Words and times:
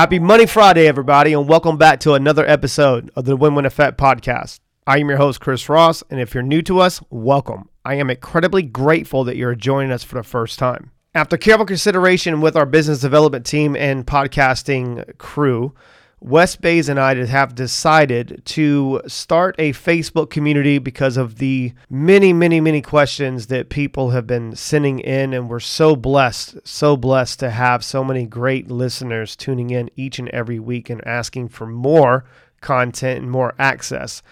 Happy 0.00 0.18
Money 0.18 0.46
Friday, 0.46 0.86
everybody, 0.88 1.34
and 1.34 1.46
welcome 1.46 1.76
back 1.76 2.00
to 2.00 2.14
another 2.14 2.48
episode 2.48 3.10
of 3.14 3.26
the 3.26 3.36
Win 3.36 3.54
Win 3.54 3.66
Effect 3.66 3.98
podcast. 3.98 4.58
I 4.86 4.96
am 4.96 5.10
your 5.10 5.18
host, 5.18 5.42
Chris 5.42 5.68
Ross, 5.68 6.02
and 6.08 6.18
if 6.18 6.32
you're 6.32 6.42
new 6.42 6.62
to 6.62 6.78
us, 6.78 7.02
welcome. 7.10 7.68
I 7.84 7.96
am 7.96 8.08
incredibly 8.08 8.62
grateful 8.62 9.24
that 9.24 9.36
you're 9.36 9.54
joining 9.54 9.92
us 9.92 10.02
for 10.02 10.14
the 10.14 10.22
first 10.22 10.58
time. 10.58 10.90
After 11.14 11.36
careful 11.36 11.66
consideration 11.66 12.40
with 12.40 12.56
our 12.56 12.64
business 12.64 13.00
development 13.00 13.44
team 13.44 13.76
and 13.76 14.06
podcasting 14.06 15.18
crew, 15.18 15.74
Wes 16.22 16.54
Baiz 16.54 16.90
and 16.90 17.00
I 17.00 17.14
have 17.24 17.54
decided 17.54 18.42
to 18.44 19.00
start 19.06 19.54
a 19.58 19.72
Facebook 19.72 20.28
community 20.28 20.78
because 20.78 21.16
of 21.16 21.36
the 21.36 21.72
many, 21.88 22.34
many, 22.34 22.60
many 22.60 22.82
questions 22.82 23.46
that 23.46 23.70
people 23.70 24.10
have 24.10 24.26
been 24.26 24.54
sending 24.54 24.98
in. 24.98 25.32
And 25.32 25.48
we're 25.48 25.60
so 25.60 25.96
blessed, 25.96 26.58
so 26.62 26.94
blessed 26.94 27.40
to 27.40 27.50
have 27.50 27.82
so 27.82 28.04
many 28.04 28.26
great 28.26 28.70
listeners 28.70 29.34
tuning 29.34 29.70
in 29.70 29.90
each 29.96 30.18
and 30.18 30.28
every 30.28 30.58
week 30.58 30.90
and 30.90 31.06
asking 31.06 31.48
for 31.48 31.66
more 31.66 32.26
content 32.60 33.22
and 33.22 33.30
more 33.30 33.54
access. 33.58 34.22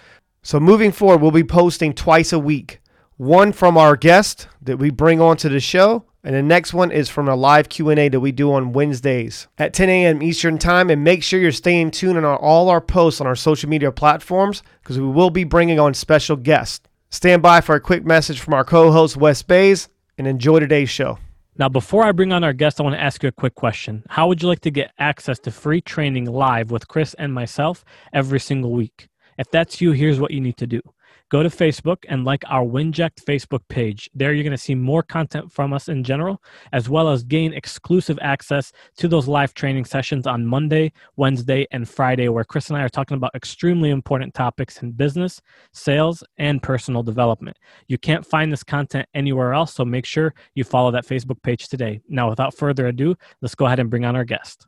So 0.43 0.60
moving 0.60 0.93
forward, 0.93 1.23
we'll 1.23 1.30
be 1.30 1.43
posting 1.43 1.95
twice 1.95 2.34
a 2.34 2.38
week. 2.38 2.80
One 3.16 3.51
from 3.51 3.79
our 3.79 3.96
guest 3.96 4.46
that 4.60 4.77
we 4.77 4.91
bring 4.91 5.23
onto 5.23 5.48
the 5.48 5.59
show, 5.59 6.05
and 6.28 6.37
the 6.37 6.42
next 6.42 6.74
one 6.74 6.91
is 6.91 7.09
from 7.09 7.27
a 7.27 7.34
live 7.34 7.70
Q&A 7.70 8.10
that 8.10 8.20
we 8.20 8.32
do 8.32 8.52
on 8.52 8.74
Wednesdays 8.74 9.48
at 9.56 9.73
10 9.73 9.88
a.m. 9.88 10.23
Eastern 10.23 10.59
Time. 10.59 10.91
And 10.91 11.02
make 11.02 11.23
sure 11.23 11.41
you're 11.41 11.52
staying 11.52 11.91
tuned 11.91 12.18
on 12.18 12.24
all 12.27 12.68
our 12.68 12.82
posts 12.82 13.23
on 13.23 13.27
our 13.27 13.34
social 13.34 13.70
media 13.70 13.91
platforms 13.91 14.62
because 14.82 15.01
we 15.01 15.07
will 15.07 15.30
be 15.30 15.45
bringing 15.45 15.80
on 15.80 15.95
special 15.95 16.37
guests. 16.37 16.87
Stand 17.09 17.40
by 17.40 17.62
for 17.62 17.76
a 17.76 17.80
quick 17.80 18.04
message 18.04 18.40
from 18.40 18.52
our 18.52 18.62
co-host 18.62 19.16
Wes 19.16 19.43
Baiz 19.43 19.88
and 20.18 20.26
enjoy 20.26 20.60
today's 20.60 20.90
show. 20.90 21.18
Now, 21.57 21.70
before 21.70 22.04
I 22.04 22.12
bring 22.12 22.35
on 22.35 22.45
our 22.45 22.52
guest, 22.52 22.79
I 22.79 22.82
want 22.82 22.95
to 22.95 23.01
ask 23.01 23.23
you 23.23 23.30
a 23.30 23.32
quick 23.32 23.54
question. 23.54 24.04
How 24.10 24.29
would 24.29 24.42
you 24.42 24.48
like 24.48 24.60
to 24.60 24.70
get 24.70 24.92
access 24.98 25.38
to 25.38 25.51
free 25.51 25.80
training 25.80 26.26
live 26.26 26.70
with 26.70 26.88
Chris 26.88 27.15
and 27.15 27.32
myself 27.32 27.87
every 28.13 28.38
single 28.38 28.73
week? 28.73 29.09
If 29.38 29.51
that's 29.51 29.80
you, 29.80 29.92
here's 29.92 30.20
what 30.20 30.32
you 30.32 30.42
need 30.42 30.59
to 30.59 30.66
do 30.66 30.82
go 31.30 31.43
to 31.43 31.48
Facebook 31.48 31.98
and 32.09 32.24
like 32.24 32.43
our 32.48 32.65
Winject 32.65 33.23
Facebook 33.24 33.60
page. 33.68 34.10
There, 34.15 34.32
you're 34.32 34.45
going 34.45 34.51
to 34.52 34.59
see 34.59 34.74
more 34.74 35.02
content 35.02 35.52
from 35.52 35.73
us 35.73 35.88
in 35.88 36.04
general, 36.04 36.43
as 36.73 36.88
well 36.88 37.09
as 37.09 37.23
gain 37.23 37.52
exclusive 37.52 38.18
access 38.23 38.73
to 38.96 39.09
those 39.09 39.29
live 39.29 39.54
training 39.54 39.85
sessions 39.85 40.26
on 40.26 40.46
Monday, 40.46 40.93
Wednesday, 41.16 41.66
and 41.70 41.88
Friday, 41.88 42.29
where 42.29 42.45
Chris 42.45 42.68
and 42.68 42.79
I 42.79 42.82
are 42.82 42.88
talking 42.88 43.16
about 43.16 43.35
extremely 43.35 43.90
important 43.90 44.35
topics 44.35 44.82
in 44.82 44.93
business, 44.93 45.40
sales, 45.73 46.23
and 46.38 46.62
personal 46.62 47.02
development. 47.02 47.57
You 47.88 47.98
can't 47.98 48.24
find 48.24 48.52
this 48.52 48.65
content 48.65 49.09
anywhere 49.15 49.52
else, 49.52 49.74
so 49.74 49.85
make 49.85 50.07
sure 50.07 50.35
you 50.54 50.65
follow 50.65 50.90
that 50.92 51.07
Facebook 51.07 51.42
page 51.42 51.68
today. 51.68 52.01
Now, 52.09 52.30
without 52.30 52.54
further 52.54 52.87
ado, 52.87 53.15
let's 53.42 53.54
go 53.54 53.66
ahead 53.66 53.80
and 53.80 53.90
bring 53.90 54.04
on 54.04 54.16
our 54.16 54.24
guest. 54.24 54.66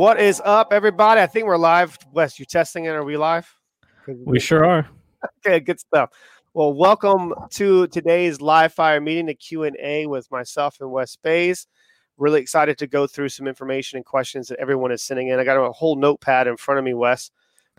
What 0.00 0.18
is 0.18 0.40
up, 0.46 0.72
everybody? 0.72 1.20
I 1.20 1.26
think 1.26 1.44
we're 1.44 1.58
live. 1.58 1.98
Wes, 2.10 2.38
you 2.38 2.46
testing 2.46 2.86
it? 2.86 2.88
Are 2.88 3.04
we 3.04 3.18
live? 3.18 3.54
We 4.24 4.40
sure 4.40 4.64
are. 4.64 4.88
Okay, 5.46 5.60
good 5.60 5.78
stuff. 5.78 6.08
Well, 6.54 6.72
welcome 6.72 7.34
to 7.50 7.86
today's 7.88 8.40
live 8.40 8.72
fire 8.72 8.98
meeting, 9.02 9.26
the 9.26 9.34
Q 9.34 9.64
and 9.64 9.76
A 9.78 10.06
with 10.06 10.30
myself 10.30 10.78
and 10.80 10.90
Wes 10.90 11.18
Baiz. 11.22 11.66
Really 12.16 12.40
excited 12.40 12.78
to 12.78 12.86
go 12.86 13.06
through 13.06 13.28
some 13.28 13.46
information 13.46 13.98
and 13.98 14.06
questions 14.06 14.48
that 14.48 14.58
everyone 14.58 14.90
is 14.90 15.02
sending 15.02 15.28
in. 15.28 15.38
I 15.38 15.44
got 15.44 15.62
a 15.62 15.70
whole 15.70 15.96
notepad 15.96 16.46
in 16.46 16.56
front 16.56 16.78
of 16.78 16.84
me, 16.86 16.94
Wes. 16.94 17.30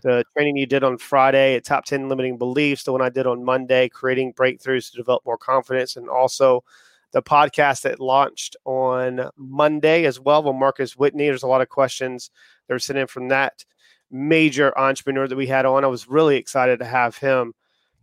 The 0.04 0.24
training 0.38 0.58
you 0.58 0.68
did 0.68 0.84
on 0.84 1.00
Friday 1.00 1.56
at 1.56 1.66
Top 1.66 1.86
10 1.86 2.08
Limiting 2.08 2.38
Beliefs, 2.38 2.84
the 2.84 2.92
one 2.92 3.02
I 3.02 3.10
did 3.10 3.26
on 3.26 3.44
Monday, 3.44 3.90
creating 3.90 4.34
breakthroughs 4.34 4.92
to 4.92 4.98
develop 4.98 5.26
more 5.26 5.40
confidence, 5.40 5.96
and 5.96 6.08
also 6.08 6.64
the 7.12 7.22
podcast 7.22 7.82
that 7.82 8.00
launched 8.00 8.56
on 8.66 9.30
Monday 9.38 10.06
as 10.06 10.20
well 10.20 10.44
with 10.44 10.56
Marcus 10.56 10.96
Whitney. 10.96 11.26
There's 11.26 11.44
a 11.44 11.48
lot 11.48 11.62
of 11.62 11.70
questions 11.70 12.32
that 12.68 12.74
were 12.74 12.80
sent 12.80 13.00
in 13.00 13.08
from 13.08 13.28
that 13.30 13.66
major 14.10 14.78
entrepreneur 14.78 15.28
that 15.28 15.36
we 15.36 15.48
had 15.48 15.66
on. 15.66 15.84
I 15.84 15.88
was 15.88 16.08
really 16.08 16.38
excited 16.38 16.80
to 16.80 16.86
have 16.86 17.18
him 17.18 17.54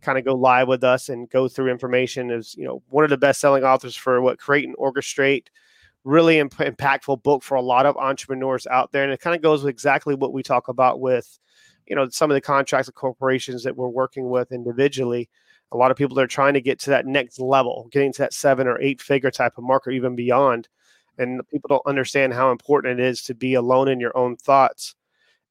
kind 0.01 0.17
of 0.17 0.25
go 0.25 0.33
live 0.33 0.67
with 0.67 0.83
us 0.83 1.09
and 1.09 1.29
go 1.29 1.47
through 1.47 1.71
information. 1.71 2.31
Is 2.31 2.55
you 2.57 2.65
know 2.65 2.81
one 2.89 3.03
of 3.03 3.09
the 3.09 3.17
best 3.17 3.39
selling 3.41 3.63
authors 3.63 3.95
for 3.95 4.21
what 4.21 4.39
create 4.39 4.65
and 4.65 4.77
orchestrate. 4.77 5.47
Really 6.05 6.39
imp- 6.39 6.53
impactful 6.55 7.23
book 7.23 7.43
for 7.43 7.55
a 7.55 7.61
lot 7.61 7.85
of 7.85 7.97
entrepreneurs 7.97 8.65
out 8.67 8.91
there, 8.91 9.03
and 9.03 9.11
it 9.11 9.19
kind 9.19 9.35
of 9.35 9.41
goes 9.41 9.63
with 9.63 9.69
exactly 9.69 10.15
what 10.15 10.31
we 10.31 10.41
talk 10.41 10.69
about 10.69 11.01
with, 11.01 11.39
you 11.87 11.95
know, 11.95 12.07
some 12.09 12.31
of 12.31 12.35
the 12.35 12.41
contracts 12.41 12.87
of 12.87 12.95
corporations 12.95 13.63
that 13.63 13.75
we're 13.75 13.89
working 13.89 14.29
with 14.29 14.53
individually 14.53 15.29
a 15.71 15.77
lot 15.77 15.91
of 15.91 15.97
people 15.97 16.15
that 16.15 16.23
are 16.23 16.27
trying 16.27 16.53
to 16.55 16.61
get 16.61 16.79
to 16.79 16.89
that 16.89 17.05
next 17.05 17.39
level, 17.39 17.87
getting 17.91 18.11
to 18.13 18.19
that 18.19 18.33
seven 18.33 18.67
or 18.67 18.79
eight 18.81 19.01
figure 19.01 19.31
type 19.31 19.57
of 19.57 19.63
marker, 19.63 19.91
even 19.91 20.15
beyond. 20.15 20.67
And 21.17 21.41
people 21.49 21.67
don't 21.67 21.85
understand 21.85 22.33
how 22.33 22.51
important 22.51 22.99
it 22.99 23.05
is 23.05 23.21
to 23.23 23.35
be 23.35 23.53
alone 23.53 23.87
in 23.87 23.99
your 23.99 24.15
own 24.17 24.37
thoughts 24.37 24.95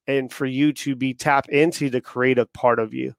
and 0.07 0.31
for 0.33 0.45
you 0.45 0.73
to 0.73 0.95
be 0.95 1.13
tapped 1.13 1.49
into 1.49 1.89
the 1.89 2.01
creative 2.01 2.51
part 2.53 2.79
of 2.79 2.93
you 2.93 3.13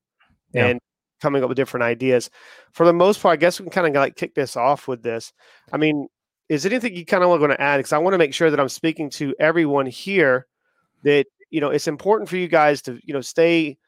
yeah. 0.52 0.66
and 0.66 0.80
coming 1.22 1.42
up 1.42 1.48
with 1.48 1.56
different 1.56 1.84
ideas. 1.84 2.28
For 2.72 2.84
the 2.84 2.92
most 2.92 3.22
part, 3.22 3.34
I 3.34 3.36
guess 3.36 3.60
we 3.60 3.64
can 3.64 3.72
kind 3.72 3.86
of 3.86 3.94
like 3.94 4.16
kick 4.16 4.34
this 4.34 4.56
off 4.56 4.88
with 4.88 5.02
this. 5.02 5.32
I 5.72 5.76
mean, 5.76 6.08
is 6.48 6.64
there 6.64 6.72
anything 6.72 6.96
you 6.96 7.06
kind 7.06 7.22
of 7.22 7.30
want 7.30 7.52
to 7.52 7.60
add? 7.60 7.76
Because 7.76 7.92
I 7.92 7.98
want 7.98 8.14
to 8.14 8.18
make 8.18 8.34
sure 8.34 8.50
that 8.50 8.58
I'm 8.58 8.68
speaking 8.68 9.08
to 9.10 9.34
everyone 9.38 9.86
here 9.86 10.46
that, 11.04 11.26
you 11.50 11.60
know, 11.60 11.70
it's 11.70 11.86
important 11.86 12.28
for 12.28 12.36
you 12.36 12.48
guys 12.48 12.82
to, 12.82 12.98
you 13.04 13.14
know, 13.14 13.20
stay 13.20 13.78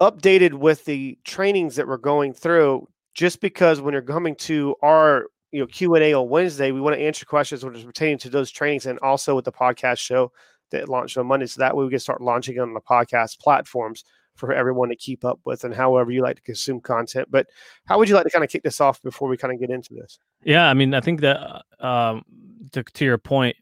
updated 0.00 0.54
with 0.54 0.84
the 0.84 1.18
trainings 1.24 1.76
that 1.76 1.86
we're 1.88 1.96
going 1.96 2.32
through 2.32 2.86
just 3.14 3.40
because 3.40 3.80
when 3.80 3.92
you're 3.92 4.02
coming 4.02 4.36
to 4.36 4.76
our 4.82 5.26
you 5.50 5.60
know 5.60 5.66
q&a 5.66 6.12
on 6.12 6.28
wednesday 6.28 6.70
we 6.70 6.80
want 6.80 6.94
to 6.94 7.02
answer 7.02 7.24
questions 7.24 7.64
which 7.64 7.78
is 7.78 7.84
pertaining 7.84 8.18
to 8.18 8.30
those 8.30 8.50
trainings 8.50 8.86
and 8.86 8.98
also 9.00 9.34
with 9.34 9.44
the 9.44 9.52
podcast 9.52 9.98
show 9.98 10.30
that 10.70 10.88
launched 10.88 11.16
on 11.16 11.26
monday. 11.26 11.46
So 11.46 11.60
that 11.60 11.76
way 11.76 11.84
we 11.84 11.90
can 11.90 11.98
start 11.98 12.20
launching 12.20 12.58
on 12.58 12.74
the 12.74 12.80
podcast 12.80 13.38
platforms 13.40 14.04
for 14.34 14.52
everyone 14.52 14.88
to 14.90 14.96
keep 14.96 15.24
up 15.24 15.40
with 15.44 15.64
and 15.64 15.74
however 15.74 16.12
you 16.12 16.22
like 16.22 16.36
to 16.36 16.42
consume 16.42 16.80
content. 16.80 17.26
But 17.28 17.48
how 17.86 17.98
would 17.98 18.08
you 18.08 18.14
like 18.14 18.24
to 18.24 18.30
kind 18.30 18.44
of 18.44 18.50
kick 18.50 18.62
this 18.62 18.80
off 18.80 19.02
before 19.02 19.28
we 19.28 19.36
kind 19.36 19.52
of 19.52 19.58
get 19.58 19.70
into 19.70 19.94
this? 19.94 20.18
Yeah 20.44 20.68
i 20.68 20.74
mean 20.74 20.94
i 20.94 21.00
think 21.00 21.20
that 21.20 21.64
um, 21.80 22.24
to, 22.72 22.82
to 22.82 23.04
your 23.04 23.18
point 23.18 23.56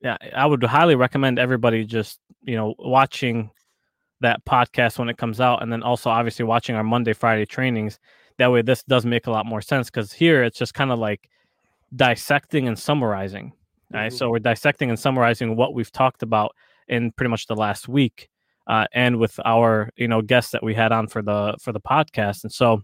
yeah 0.00 0.16
i 0.34 0.44
would 0.44 0.62
highly 0.62 0.94
recommend 0.94 1.38
everybody 1.38 1.84
just 1.84 2.18
you 2.42 2.56
know 2.56 2.74
watching 2.78 3.50
that 4.22 4.44
podcast 4.44 4.98
when 4.98 5.08
it 5.08 5.18
comes 5.18 5.40
out, 5.40 5.62
and 5.62 5.72
then 5.72 5.82
also 5.82 6.10
obviously 6.10 6.44
watching 6.44 6.74
our 6.74 6.84
Monday, 6.84 7.12
Friday 7.12 7.46
trainings. 7.46 7.98
That 8.38 8.50
way, 8.50 8.62
this 8.62 8.82
does 8.84 9.04
make 9.04 9.26
a 9.26 9.30
lot 9.30 9.46
more 9.46 9.60
sense 9.60 9.90
because 9.90 10.12
here 10.12 10.42
it's 10.42 10.58
just 10.58 10.74
kind 10.74 10.90
of 10.90 10.98
like 10.98 11.28
dissecting 11.94 12.66
and 12.66 12.78
summarizing. 12.78 13.52
Right, 13.92 14.08
mm-hmm. 14.08 14.16
so 14.16 14.30
we're 14.30 14.38
dissecting 14.38 14.88
and 14.88 14.98
summarizing 14.98 15.54
what 15.54 15.74
we've 15.74 15.92
talked 15.92 16.22
about 16.22 16.56
in 16.88 17.12
pretty 17.12 17.28
much 17.28 17.46
the 17.46 17.54
last 17.54 17.88
week, 17.88 18.28
uh, 18.66 18.86
and 18.94 19.18
with 19.18 19.38
our 19.44 19.90
you 19.96 20.08
know 20.08 20.22
guests 20.22 20.52
that 20.52 20.62
we 20.62 20.74
had 20.74 20.92
on 20.92 21.08
for 21.08 21.20
the 21.20 21.56
for 21.60 21.72
the 21.72 21.80
podcast. 21.80 22.44
And 22.44 22.52
so, 22.52 22.82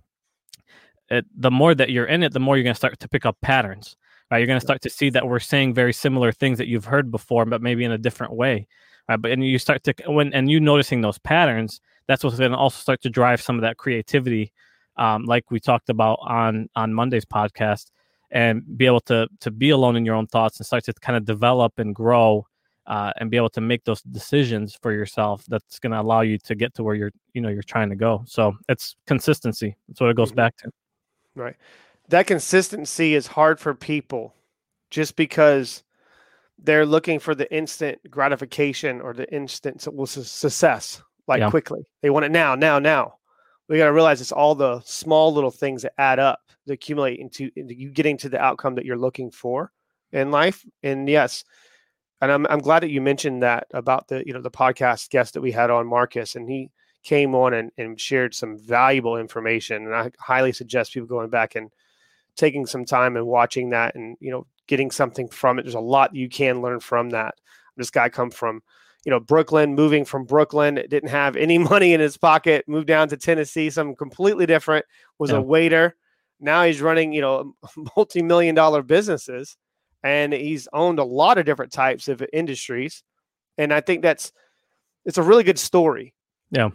it, 1.08 1.24
the 1.34 1.50
more 1.50 1.74
that 1.74 1.90
you're 1.90 2.06
in 2.06 2.22
it, 2.22 2.32
the 2.32 2.40
more 2.40 2.56
you're 2.56 2.64
going 2.64 2.74
to 2.74 2.78
start 2.78 2.98
to 3.00 3.08
pick 3.08 3.24
up 3.24 3.38
patterns. 3.40 3.96
Right, 4.30 4.38
you're 4.38 4.46
going 4.46 4.60
to 4.60 4.66
start 4.66 4.82
to 4.82 4.90
see 4.90 5.08
that 5.10 5.26
we're 5.26 5.38
saying 5.38 5.72
very 5.72 5.94
similar 5.94 6.32
things 6.32 6.58
that 6.58 6.68
you've 6.68 6.84
heard 6.84 7.10
before, 7.10 7.46
but 7.46 7.62
maybe 7.62 7.84
in 7.84 7.92
a 7.92 7.96
different 7.96 8.34
way 8.34 8.68
right? 9.08 9.20
But 9.20 9.32
and 9.32 9.44
you 9.44 9.58
start 9.58 9.84
to 9.84 9.94
when 10.06 10.32
and 10.34 10.50
you 10.50 10.60
noticing 10.60 11.00
those 11.00 11.18
patterns, 11.18 11.80
that's 12.06 12.24
what's 12.24 12.38
going 12.38 12.52
to 12.52 12.56
also 12.56 12.78
start 12.78 13.00
to 13.02 13.10
drive 13.10 13.40
some 13.40 13.56
of 13.56 13.62
that 13.62 13.76
creativity, 13.76 14.52
um, 14.96 15.24
like 15.24 15.50
we 15.50 15.60
talked 15.60 15.88
about 15.88 16.18
on 16.22 16.68
on 16.76 16.92
Monday's 16.94 17.24
podcast, 17.24 17.90
and 18.30 18.62
be 18.76 18.86
able 18.86 19.00
to 19.02 19.28
to 19.40 19.50
be 19.50 19.70
alone 19.70 19.96
in 19.96 20.04
your 20.04 20.14
own 20.14 20.26
thoughts 20.26 20.58
and 20.58 20.66
start 20.66 20.84
to 20.84 20.92
kind 20.94 21.16
of 21.16 21.24
develop 21.24 21.78
and 21.78 21.94
grow. 21.94 22.46
Uh, 22.86 23.12
and 23.18 23.30
be 23.30 23.36
able 23.36 23.50
to 23.50 23.60
make 23.60 23.84
those 23.84 24.00
decisions 24.00 24.74
for 24.80 24.92
yourself 24.92 25.44
that's 25.48 25.78
going 25.78 25.92
to 25.92 26.00
allow 26.00 26.22
you 26.22 26.38
to 26.38 26.54
get 26.54 26.72
to 26.72 26.82
where 26.82 26.94
you're 26.94 27.10
you 27.34 27.40
know 27.42 27.50
you're 27.50 27.62
trying 27.62 27.90
to 27.90 27.94
go 27.94 28.24
so 28.26 28.56
it's 28.70 28.96
consistency 29.06 29.76
that's 29.86 30.00
what 30.00 30.08
it 30.08 30.16
goes 30.16 30.30
mm-hmm. 30.30 30.36
back 30.36 30.56
to 30.56 30.70
right 31.34 31.54
that 32.08 32.26
consistency 32.26 33.14
is 33.14 33.26
hard 33.26 33.60
for 33.60 33.74
people 33.74 34.32
just 34.90 35.16
because 35.16 35.82
they're 36.58 36.86
looking 36.86 37.18
for 37.18 37.34
the 37.34 37.52
instant 37.54 37.98
gratification 38.10 39.00
or 39.00 39.14
the 39.14 39.32
instant 39.32 39.80
success, 39.80 41.02
like 41.26 41.40
yeah. 41.40 41.50
quickly. 41.50 41.86
They 42.02 42.10
want 42.10 42.24
it 42.26 42.32
now, 42.32 42.54
now, 42.54 42.78
now. 42.78 43.14
We 43.68 43.76
got 43.76 43.84
to 43.84 43.92
realize 43.92 44.20
it's 44.20 44.32
all 44.32 44.54
the 44.54 44.80
small 44.80 45.32
little 45.32 45.50
things 45.50 45.82
that 45.82 45.92
add 45.98 46.18
up, 46.18 46.40
that 46.66 46.72
accumulate 46.72 47.20
into, 47.20 47.50
into 47.54 47.74
you 47.74 47.90
getting 47.90 48.16
to 48.18 48.28
the 48.28 48.40
outcome 48.40 48.74
that 48.76 48.84
you're 48.84 48.96
looking 48.96 49.30
for 49.30 49.70
in 50.12 50.30
life. 50.30 50.64
And 50.82 51.08
yes, 51.08 51.44
and 52.20 52.32
I'm 52.32 52.46
I'm 52.46 52.60
glad 52.60 52.80
that 52.80 52.90
you 52.90 53.00
mentioned 53.00 53.42
that 53.42 53.66
about 53.72 54.08
the 54.08 54.24
you 54.26 54.32
know 54.32 54.40
the 54.40 54.50
podcast 54.50 55.10
guest 55.10 55.34
that 55.34 55.40
we 55.40 55.52
had 55.52 55.70
on 55.70 55.86
Marcus, 55.86 56.34
and 56.34 56.48
he 56.48 56.70
came 57.04 57.34
on 57.34 57.54
and, 57.54 57.70
and 57.78 58.00
shared 58.00 58.34
some 58.34 58.58
valuable 58.58 59.16
information. 59.16 59.84
And 59.84 59.94
I 59.94 60.10
highly 60.18 60.52
suggest 60.52 60.92
people 60.92 61.06
going 61.06 61.30
back 61.30 61.54
and 61.54 61.70
taking 62.36 62.66
some 62.66 62.84
time 62.84 63.16
and 63.16 63.26
watching 63.26 63.70
that 63.70 63.94
and 63.94 64.16
you 64.20 64.30
know 64.30 64.46
getting 64.68 64.90
something 64.90 65.28
from 65.28 65.58
it. 65.58 65.62
There's 65.62 65.74
a 65.74 65.80
lot 65.80 66.14
you 66.14 66.28
can 66.28 66.62
learn 66.62 66.80
from 66.80 67.10
that. 67.10 67.34
This 67.76 67.90
guy 67.90 68.08
come 68.08 68.30
from, 68.30 68.62
you 69.04 69.10
know, 69.10 69.18
Brooklyn, 69.20 69.74
moving 69.74 70.04
from 70.04 70.24
Brooklyn, 70.24 70.76
didn't 70.76 71.08
have 71.08 71.36
any 71.36 71.58
money 71.72 71.92
in 71.92 72.00
his 72.00 72.16
pocket, 72.16 72.64
moved 72.68 72.86
down 72.86 73.08
to 73.08 73.16
Tennessee, 73.16 73.70
something 73.70 73.96
completely 73.96 74.46
different, 74.46 74.86
was 75.18 75.30
yeah. 75.30 75.38
a 75.38 75.40
waiter. 75.40 75.96
Now 76.40 76.64
he's 76.64 76.80
running, 76.80 77.12
you 77.12 77.20
know, 77.20 77.54
multi-million 77.96 78.54
dollar 78.54 78.82
businesses 78.82 79.56
and 80.02 80.32
he's 80.32 80.68
owned 80.72 80.98
a 80.98 81.04
lot 81.04 81.38
of 81.38 81.46
different 81.46 81.72
types 81.72 82.08
of 82.08 82.22
industries. 82.32 83.02
And 83.56 83.72
I 83.72 83.80
think 83.80 84.02
that's 84.02 84.32
it's 85.04 85.18
a 85.18 85.22
really 85.22 85.44
good 85.44 85.58
story. 85.58 86.14
Yeah. 86.50 86.70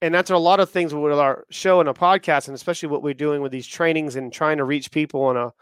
And 0.00 0.14
that's 0.14 0.30
a 0.30 0.36
lot 0.36 0.60
of 0.60 0.70
things 0.70 0.92
with 0.92 1.18
our 1.18 1.44
show 1.50 1.80
and 1.80 1.88
a 1.88 1.94
podcast, 1.94 2.48
and 2.48 2.54
especially 2.54 2.88
what 2.88 3.02
we're 3.02 3.14
doing 3.14 3.40
with 3.40 3.52
these 3.52 3.66
trainings 3.66 4.16
and 4.16 4.32
trying 4.32 4.56
to 4.56 4.64
reach 4.64 4.90
people 4.90 5.22
on 5.22 5.36
a 5.36 5.52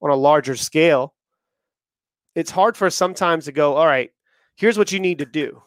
on 0.00 0.10
a 0.10 0.16
larger 0.16 0.56
scale. 0.56 1.14
It's 2.40 2.50
hard 2.50 2.76
for 2.76 2.86
us 2.86 2.94
sometimes 2.94 3.44
to 3.44 3.52
go, 3.52 3.74
all 3.76 3.86
right, 3.86 4.10
here's 4.56 4.78
what 4.78 4.92
you 4.92 4.98
need 4.98 5.18
to 5.18 5.26
do. 5.26 5.62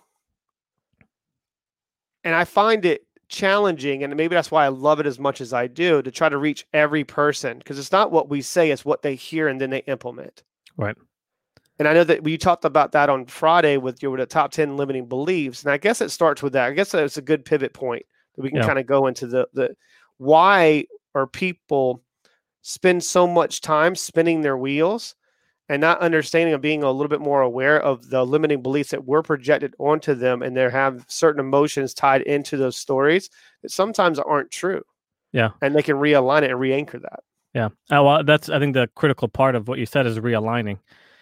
And 2.23 2.35
I 2.35 2.45
find 2.45 2.85
it 2.85 3.05
challenging, 3.29 4.03
and 4.03 4.15
maybe 4.15 4.35
that's 4.35 4.51
why 4.51 4.65
I 4.65 4.69
love 4.69 4.99
it 4.99 5.05
as 5.05 5.19
much 5.19 5.41
as 5.41 5.53
I 5.53 5.67
do, 5.67 6.01
to 6.01 6.11
try 6.11 6.29
to 6.29 6.37
reach 6.37 6.65
every 6.73 7.03
person 7.03 7.57
because 7.57 7.79
it's 7.79 7.91
not 7.91 8.11
what 8.11 8.29
we 8.29 8.41
say, 8.41 8.71
it's 8.71 8.85
what 8.85 9.01
they 9.01 9.15
hear 9.15 9.47
and 9.47 9.59
then 9.59 9.69
they 9.69 9.83
implement. 9.87 10.43
Right. 10.77 10.95
And 11.79 11.87
I 11.87 11.93
know 11.93 12.03
that 12.03 12.23
we 12.23 12.37
talked 12.37 12.65
about 12.65 12.91
that 12.91 13.09
on 13.09 13.25
Friday 13.25 13.77
with 13.77 14.01
your 14.01 14.11
with 14.11 14.19
the 14.19 14.25
top 14.25 14.51
10 14.51 14.77
limiting 14.77 15.07
beliefs. 15.07 15.63
And 15.63 15.71
I 15.71 15.77
guess 15.77 16.01
it 16.01 16.11
starts 16.11 16.43
with 16.43 16.53
that. 16.53 16.67
I 16.67 16.71
guess 16.73 16.91
that's 16.91 17.17
a 17.17 17.21
good 17.21 17.45
pivot 17.45 17.73
point 17.73 18.05
that 18.35 18.43
we 18.43 18.49
can 18.49 18.59
yeah. 18.59 18.67
kind 18.67 18.79
of 18.79 18.85
go 18.85 19.07
into 19.07 19.27
the 19.27 19.47
the 19.53 19.75
why 20.17 20.85
are 21.15 21.27
people 21.27 22.03
spend 22.61 23.03
so 23.03 23.27
much 23.27 23.61
time 23.61 23.95
spinning 23.95 24.41
their 24.41 24.57
wheels 24.57 25.15
and 25.69 25.80
not 25.80 26.01
understanding 26.01 26.54
of 26.54 26.62
being 26.62 26.83
a 26.83 26.92
little 26.92 27.10
bit 27.10 27.21
more 27.21 27.42
aware 27.42 27.81
of 27.81 28.10
the 28.10 28.25
limiting 28.25 28.62
beliefs 28.62 28.92
that 28.92 29.06
were 29.06 29.24
projected 29.24 29.74
onto 29.80 30.13
them 30.13 30.42
and 30.42 30.56
they 30.56 30.69
have 30.69 31.06
certain 31.07 31.39
emotions 31.39 31.94
tied 31.94 32.21
into 32.24 32.57
those 32.57 32.77
stories 32.77 33.30
that 33.62 33.71
sometimes 33.71 34.19
aren't 34.19 34.51
true. 34.51 34.83
Yeah. 35.31 35.51
And 35.62 35.75
they 35.75 35.81
can 35.81 35.95
realign 35.95 36.44
it 36.44 36.51
and 36.51 36.60
re-anchor 36.60 37.00
that. 37.00 37.21
Yeah. 37.54 37.65
Uh, 37.89 38.04
well, 38.04 38.24
that's 38.24 38.50
I 38.50 38.60
think 38.60 38.74
the 38.74 38.89
critical 38.95 39.27
part 39.27 39.56
of 39.56 39.68
what 39.68 39.80
you 39.80 39.86
said 39.86 40.06
is 40.06 40.19
realigning, 40.19 40.80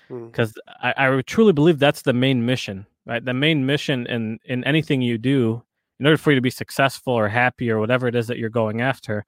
because 0.09 0.53
mm. 0.53 0.73
I, 0.81 1.17
I 1.17 1.21
truly 1.21 1.53
believe 1.53 1.77
that's 1.77 2.03
the 2.03 2.13
main 2.13 2.45
mission, 2.45 2.85
right? 3.05 3.23
The 3.23 3.33
main 3.33 3.65
mission 3.65 4.07
in 4.07 4.39
in 4.45 4.63
anything 4.63 5.01
you 5.01 5.17
do, 5.17 5.61
in 5.99 6.05
order 6.05 6.17
for 6.17 6.31
you 6.31 6.35
to 6.35 6.41
be 6.41 6.49
successful 6.49 7.13
or 7.13 7.27
happy 7.27 7.69
or 7.69 7.79
whatever 7.79 8.07
it 8.07 8.15
is 8.15 8.27
that 8.27 8.37
you're 8.37 8.49
going 8.49 8.79
after, 8.79 9.25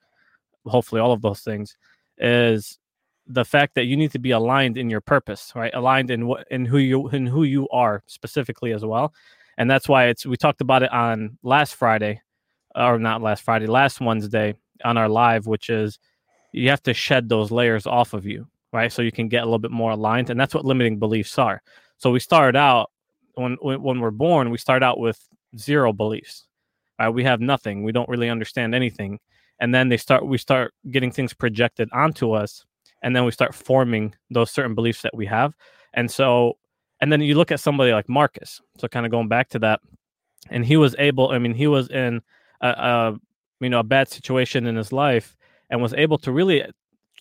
hopefully 0.65 1.01
all 1.01 1.11
of 1.11 1.21
those 1.21 1.41
things, 1.41 1.75
is 2.17 2.79
the 3.27 3.45
fact 3.45 3.75
that 3.75 3.85
you 3.85 3.95
need 3.95 4.11
to 4.11 4.19
be 4.19 4.31
aligned 4.31 4.77
in 4.77 4.89
your 4.89 5.01
purpose, 5.01 5.51
right? 5.55 5.73
Aligned 5.73 6.11
in 6.11 6.27
what 6.27 6.45
in 6.51 6.65
who 6.65 6.77
you 6.77 7.09
in 7.09 7.25
who 7.25 7.43
you 7.43 7.67
are 7.69 8.03
specifically 8.07 8.73
as 8.73 8.83
well, 8.83 9.13
and 9.57 9.69
that's 9.69 9.87
why 9.87 10.07
it's 10.07 10.25
we 10.25 10.37
talked 10.37 10.61
about 10.61 10.83
it 10.83 10.91
on 10.91 11.37
last 11.43 11.75
Friday, 11.75 12.21
or 12.75 12.99
not 12.99 13.21
last 13.21 13.43
Friday, 13.43 13.67
last 13.67 14.01
Wednesday 14.01 14.55
on 14.83 14.97
our 14.97 15.09
live, 15.09 15.47
which 15.47 15.69
is 15.69 15.99
you 16.51 16.69
have 16.69 16.83
to 16.83 16.93
shed 16.93 17.29
those 17.29 17.51
layers 17.51 17.87
off 17.87 18.13
of 18.13 18.25
you, 18.25 18.47
right? 18.71 18.91
So 18.91 19.01
you 19.01 19.11
can 19.11 19.27
get 19.27 19.41
a 19.41 19.45
little 19.45 19.59
bit 19.59 19.71
more 19.71 19.91
aligned, 19.91 20.29
and 20.29 20.39
that's 20.39 20.53
what 20.53 20.65
limiting 20.65 20.99
beliefs 20.99 21.37
are. 21.39 21.61
So 21.97 22.11
we 22.11 22.19
start 22.19 22.55
out 22.55 22.91
when 23.35 23.57
when 23.61 23.99
we're 23.99 24.11
born, 24.11 24.49
we 24.49 24.57
start 24.57 24.83
out 24.83 24.99
with 24.99 25.19
zero 25.57 25.93
beliefs. 25.93 26.45
Right? 26.99 27.09
We 27.09 27.23
have 27.23 27.41
nothing. 27.41 27.83
We 27.83 27.91
don't 27.91 28.09
really 28.09 28.29
understand 28.29 28.75
anything, 28.75 29.19
and 29.59 29.73
then 29.73 29.89
they 29.89 29.97
start 29.97 30.25
we 30.25 30.37
start 30.37 30.73
getting 30.91 31.11
things 31.11 31.33
projected 31.33 31.89
onto 31.91 32.33
us, 32.33 32.65
and 33.03 33.15
then 33.15 33.25
we 33.25 33.31
start 33.31 33.53
forming 33.53 34.15
those 34.31 34.49
certain 34.49 34.73
beliefs 34.73 35.03
that 35.03 35.15
we 35.15 35.25
have. 35.27 35.55
And 35.93 36.09
so, 36.09 36.57
and 37.01 37.11
then 37.11 37.21
you 37.21 37.35
look 37.35 37.51
at 37.51 37.59
somebody 37.59 37.91
like 37.91 38.09
Marcus. 38.09 38.61
So 38.79 38.87
kind 38.87 39.05
of 39.05 39.11
going 39.11 39.27
back 39.27 39.49
to 39.49 39.59
that, 39.59 39.81
and 40.49 40.65
he 40.65 40.77
was 40.77 40.95
able. 40.97 41.29
I 41.29 41.37
mean, 41.37 41.53
he 41.53 41.67
was 41.67 41.89
in 41.89 42.21
a, 42.61 42.69
a 42.69 43.19
you 43.59 43.69
know 43.69 43.79
a 43.79 43.83
bad 43.83 44.09
situation 44.09 44.65
in 44.65 44.75
his 44.75 44.91
life 44.91 45.35
and 45.69 45.81
was 45.81 45.93
able 45.93 46.17
to 46.19 46.31
really 46.31 46.63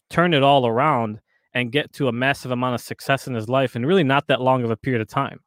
turn 0.08 0.34
it 0.34 0.42
all 0.42 0.66
around 0.66 1.20
and 1.54 1.72
get 1.72 1.92
to 1.94 2.08
a 2.08 2.12
massive 2.12 2.50
amount 2.50 2.74
of 2.74 2.80
success 2.80 3.26
in 3.26 3.34
his 3.34 3.48
life 3.48 3.76
in 3.76 3.84
really 3.84 4.04
not 4.04 4.26
that 4.28 4.40
long 4.40 4.64
of 4.64 4.70
a 4.70 4.76
period 4.76 5.02
of 5.02 5.08
time 5.08 5.40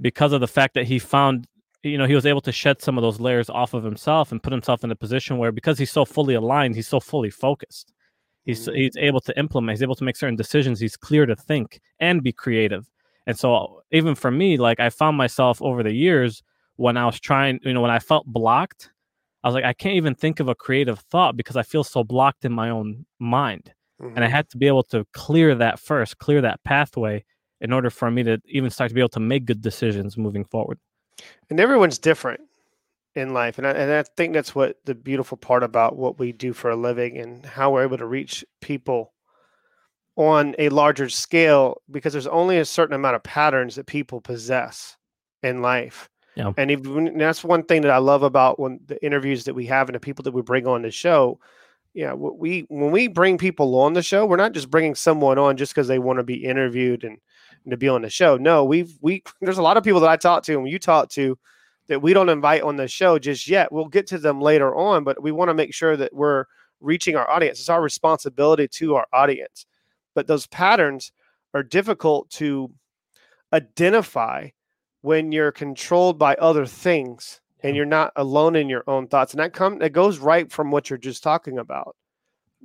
because 0.00 0.32
of 0.32 0.40
the 0.40 0.48
fact 0.48 0.74
that 0.74 0.86
he 0.86 0.98
found 0.98 1.46
you 1.82 1.98
know 1.98 2.06
he 2.06 2.14
was 2.14 2.26
able 2.26 2.40
to 2.40 2.52
shed 2.52 2.80
some 2.80 2.98
of 2.98 3.02
those 3.02 3.20
layers 3.20 3.50
off 3.50 3.74
of 3.74 3.84
himself 3.84 4.32
and 4.32 4.42
put 4.42 4.52
himself 4.52 4.84
in 4.84 4.90
a 4.90 4.96
position 4.96 5.38
where 5.38 5.52
because 5.52 5.78
he's 5.78 5.90
so 5.90 6.04
fully 6.04 6.34
aligned 6.34 6.74
he's 6.74 6.88
so 6.88 7.00
fully 7.00 7.30
focused 7.30 7.92
he's 8.50 8.66
mm-hmm. 8.66 8.76
he's 8.76 8.96
able 8.96 9.20
to 9.20 9.38
implement 9.38 9.76
he's 9.76 9.82
able 9.82 9.94
to 9.94 10.04
make 10.04 10.16
certain 10.16 10.36
decisions 10.36 10.80
he's 10.80 10.96
clear 10.96 11.26
to 11.26 11.36
think 11.36 11.80
and 11.98 12.22
be 12.22 12.32
creative 12.32 12.90
and 13.26 13.38
so 13.38 13.82
even 13.90 14.14
for 14.14 14.30
me 14.30 14.56
like 14.56 14.80
i 14.80 14.90
found 14.90 15.16
myself 15.16 15.60
over 15.62 15.82
the 15.82 15.92
years 15.92 16.42
when 16.76 16.96
i 16.96 17.04
was 17.04 17.18
trying 17.18 17.58
you 17.62 17.72
know 17.72 17.80
when 17.80 17.90
i 17.90 17.98
felt 17.98 18.26
blocked 18.26 18.90
I 19.42 19.48
was 19.48 19.54
like, 19.54 19.64
I 19.64 19.72
can't 19.72 19.96
even 19.96 20.14
think 20.14 20.40
of 20.40 20.48
a 20.48 20.54
creative 20.54 20.98
thought 20.98 21.36
because 21.36 21.56
I 21.56 21.62
feel 21.62 21.84
so 21.84 22.04
blocked 22.04 22.44
in 22.44 22.52
my 22.52 22.70
own 22.70 23.06
mind. 23.18 23.72
Mm-hmm. 24.00 24.16
And 24.16 24.24
I 24.24 24.26
mm-hmm. 24.26 24.36
had 24.36 24.50
to 24.50 24.58
be 24.58 24.66
able 24.66 24.82
to 24.84 25.06
clear 25.12 25.54
that 25.54 25.78
first, 25.78 26.18
clear 26.18 26.40
that 26.42 26.62
pathway 26.64 27.24
in 27.60 27.72
order 27.72 27.90
for 27.90 28.10
me 28.10 28.22
to 28.22 28.40
even 28.46 28.70
start 28.70 28.90
to 28.90 28.94
be 28.94 29.00
able 29.00 29.10
to 29.10 29.20
make 29.20 29.46
good 29.46 29.60
decisions 29.60 30.16
moving 30.16 30.44
forward. 30.44 30.78
And 31.48 31.60
everyone's 31.60 31.98
different 31.98 32.40
in 33.14 33.34
life. 33.34 33.58
And 33.58 33.66
I, 33.66 33.70
and 33.70 33.92
I 33.92 34.02
think 34.16 34.34
that's 34.34 34.54
what 34.54 34.76
the 34.84 34.94
beautiful 34.94 35.36
part 35.36 35.62
about 35.62 35.96
what 35.96 36.18
we 36.18 36.32
do 36.32 36.52
for 36.52 36.70
a 36.70 36.76
living 36.76 37.18
and 37.18 37.44
how 37.44 37.72
we're 37.72 37.82
able 37.82 37.98
to 37.98 38.06
reach 38.06 38.44
people 38.60 39.12
on 40.16 40.54
a 40.58 40.68
larger 40.68 41.08
scale 41.08 41.80
because 41.90 42.12
there's 42.12 42.26
only 42.26 42.58
a 42.58 42.64
certain 42.64 42.94
amount 42.94 43.16
of 43.16 43.22
patterns 43.22 43.76
that 43.76 43.86
people 43.86 44.20
possess 44.20 44.96
in 45.42 45.62
life. 45.62 46.08
Yeah. 46.36 46.52
And 46.56 46.70
even 46.70 47.18
that's 47.18 47.42
one 47.42 47.64
thing 47.64 47.82
that 47.82 47.90
I 47.90 47.98
love 47.98 48.22
about 48.22 48.60
when 48.60 48.80
the 48.86 49.02
interviews 49.04 49.44
that 49.44 49.54
we 49.54 49.66
have 49.66 49.88
and 49.88 49.94
the 49.94 50.00
people 50.00 50.22
that 50.24 50.32
we 50.32 50.42
bring 50.42 50.66
on 50.66 50.82
the 50.82 50.90
show. 50.90 51.40
Yeah, 51.92 52.12
we 52.12 52.66
when 52.68 52.92
we 52.92 53.08
bring 53.08 53.36
people 53.36 53.76
on 53.80 53.94
the 53.94 54.02
show, 54.02 54.24
we're 54.24 54.36
not 54.36 54.52
just 54.52 54.70
bringing 54.70 54.94
someone 54.94 55.38
on 55.38 55.56
just 55.56 55.74
because 55.74 55.88
they 55.88 55.98
want 55.98 56.20
to 56.20 56.22
be 56.22 56.44
interviewed 56.44 57.02
and, 57.02 57.18
and 57.64 57.72
to 57.72 57.76
be 57.76 57.88
on 57.88 58.02
the 58.02 58.10
show. 58.10 58.36
No, 58.36 58.64
we've 58.64 58.96
we 59.00 59.24
there's 59.40 59.58
a 59.58 59.62
lot 59.62 59.76
of 59.76 59.82
people 59.82 60.00
that 60.00 60.10
I 60.10 60.16
talk 60.16 60.44
to 60.44 60.56
and 60.56 60.68
you 60.68 60.78
talk 60.78 61.08
to 61.10 61.36
that 61.90 62.00
we 62.00 62.14
don't 62.14 62.28
invite 62.28 62.62
on 62.62 62.76
the 62.76 62.86
show 62.86 63.18
just 63.18 63.48
yet. 63.48 63.72
We'll 63.72 63.88
get 63.88 64.06
to 64.06 64.18
them 64.18 64.40
later 64.40 64.72
on, 64.76 65.02
but 65.02 65.20
we 65.20 65.32
want 65.32 65.48
to 65.48 65.54
make 65.54 65.74
sure 65.74 65.96
that 65.96 66.14
we're 66.14 66.44
reaching 66.80 67.16
our 67.16 67.28
audience. 67.28 67.58
It's 67.58 67.68
our 67.68 67.82
responsibility 67.82 68.68
to 68.68 68.94
our 68.94 69.08
audience. 69.12 69.66
But 70.14 70.28
those 70.28 70.46
patterns 70.46 71.10
are 71.52 71.64
difficult 71.64 72.30
to 72.30 72.70
identify 73.52 74.50
when 75.00 75.32
you're 75.32 75.50
controlled 75.50 76.16
by 76.16 76.36
other 76.36 76.64
things 76.64 77.40
and 77.64 77.74
you're 77.74 77.84
not 77.84 78.12
alone 78.14 78.54
in 78.54 78.68
your 78.68 78.84
own 78.86 79.08
thoughts. 79.08 79.32
And 79.32 79.40
that 79.40 79.52
come 79.52 79.80
that 79.80 79.90
goes 79.90 80.18
right 80.18 80.48
from 80.50 80.70
what 80.70 80.90
you're 80.90 80.96
just 80.96 81.24
talking 81.24 81.58
about. 81.58 81.96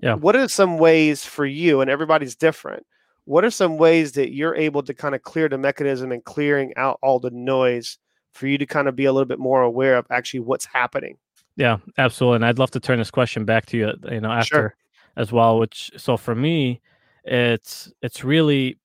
Yeah. 0.03 0.13
What 0.13 0.35
are 0.35 0.47
some 0.47 0.77
ways 0.77 1.25
for 1.25 1.47
you, 1.47 1.81
and 1.81 1.89
everybody's 1.89 2.35
different? 2.35 2.85
What 3.23 3.43
are 3.43 3.49
some 3.49 3.77
ways 3.77 4.11
that 4.11 4.33
you're 4.33 4.55
able 4.55 4.83
to 4.83 4.93
kind 4.93 5.15
of 5.15 5.23
clear 5.23 5.49
the 5.49 5.57
mechanism 5.57 6.11
and 6.11 6.23
clearing 6.23 6.73
out 6.77 6.99
all 7.01 7.19
the 7.19 7.31
noise 7.31 7.97
for 8.35 8.47
you 8.47 8.57
to 8.57 8.65
kind 8.65 8.87
of 8.87 8.95
be 8.95 9.05
a 9.05 9.13
little 9.13 9.25
bit 9.25 9.39
more 9.39 9.61
aware 9.61 9.97
of 9.97 10.05
actually 10.09 10.41
what's 10.41 10.65
happening? 10.65 11.17
Yeah, 11.55 11.77
absolutely. 11.97 12.37
And 12.37 12.45
I'd 12.45 12.59
love 12.59 12.71
to 12.71 12.79
turn 12.79 12.99
this 12.99 13.11
question 13.11 13.45
back 13.45 13.65
to 13.67 13.77
you, 13.77 13.93
you 14.11 14.21
know, 14.21 14.31
after 14.31 14.55
sure. 14.55 14.75
as 15.15 15.31
well. 15.31 15.57
Which 15.57 15.91
so 15.97 16.17
for 16.17 16.35
me, 16.35 16.81
it's 17.23 17.91
it's 18.01 18.23
really 18.23 18.77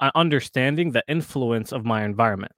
uh, 0.00 0.10
understanding 0.14 0.92
the 0.92 1.04
influence 1.06 1.72
of 1.72 1.84
my 1.84 2.04
environment. 2.04 2.52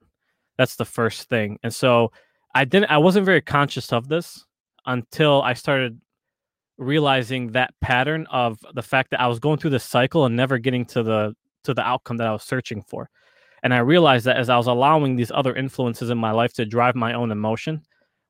That's 0.56 0.76
the 0.76 0.84
first 0.84 1.28
thing. 1.28 1.58
And 1.62 1.74
so 1.74 2.12
I 2.54 2.64
didn't 2.64 2.90
I 2.90 2.98
wasn't 2.98 3.26
very 3.26 3.42
conscious 3.42 3.92
of 3.92 4.08
this 4.08 4.46
until 4.86 5.42
I 5.42 5.54
started 5.54 6.00
realizing 6.78 7.52
that 7.52 7.74
pattern 7.80 8.26
of 8.30 8.58
the 8.74 8.82
fact 8.82 9.10
that 9.10 9.20
I 9.20 9.26
was 9.26 9.38
going 9.38 9.58
through 9.58 9.70
this 9.70 9.84
cycle 9.84 10.24
and 10.26 10.36
never 10.36 10.58
getting 10.58 10.84
to 10.86 11.02
the 11.02 11.34
to 11.64 11.74
the 11.74 11.82
outcome 11.82 12.18
that 12.18 12.26
I 12.26 12.32
was 12.32 12.42
searching 12.42 12.82
for. 12.82 13.10
And 13.62 13.72
I 13.72 13.78
realized 13.78 14.24
that 14.26 14.36
as 14.36 14.48
I 14.48 14.56
was 14.56 14.66
allowing 14.66 15.16
these 15.16 15.30
other 15.32 15.54
influences 15.54 16.10
in 16.10 16.18
my 16.18 16.32
life 16.32 16.52
to 16.54 16.64
drive 16.64 16.96
my 16.96 17.14
own 17.14 17.30
emotion, 17.30 17.82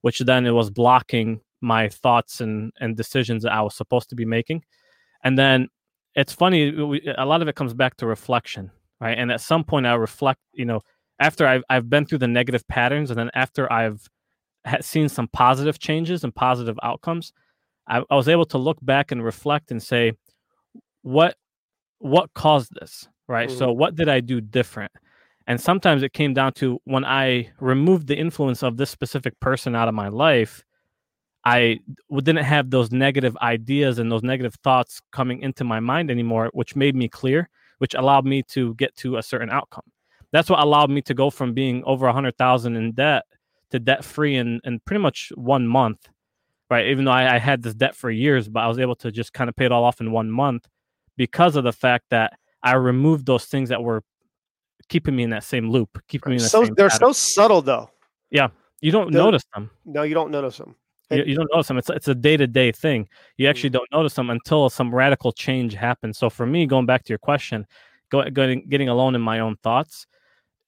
which 0.03 0.19
then 0.21 0.47
it 0.47 0.51
was 0.51 0.71
blocking 0.71 1.41
my 1.61 1.89
thoughts 1.89 2.41
and 2.41 2.73
and 2.81 2.97
decisions 2.97 3.43
that 3.45 3.53
I 3.53 3.62
was 3.62 3.75
supposed 3.75 4.11
to 4.11 4.17
be 4.17 4.25
making. 4.25 4.65
And 5.25 5.39
then 5.39 5.69
it's 6.15 6.33
funny, 6.33 6.73
we, 6.73 7.01
a 7.17 7.25
lot 7.25 7.41
of 7.41 7.49
it 7.49 7.55
comes 7.55 7.73
back 7.73 7.97
to 7.97 8.07
reflection 8.07 8.71
right? 9.03 9.19
And 9.19 9.33
at 9.33 9.41
some 9.41 9.65
point, 9.65 9.85
I 9.85 9.95
reflect, 9.95 10.41
you 10.53 10.65
know, 10.65 10.81
after 11.19 11.47
I've 11.47 11.65
I've 11.69 11.91
been 11.91 12.07
through 12.07 12.19
the 12.19 12.29
negative 12.29 12.67
patterns, 12.69 13.11
and 13.11 13.19
then 13.19 13.31
after 13.35 13.71
I've 13.71 14.09
seen 14.81 15.09
some 15.09 15.29
positive 15.29 15.79
changes 15.81 16.23
and 16.23 16.35
positive 16.35 16.79
outcomes, 16.83 17.33
I, 17.89 18.03
I 18.09 18.15
was 18.15 18.29
able 18.29 18.47
to 18.47 18.59
look 18.59 18.79
back 18.81 19.11
and 19.11 19.23
reflect 19.23 19.73
and 19.73 19.83
say, 19.83 20.12
what 21.03 21.37
what 21.99 22.33
caused 22.35 22.71
this, 22.81 23.09
right? 23.27 23.49
Mm-hmm. 23.49 23.59
So 23.59 23.73
what 23.73 23.97
did 23.97 24.09
I 24.09 24.21
do 24.21 24.41
different? 24.41 24.93
And 25.47 25.61
sometimes 25.61 26.03
it 26.03 26.13
came 26.13 26.35
down 26.35 26.53
to 26.55 26.79
when 26.85 27.05
I 27.05 27.51
removed 27.59 28.07
the 28.07 28.17
influence 28.17 28.63
of 28.63 28.77
this 28.77 28.91
specific 28.91 29.39
person 29.41 29.75
out 29.75 29.89
of 29.89 29.95
my 29.95 30.09
life, 30.09 30.63
I 31.45 31.81
didn't 32.11 32.45
have 32.45 32.71
those 32.71 32.93
negative 32.93 33.37
ideas 33.39 33.99
and 33.99 34.11
those 34.11 34.23
negative 34.23 34.55
thoughts 34.63 35.01
coming 35.11 35.41
into 35.43 35.65
my 35.65 35.81
mind 35.81 36.11
anymore, 36.11 36.51
which 36.53 36.77
made 36.77 36.95
me 36.95 37.09
clear 37.09 37.49
which 37.83 37.95
allowed 37.95 38.25
me 38.25 38.45
to 38.45 38.77
get 38.77 38.95
to 38.95 39.17
a 39.17 39.23
certain 39.25 39.51
outcome. 39.51 39.83
that's 40.31 40.49
what 40.49 40.61
allowed 40.61 40.89
me 40.89 41.03
to 41.03 41.15
go 41.15 41.31
from 41.31 41.53
being 41.53 41.83
over 41.83 42.07
a 42.07 42.13
hundred 42.13 42.39
thousand 42.39 42.77
in 42.77 42.93
debt 42.93 43.25
to 43.73 43.81
debt 43.81 44.05
free 44.05 44.37
in 44.37 44.61
in 44.63 44.79
pretty 44.87 45.03
much 45.03 45.33
one 45.35 45.67
month, 45.67 46.09
right? 46.71 46.87
Even 46.87 47.05
though 47.05 47.11
I, 47.11 47.35
I 47.35 47.39
had 47.39 47.61
this 47.61 47.75
debt 47.75 47.97
for 47.97 48.09
years, 48.09 48.49
but 48.49 48.61
I 48.61 48.69
was 48.69 48.79
able 48.79 48.95
to 49.03 49.11
just 49.11 49.33
kind 49.33 49.51
of 49.51 49.57
pay 49.57 49.65
it 49.65 49.73
all 49.73 49.83
off 49.83 50.01
in 50.01 50.13
one 50.13 50.31
month 50.31 50.69
because 51.17 51.57
of 51.57 51.65
the 51.65 51.73
fact 51.73 52.05
that 52.11 52.35
I 52.63 52.75
removed 52.75 53.27
those 53.27 53.47
things 53.47 53.69
that 53.71 53.83
were 53.83 54.05
keeping 54.89 55.15
me 55.17 55.23
in 55.23 55.31
that 55.31 55.45
same 55.45 55.71
loop, 55.71 56.01
keeping 56.09 56.31
me 56.31 56.37
in 56.37 56.43
the 56.43 56.49
so 56.49 56.65
same 56.65 56.75
they're 56.75 56.89
pattern. 56.89 57.09
so 57.09 57.12
subtle 57.12 57.62
though. 57.62 57.91
Yeah, 58.31 58.49
you 58.81 58.93
don't 58.93 59.11
notice 59.11 59.43
them. 59.55 59.71
No, 59.85 60.03
you 60.03 60.15
don't 60.15 60.31
notice 60.31 60.59
them. 60.59 60.75
You, 61.11 61.25
you 61.25 61.35
don't 61.35 61.49
notice 61.53 61.69
them. 61.69 61.77
It's 61.79 61.91
it's 61.91 62.09
a 62.09 62.15
day 62.15 62.37
to 62.39 62.47
day 62.47 62.73
thing. 62.73 63.09
You 63.37 63.49
actually 63.49 63.71
Mm. 63.71 63.75
don't 63.75 63.93
notice 63.93 64.15
them 64.15 64.31
until 64.31 64.71
some 64.71 64.95
radical 64.95 65.31
change 65.33 65.75
happens. 65.75 66.17
So 66.19 66.31
for 66.31 66.47
me, 66.47 66.65
going 66.67 66.87
back 66.87 67.05
to 67.05 67.11
your 67.11 67.19
question, 67.19 67.67
go, 68.11 68.29
going 68.31 68.67
getting 68.69 68.89
alone 68.89 69.15
in 69.15 69.21
my 69.21 69.41
own 69.41 69.57
thoughts, 69.62 70.07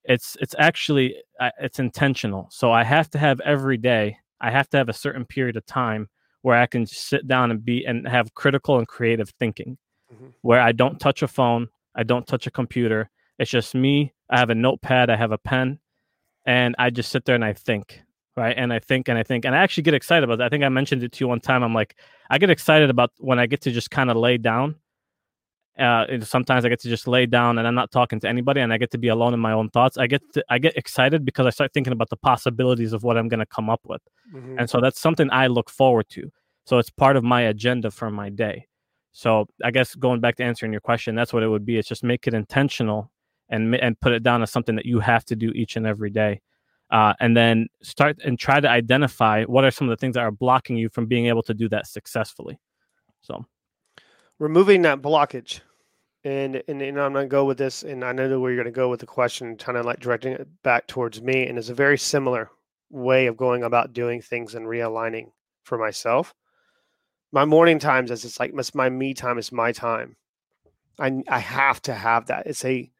it's 0.05 0.37
it's 0.41 0.55
actually 0.59 1.17
it's 1.59 1.79
intentional. 1.79 2.49
So 2.51 2.73
I 2.73 2.85
have 2.85 3.09
to 3.11 3.19
have 3.19 3.41
every 3.41 3.79
day. 3.79 4.19
I 4.41 4.51
have 4.51 4.69
to 4.71 4.77
have 4.77 4.91
a 4.91 4.93
certain 4.93 5.25
period 5.25 5.57
of 5.57 5.65
time 5.65 6.09
where 6.43 6.59
I 6.59 6.67
can 6.67 6.85
sit 6.85 7.27
down 7.27 7.51
and 7.51 7.65
be 7.65 7.87
and 7.87 8.07
have 8.07 8.35
critical 8.35 8.79
and 8.79 8.87
creative 8.87 9.31
thinking, 9.41 9.79
Mhm. 10.13 10.35
where 10.43 10.61
I 10.61 10.73
don't 10.73 11.01
touch 11.01 11.23
a 11.23 11.29
phone, 11.29 11.69
I 11.95 12.03
don't 12.03 12.27
touch 12.27 12.47
a 12.47 12.51
computer. 12.51 13.09
It's 13.39 13.51
just 13.51 13.75
me. 13.75 14.13
I 14.31 14.39
have 14.39 14.51
a 14.51 14.55
notepad, 14.55 15.11
I 15.11 15.17
have 15.17 15.33
a 15.33 15.39
pen, 15.39 15.79
and 16.47 16.75
I 16.79 16.91
just 16.91 17.11
sit 17.11 17.25
there 17.25 17.35
and 17.35 17.45
I 17.45 17.53
think 17.53 18.01
right? 18.37 18.57
And 18.59 18.73
I 18.73 18.81
think 18.81 19.09
and 19.09 19.17
I 19.17 19.23
think 19.23 19.45
and 19.45 19.55
I 19.55 19.59
actually 19.59 19.85
get 19.85 19.95
excited 19.95 20.25
about 20.25 20.39
that. 20.39 20.47
I 20.47 20.49
think 20.49 20.65
I 20.65 20.69
mentioned 20.69 21.05
it 21.05 21.13
to 21.13 21.25
you 21.25 21.29
one 21.29 21.39
time. 21.41 21.63
I'm 21.63 21.73
like, 21.75 21.97
I 22.31 22.39
get 22.39 22.51
excited 22.51 22.91
about 22.91 23.13
when 23.19 23.39
I 23.39 23.47
get 23.47 23.61
to 23.63 23.71
just 23.71 23.91
kind 23.93 24.11
of 24.11 24.17
lay 24.17 24.39
down. 24.39 24.75
Uh, 25.79 26.07
and 26.09 26.25
sometimes 26.27 26.65
I 26.65 26.69
get 26.69 26.79
to 26.81 26.89
just 26.89 27.09
lay 27.09 27.27
down 27.27 27.59
and 27.59 27.67
I'm 27.67 27.75
not 27.75 27.91
talking 27.91 28.21
to 28.21 28.29
anybody, 28.29 28.61
and 28.61 28.73
I 28.73 28.79
get 28.79 28.93
to 28.93 28.99
be 28.99 29.09
alone 29.09 29.35
in 29.35 29.41
my 29.41 29.53
own 29.53 29.71
thoughts. 29.71 29.99
I 29.99 30.07
get 30.07 30.23
to, 30.35 30.45
I 30.49 30.59
get 30.59 30.77
excited 30.77 31.25
because 31.25 31.47
I 31.47 31.51
start 31.51 31.73
thinking 31.73 31.93
about 31.93 32.11
the 32.11 32.17
possibilities 32.17 32.93
of 32.93 33.03
what 33.03 33.17
I'm 33.17 33.27
going 33.29 33.41
to 33.41 33.47
come 33.47 33.69
up 33.69 33.81
with, 33.85 34.03
Mhm. 34.33 34.57
and 34.59 34.71
so 34.71 34.81
that's 34.81 35.01
something 35.01 35.29
I 35.33 35.49
look 35.49 35.69
forward 35.69 36.09
to. 36.11 36.31
So 36.67 36.79
it's 36.79 36.91
part 36.91 37.17
of 37.17 37.25
my 37.25 37.43
agenda 37.43 37.91
for 37.91 38.09
my 38.11 38.31
day. 38.31 38.67
So 39.13 39.47
I 39.65 39.71
guess 39.73 39.95
going 39.97 40.21
back 40.21 40.37
to 40.37 40.45
answering 40.45 40.73
your 40.73 40.81
question, 40.81 41.15
that's 41.17 41.33
what 41.33 41.43
it 41.43 41.49
would 41.49 41.67
be. 41.67 41.77
It's 41.77 41.89
just 41.89 42.05
make 42.05 42.27
it 42.29 42.35
intentional 42.35 43.11
and 43.49 43.75
and 43.77 43.99
put 44.01 44.13
it 44.13 44.23
down 44.23 44.43
as 44.43 44.51
something 44.51 44.77
that 44.77 44.87
you 44.87 45.01
have 45.01 45.25
to 45.27 45.37
do 45.37 45.51
each 45.51 45.77
and 45.77 45.87
every 45.87 46.11
day. 46.11 46.41
Uh, 46.91 47.15
and 47.19 47.37
then 47.37 47.67
start 47.83 48.19
and 48.25 48.39
try 48.39 48.61
to 48.61 48.69
identify 48.69 49.45
what 49.45 49.65
are 49.65 49.71
some 49.71 49.89
of 49.89 49.91
the 49.91 49.97
things 49.97 50.15
that 50.15 50.21
are 50.23 50.31
blocking 50.31 50.77
you 50.77 50.89
from 50.89 51.07
being 51.07 51.27
able 51.27 51.43
to 51.43 51.55
do 51.55 51.69
that 51.69 51.87
successfully. 51.87 52.59
So, 53.23 53.45
removing 54.39 54.83
that 54.83 55.03
blockage. 55.03 55.61
And 56.27 56.63
and, 56.69 56.81
and 56.81 56.99
i'm 56.99 57.13
going 57.13 57.27
to 57.27 57.31
go 57.31 57.45
with 57.45 57.59
this 57.59 57.83
and 57.83 58.03
i 58.03 58.11
know 58.11 58.41
where 58.41 58.51
you're 58.51 58.63
going 58.63 58.73
to 58.73 58.75
go 58.75 58.89
with 58.89 59.01
the 59.01 59.07
question 59.07 59.59
kind 59.59 59.77
of 59.77 59.85
like 59.85 60.01
directing 60.01 60.33
it 60.33 60.49
back 60.63 60.87
towards 60.87 61.21
me 61.21 61.47
and 61.47 61.59
it's 61.59 61.69
a 61.69 61.75
very 61.75 61.99
similar 61.99 62.51
way 62.95 63.27
of 63.27 63.37
going 63.37 63.63
about 63.63 63.93
doing 63.93 64.23
things 64.23 64.55
and 64.55 64.67
realigning 64.67 65.33
for 65.65 65.77
myself. 65.77 66.35
My 67.33 67.45
morning 67.45 67.79
times 67.79 68.11
as 68.11 68.25
it's 68.25 68.39
like 68.39 68.53
it's 68.55 68.75
my 68.75 68.89
me 68.89 69.13
time 69.13 69.39
is 69.39 69.51
my 69.51 69.73
time. 69.73 70.17
I 70.99 71.23
i 71.29 71.39
have 71.41 71.83
to 71.83 71.95
have 71.95 72.27
that. 72.27 72.47
It's 72.47 72.65
a 72.65 72.91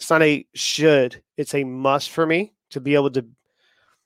it's 0.00 0.10
not 0.10 0.22
a 0.22 0.46
should 0.54 1.22
it's 1.36 1.54
a 1.54 1.62
must 1.62 2.10
for 2.10 2.26
me 2.26 2.52
to 2.70 2.80
be 2.80 2.94
able 2.94 3.10
to 3.10 3.24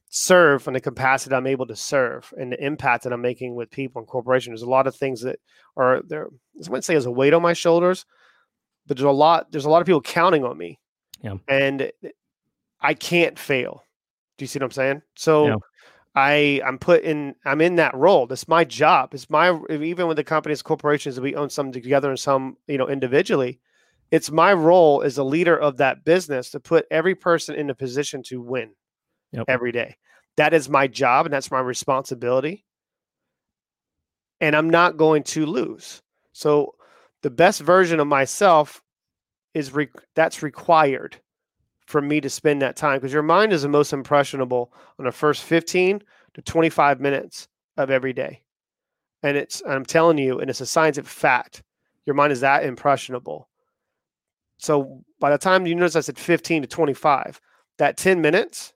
serve 0.09 0.67
in 0.69 0.75
the 0.75 0.81
capacity 0.81 1.35
I'm 1.35 1.47
able 1.47 1.67
to 1.67 1.77
serve 1.77 2.33
and 2.37 2.53
the 2.53 2.65
impact 2.65 3.05
that 3.05 3.13
I'm 3.13 3.21
making 3.23 3.55
with 3.55 3.71
people 3.71 4.01
and 4.01 4.07
corporations. 4.09 4.53
There's 4.61 4.67
a 4.67 4.71
lot 4.71 4.87
of 4.87 4.95
things 4.95 5.23
that 5.23 5.41
are 5.77 6.03
there. 6.07 6.27
I 6.27 6.69
wouldn't 6.71 6.85
say 6.85 6.95
as 6.95 7.07
a 7.07 7.11
weight 7.11 7.35
on 7.35 7.43
my 7.43 7.53
shoulders, 7.53 8.07
but 8.87 8.97
there's 8.97 9.05
a 9.07 9.11
lot. 9.11 9.51
There's 9.51 9.65
a 9.65 9.71
lot 9.71 9.81
of 9.83 9.87
people 9.87 10.01
counting 10.03 10.45
on 10.45 10.57
me, 10.57 10.79
Yeah. 11.23 11.35
and 11.49 11.91
I 12.81 12.95
can't 12.95 13.39
fail. 13.39 13.83
Do 14.39 14.45
you 14.45 14.47
see 14.49 14.59
what 14.59 14.65
I'm 14.67 14.71
saying? 14.73 15.03
So. 15.17 15.47
Yeah. 15.47 15.57
I 16.17 16.61
I'm 16.65 16.79
put 16.79 17.03
in 17.03 17.35
I'm 17.45 17.61
in 17.61 17.75
that 17.75 17.93
role. 17.97 18.29
That's 18.29 18.47
my 18.47 18.63
job. 18.63 19.15
It's 19.15 19.29
my 19.29 19.59
even 19.69 20.07
with 20.07 20.17
the 20.17 20.23
companies, 20.23 20.63
corporations 20.63 21.17
that 21.17 21.23
we 21.23 21.35
own 21.35 21.51
some 21.51 21.73
together 21.73 22.09
and 22.09 22.21
some 22.21 22.57
you 22.69 22.79
know 22.79 22.89
individually. 22.89 23.59
It's 24.11 24.31
my 24.31 24.53
role 24.53 25.03
as 25.03 25.19
a 25.19 25.25
leader 25.25 25.57
of 25.57 25.79
that 25.79 26.05
business 26.05 26.51
to 26.51 26.61
put 26.61 26.87
every 26.91 27.15
person 27.15 27.57
in 27.57 27.71
a 27.71 27.75
position 27.75 28.23
to 28.25 28.41
win 28.41 28.71
Yep. 29.33 29.47
every 29.49 29.73
day. 29.73 29.97
That 30.37 30.55
is 30.55 30.69
my 30.69 30.87
job 30.87 31.27
and 31.27 31.33
that's 31.33 31.51
my 31.51 31.61
responsibility. 31.61 32.65
And 34.41 34.55
I'm 34.55 34.71
not 34.71 34.97
going 34.97 35.23
to 35.25 35.47
lose. 35.47 36.03
So 36.33 36.75
the 37.23 37.31
best 37.31 37.61
version 37.61 37.99
of 38.01 38.07
myself 38.07 38.83
is 39.55 39.73
re- 39.73 39.89
that's 40.15 40.43
required 40.43 41.17
for 41.87 42.01
me 42.01 42.21
to 42.21 42.31
spend 42.31 42.63
that 42.63 42.77
time 42.77 42.99
because 42.99 43.13
your 43.13 43.23
mind 43.23 43.53
is 43.53 43.63
the 43.63 43.69
most 43.69 43.93
impressionable 43.93 44.73
on 44.99 45.05
the 45.05 45.13
first 45.13 45.43
15 45.45 46.03
to 46.35 46.43
25 46.43 47.01
minutes 47.01 47.49
of 47.77 47.91
every 47.91 48.13
day. 48.13 48.43
And 49.23 49.37
it's 49.37 49.63
I'm 49.67 49.85
telling 49.85 50.19
you 50.19 50.41
and 50.41 50.51
it's 50.51 50.61
a 50.61 50.67
scientific 50.67 51.11
fact. 51.11 51.63
Your 52.07 52.15
mind 52.15 52.33
is 52.33 52.41
that 52.41 52.65
impressionable. 52.65 53.49
So 54.59 55.03
by 55.21 55.31
the 55.31 55.39
time 55.39 55.67
you 55.67 55.75
notice 55.75 55.97
I 55.97 56.01
said 56.01 56.19
15 56.19 56.63
to 56.63 56.69
25, 56.69 57.41
that 57.79 57.97
10 57.97 58.21
minutes 58.21 58.73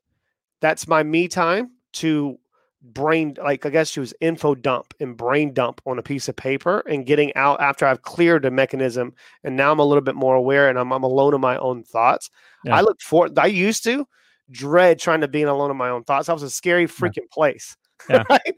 that's 0.60 0.88
my 0.88 1.02
me 1.04 1.28
time 1.28 1.70
to 1.92 2.36
brain 2.82 3.36
like 3.42 3.64
i 3.66 3.70
guess 3.70 3.90
she 3.90 3.98
was 4.00 4.14
info 4.20 4.54
dump 4.54 4.92
and 5.00 5.16
brain 5.16 5.52
dump 5.52 5.80
on 5.86 5.98
a 5.98 6.02
piece 6.02 6.28
of 6.28 6.34
paper 6.36 6.80
and 6.88 7.06
getting 7.06 7.34
out 7.36 7.60
after 7.60 7.84
i've 7.86 8.02
cleared 8.02 8.42
the 8.42 8.50
mechanism 8.50 9.12
and 9.44 9.56
now 9.56 9.70
i'm 9.72 9.78
a 9.80 9.84
little 9.84 10.00
bit 10.02 10.14
more 10.14 10.34
aware 10.36 10.68
and 10.68 10.78
i'm, 10.78 10.92
I'm 10.92 11.02
alone 11.02 11.34
in 11.34 11.40
my 11.40 11.56
own 11.58 11.82
thoughts 11.84 12.30
Yeah. 12.64 12.76
i 12.76 12.80
look 12.82 13.00
for 13.00 13.28
i 13.36 13.46
used 13.46 13.82
to 13.84 14.06
dread 14.50 14.98
trying 15.00 15.20
to 15.22 15.28
be 15.28 15.42
alone 15.42 15.70
in 15.72 15.76
my 15.76 15.90
own 15.90 16.04
thoughts 16.04 16.28
that 16.28 16.32
was 16.34 16.42
a 16.44 16.50
scary 16.50 16.86
freaking 16.86 17.28
place 17.32 17.76
Yeah. 18.10 18.22
right 18.30 18.54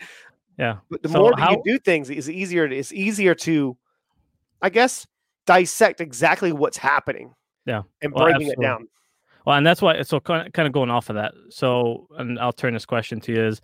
yeah. 0.58 0.76
but 0.90 1.02
the 1.02 1.08
So 1.08 1.18
more 1.18 1.30
that 1.32 1.40
how- 1.40 1.50
you 1.52 1.62
do 1.64 1.78
things 1.78 2.08
it's 2.10 2.28
easier 2.28 2.66
it's 2.66 2.92
easier 2.92 3.34
to 3.36 3.76
i 4.62 4.68
guess 4.70 5.06
dissect 5.52 6.00
exactly 6.00 6.52
what's 6.52 6.76
happening 6.78 7.34
Yeah. 7.66 7.82
and 8.02 8.12
Well, 8.12 8.24
breaking 8.24 8.48
absolutely. 8.48 8.64
it 8.64 8.68
down 8.68 8.88
Well, 9.46 9.56
and 9.56 9.66
that's 9.66 9.80
why. 9.82 10.02
So 10.02 10.20
kind 10.20 10.46
of, 10.46 10.52
kind 10.52 10.66
of 10.66 10.72
going 10.72 10.90
off 10.90 11.08
of 11.10 11.16
that. 11.16 11.32
So, 11.48 12.06
and 12.18 12.38
I'll 12.38 12.52
turn 12.62 12.74
this 12.74 12.84
question 12.86 13.20
to 13.22 13.32
you: 13.32 13.42
Is 13.46 13.60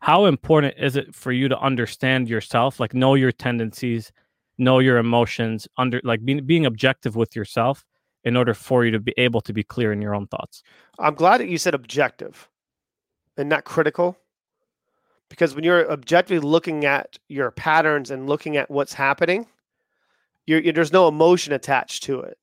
how 0.00 0.26
important 0.26 0.74
is 0.76 0.96
it 0.96 1.14
for 1.14 1.30
you 1.30 1.48
to 1.48 1.58
understand 1.58 2.28
yourself, 2.28 2.80
like 2.80 2.94
know 2.94 3.14
your 3.14 3.32
tendencies, 3.32 4.10
know 4.58 4.80
your 4.80 4.98
emotions, 4.98 5.68
under 5.76 6.00
like 6.02 6.24
being 6.24 6.44
being 6.44 6.66
objective 6.66 7.14
with 7.14 7.36
yourself, 7.36 7.86
in 8.24 8.36
order 8.36 8.54
for 8.54 8.84
you 8.84 8.90
to 8.90 8.98
be 8.98 9.14
able 9.18 9.40
to 9.42 9.52
be 9.52 9.62
clear 9.62 9.92
in 9.92 10.02
your 10.02 10.14
own 10.16 10.26
thoughts. 10.26 10.62
I'm 10.98 11.14
glad 11.14 11.38
that 11.40 11.48
you 11.48 11.58
said 11.58 11.74
objective 11.74 12.48
and 13.36 13.48
not 13.48 13.64
critical. 13.64 14.16
Because 15.28 15.54
when 15.54 15.62
you're 15.62 15.88
objectively 15.92 16.40
looking 16.40 16.84
at 16.84 17.16
your 17.28 17.52
patterns 17.52 18.10
and 18.10 18.28
looking 18.28 18.56
at 18.56 18.68
what's 18.68 18.92
happening, 18.92 19.46
you're, 20.50 20.60
you 20.60 20.72
there's 20.72 20.92
no 20.92 21.08
emotion 21.08 21.52
attached 21.52 22.02
to 22.04 22.20
it. 22.20 22.36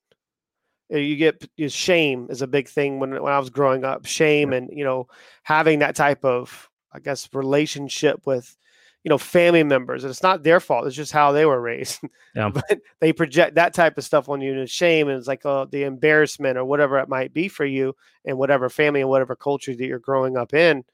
Uh, 0.92 0.98
You 0.98 1.16
get 1.16 1.48
you- 1.56 1.68
shame 1.68 2.28
is 2.30 2.42
a 2.42 2.46
big 2.46 2.68
thing 2.68 2.98
when 3.00 3.10
when 3.22 3.32
I 3.32 3.38
was 3.38 3.50
growing 3.50 3.84
up. 3.84 4.06
Shame 4.06 4.52
and 4.52 4.70
you 4.72 4.84
know 4.84 5.06
having 5.42 5.80
that 5.80 5.96
type 5.96 6.24
of 6.24 6.68
I 6.92 6.98
guess 7.00 7.28
relationship 7.34 8.26
with 8.26 8.56
you 9.04 9.10
know 9.10 9.18
family 9.18 9.62
members. 9.64 10.04
And 10.04 10.10
it's 10.10 10.22
not 10.22 10.42
their 10.42 10.60
fault. 10.60 10.86
It's 10.86 10.96
just 10.96 11.12
how 11.12 11.32
they 11.32 11.46
were 11.46 11.60
raised. 11.60 12.00
Yeah. 12.34 12.50
but 12.50 12.78
they 13.00 13.12
project 13.12 13.56
that 13.56 13.74
type 13.74 13.98
of 13.98 14.04
stuff 14.04 14.28
on 14.28 14.40
you. 14.40 14.52
And 14.58 14.70
shame 14.70 15.08
and 15.08 15.18
it's 15.18 15.26
like 15.28 15.44
oh 15.44 15.66
the 15.70 15.82
embarrassment 15.84 16.56
or 16.58 16.64
whatever 16.64 16.98
it 16.98 17.08
might 17.08 17.32
be 17.34 17.48
for 17.48 17.64
you 17.66 17.94
in 18.24 18.36
whatever 18.38 18.68
family 18.70 19.00
and 19.00 19.10
whatever 19.10 19.34
culture 19.36 19.74
that 19.74 19.86
you're 19.86 19.98
growing 19.98 20.36
up 20.36 20.54
in. 20.54 20.84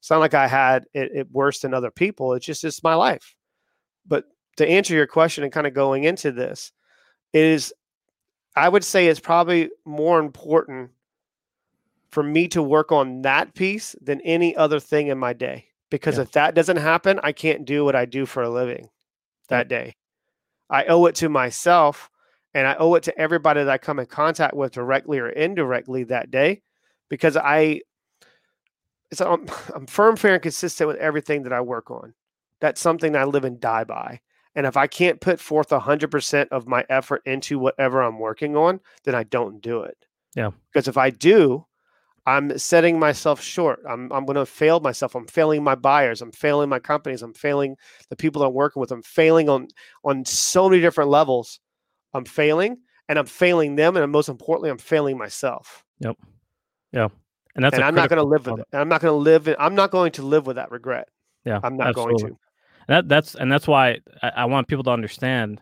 It's 0.00 0.10
not 0.10 0.20
like 0.20 0.34
I 0.34 0.46
had 0.48 0.84
it, 0.94 1.10
it 1.14 1.26
worse 1.30 1.60
than 1.60 1.74
other 1.74 1.90
people. 1.90 2.34
It's 2.34 2.46
just 2.46 2.64
it's 2.64 2.82
my 2.82 2.94
life. 2.94 3.34
But 4.06 4.24
to 4.56 4.68
answer 4.68 4.94
your 4.94 5.06
question 5.06 5.44
and 5.44 5.52
kind 5.52 5.66
of 5.66 5.74
going 5.74 6.04
into 6.04 6.32
this 6.32 6.72
is 7.32 7.72
I 8.56 8.68
would 8.68 8.84
say 8.84 9.08
it's 9.08 9.20
probably 9.20 9.70
more 9.84 10.20
important 10.20 10.90
for 12.10 12.22
me 12.22 12.46
to 12.48 12.62
work 12.62 12.92
on 12.92 13.22
that 13.22 13.54
piece 13.54 13.96
than 14.00 14.20
any 14.20 14.54
other 14.54 14.78
thing 14.78 15.08
in 15.08 15.18
my 15.18 15.32
day. 15.32 15.66
Because 15.90 16.16
Yeah. 16.16 16.22
if 16.22 16.32
that 16.32 16.54
doesn't 16.54 16.76
happen, 16.76 17.18
I 17.22 17.32
can't 17.32 17.64
do 17.64 17.84
what 17.84 17.96
I 17.96 18.04
do 18.04 18.26
for 18.26 18.42
a 18.42 18.48
living 18.48 18.88
that 19.48 19.68
day. 19.68 19.96
I 20.70 20.84
owe 20.84 21.06
it 21.06 21.16
to 21.16 21.28
myself 21.28 22.10
and 22.54 22.66
I 22.66 22.76
owe 22.76 22.94
it 22.94 23.02
to 23.04 23.18
everybody 23.18 23.64
that 23.64 23.70
I 23.70 23.78
come 23.78 23.98
in 23.98 24.06
contact 24.06 24.54
with 24.54 24.72
directly 24.72 25.18
or 25.18 25.28
indirectly 25.28 26.04
that 26.04 26.30
day 26.30 26.62
because 27.08 27.36
I 27.36 27.82
it's 29.10 29.20
I'm, 29.20 29.32
um, 29.32 29.46
I'm 29.74 29.86
firm, 29.86 30.16
fair, 30.16 30.34
and 30.34 30.42
consistent 30.42 30.88
with 30.88 30.96
everything 30.96 31.42
that 31.42 31.52
I 31.52 31.60
work 31.60 31.90
on. 31.90 32.14
That's 32.60 32.80
something 32.80 33.12
that 33.12 33.22
I 33.22 33.24
live 33.24 33.44
and 33.44 33.60
die 33.60 33.84
by. 33.84 34.20
And 34.54 34.66
if 34.66 34.76
I 34.76 34.86
can't 34.86 35.20
put 35.20 35.40
forth 35.40 35.70
100% 35.70 36.48
of 36.48 36.68
my 36.68 36.84
effort 36.88 37.22
into 37.26 37.58
whatever 37.58 38.02
I'm 38.02 38.18
working 38.18 38.56
on, 38.56 38.80
then 39.04 39.14
I 39.14 39.24
don't 39.24 39.60
do 39.60 39.82
it. 39.82 39.96
Yeah. 40.36 40.50
Because 40.72 40.88
if 40.88 40.96
I 40.96 41.10
do, 41.10 41.66
I'm 42.26 42.56
setting 42.56 42.98
myself 42.98 43.42
short. 43.42 43.80
I'm, 43.88 44.10
I'm 44.12 44.24
going 44.24 44.36
to 44.36 44.46
fail 44.46 44.80
myself. 44.80 45.14
I'm 45.14 45.26
failing 45.26 45.62
my 45.62 45.74
buyers. 45.74 46.22
I'm 46.22 46.32
failing 46.32 46.68
my 46.68 46.78
companies. 46.78 47.22
I'm 47.22 47.34
failing 47.34 47.76
the 48.08 48.16
people 48.16 48.42
I'm 48.42 48.54
working 48.54 48.80
with. 48.80 48.92
I'm 48.92 49.02
failing 49.02 49.48
on 49.48 49.68
on 50.04 50.24
so 50.24 50.68
many 50.68 50.80
different 50.80 51.10
levels. 51.10 51.60
I'm 52.14 52.24
failing 52.24 52.78
and 53.08 53.18
I'm 53.18 53.26
failing 53.26 53.76
them. 53.76 53.96
And 53.96 54.10
most 54.10 54.28
importantly, 54.28 54.70
I'm 54.70 54.78
failing 54.78 55.18
myself. 55.18 55.84
Yep. 56.00 56.16
Yeah, 56.92 57.08
and 57.56 57.64
that's 57.64 57.74
and 57.74 57.82
I'm 57.82 57.94
not 57.96 58.08
going 58.08 58.22
to 58.22 58.24
live 58.24 58.46
with 58.46 58.60
it. 58.60 58.66
I'm 58.72 58.88
not 58.88 59.00
going 59.00 59.12
to 59.12 59.16
live. 59.16 59.48
In, 59.48 59.56
I'm 59.58 59.74
not 59.74 59.90
going 59.90 60.12
to 60.12 60.22
live 60.22 60.46
with 60.46 60.56
that 60.56 60.70
regret. 60.70 61.08
Yeah, 61.44 61.58
I'm 61.62 61.76
not 61.76 61.88
absolutely. 61.88 62.22
going 62.22 62.34
to. 62.34 62.38
That 62.88 63.08
that's 63.08 63.34
and 63.34 63.50
that's 63.50 63.66
why 63.66 63.98
I, 64.22 64.28
I, 64.28 64.44
want 64.44 64.68
people 64.68 64.84
to 64.84 64.90
understand 64.90 65.60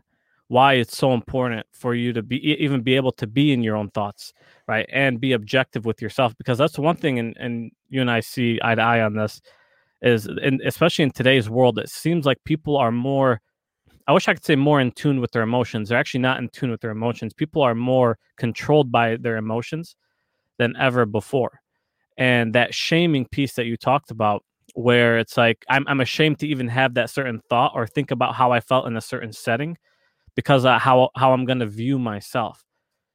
why 0.48 0.74
it's 0.74 0.96
so 0.96 1.12
important 1.12 1.66
for 1.72 1.94
you 1.94 2.12
to 2.12 2.22
be 2.22 2.36
even 2.62 2.82
be 2.82 2.96
able 2.96 3.12
to 3.12 3.26
be 3.26 3.52
in 3.52 3.62
your 3.62 3.76
own 3.76 3.90
thoughts, 3.90 4.32
right, 4.66 4.88
and 4.92 5.20
be 5.20 5.32
objective 5.32 5.84
with 5.86 6.02
yourself 6.02 6.36
because 6.36 6.58
that's 6.58 6.78
one 6.78 6.96
thing. 6.96 7.18
And 7.18 7.36
and 7.38 7.70
you 7.88 8.00
and 8.00 8.10
I 8.10 8.20
see 8.20 8.58
eye 8.62 8.74
to 8.74 8.82
eye 8.82 9.00
on 9.00 9.14
this 9.14 9.40
is, 10.02 10.26
and 10.26 10.60
especially 10.62 11.04
in 11.04 11.12
today's 11.12 11.48
world, 11.48 11.78
it 11.78 11.88
seems 11.88 12.26
like 12.26 12.38
people 12.44 12.76
are 12.76 12.92
more. 12.92 13.40
I 14.08 14.12
wish 14.12 14.26
I 14.26 14.34
could 14.34 14.44
say 14.44 14.56
more 14.56 14.80
in 14.80 14.90
tune 14.90 15.20
with 15.20 15.30
their 15.30 15.42
emotions. 15.42 15.88
They're 15.88 15.98
actually 15.98 16.20
not 16.20 16.38
in 16.38 16.48
tune 16.48 16.72
with 16.72 16.80
their 16.80 16.90
emotions. 16.90 17.32
People 17.32 17.62
are 17.62 17.74
more 17.74 18.18
controlled 18.36 18.90
by 18.90 19.16
their 19.16 19.36
emotions 19.36 19.94
than 20.58 20.74
ever 20.76 21.06
before. 21.06 21.60
And 22.18 22.52
that 22.54 22.74
shaming 22.74 23.26
piece 23.26 23.54
that 23.54 23.66
you 23.66 23.76
talked 23.76 24.10
about 24.10 24.44
where 24.74 25.18
it's 25.18 25.36
like 25.36 25.64
I'm 25.68 25.84
I'm 25.86 26.00
ashamed 26.00 26.38
to 26.40 26.48
even 26.48 26.68
have 26.68 26.94
that 26.94 27.10
certain 27.10 27.40
thought 27.48 27.72
or 27.74 27.86
think 27.86 28.10
about 28.10 28.34
how 28.34 28.52
I 28.52 28.60
felt 28.60 28.86
in 28.86 28.96
a 28.96 29.00
certain 29.00 29.32
setting 29.32 29.76
because 30.34 30.64
of 30.64 30.80
how 30.80 31.10
how 31.16 31.32
I'm 31.32 31.44
going 31.44 31.58
to 31.58 31.66
view 31.66 31.98
myself. 31.98 32.64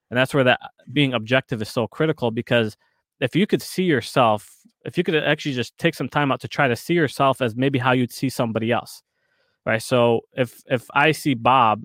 And 0.09 0.17
that's 0.17 0.33
where 0.33 0.43
that 0.45 0.59
being 0.93 1.13
objective 1.13 1.61
is 1.61 1.69
so 1.69 1.87
critical 1.87 2.31
because 2.31 2.77
if 3.19 3.35
you 3.35 3.47
could 3.47 3.61
see 3.61 3.83
yourself, 3.83 4.49
if 4.85 4.97
you 4.97 5.03
could 5.03 5.15
actually 5.15 5.53
just 5.53 5.77
take 5.77 5.95
some 5.95 6.07
time 6.07 6.31
out 6.31 6.39
to 6.41 6.47
try 6.47 6.67
to 6.67 6.75
see 6.75 6.93
yourself 6.93 7.41
as 7.41 7.55
maybe 7.55 7.79
how 7.79 7.91
you'd 7.91 8.13
see 8.13 8.29
somebody 8.29 8.71
else. 8.71 9.01
Right? 9.65 9.81
So 9.81 10.21
if 10.33 10.61
if 10.67 10.87
I 10.93 11.11
see 11.11 11.33
Bob 11.33 11.83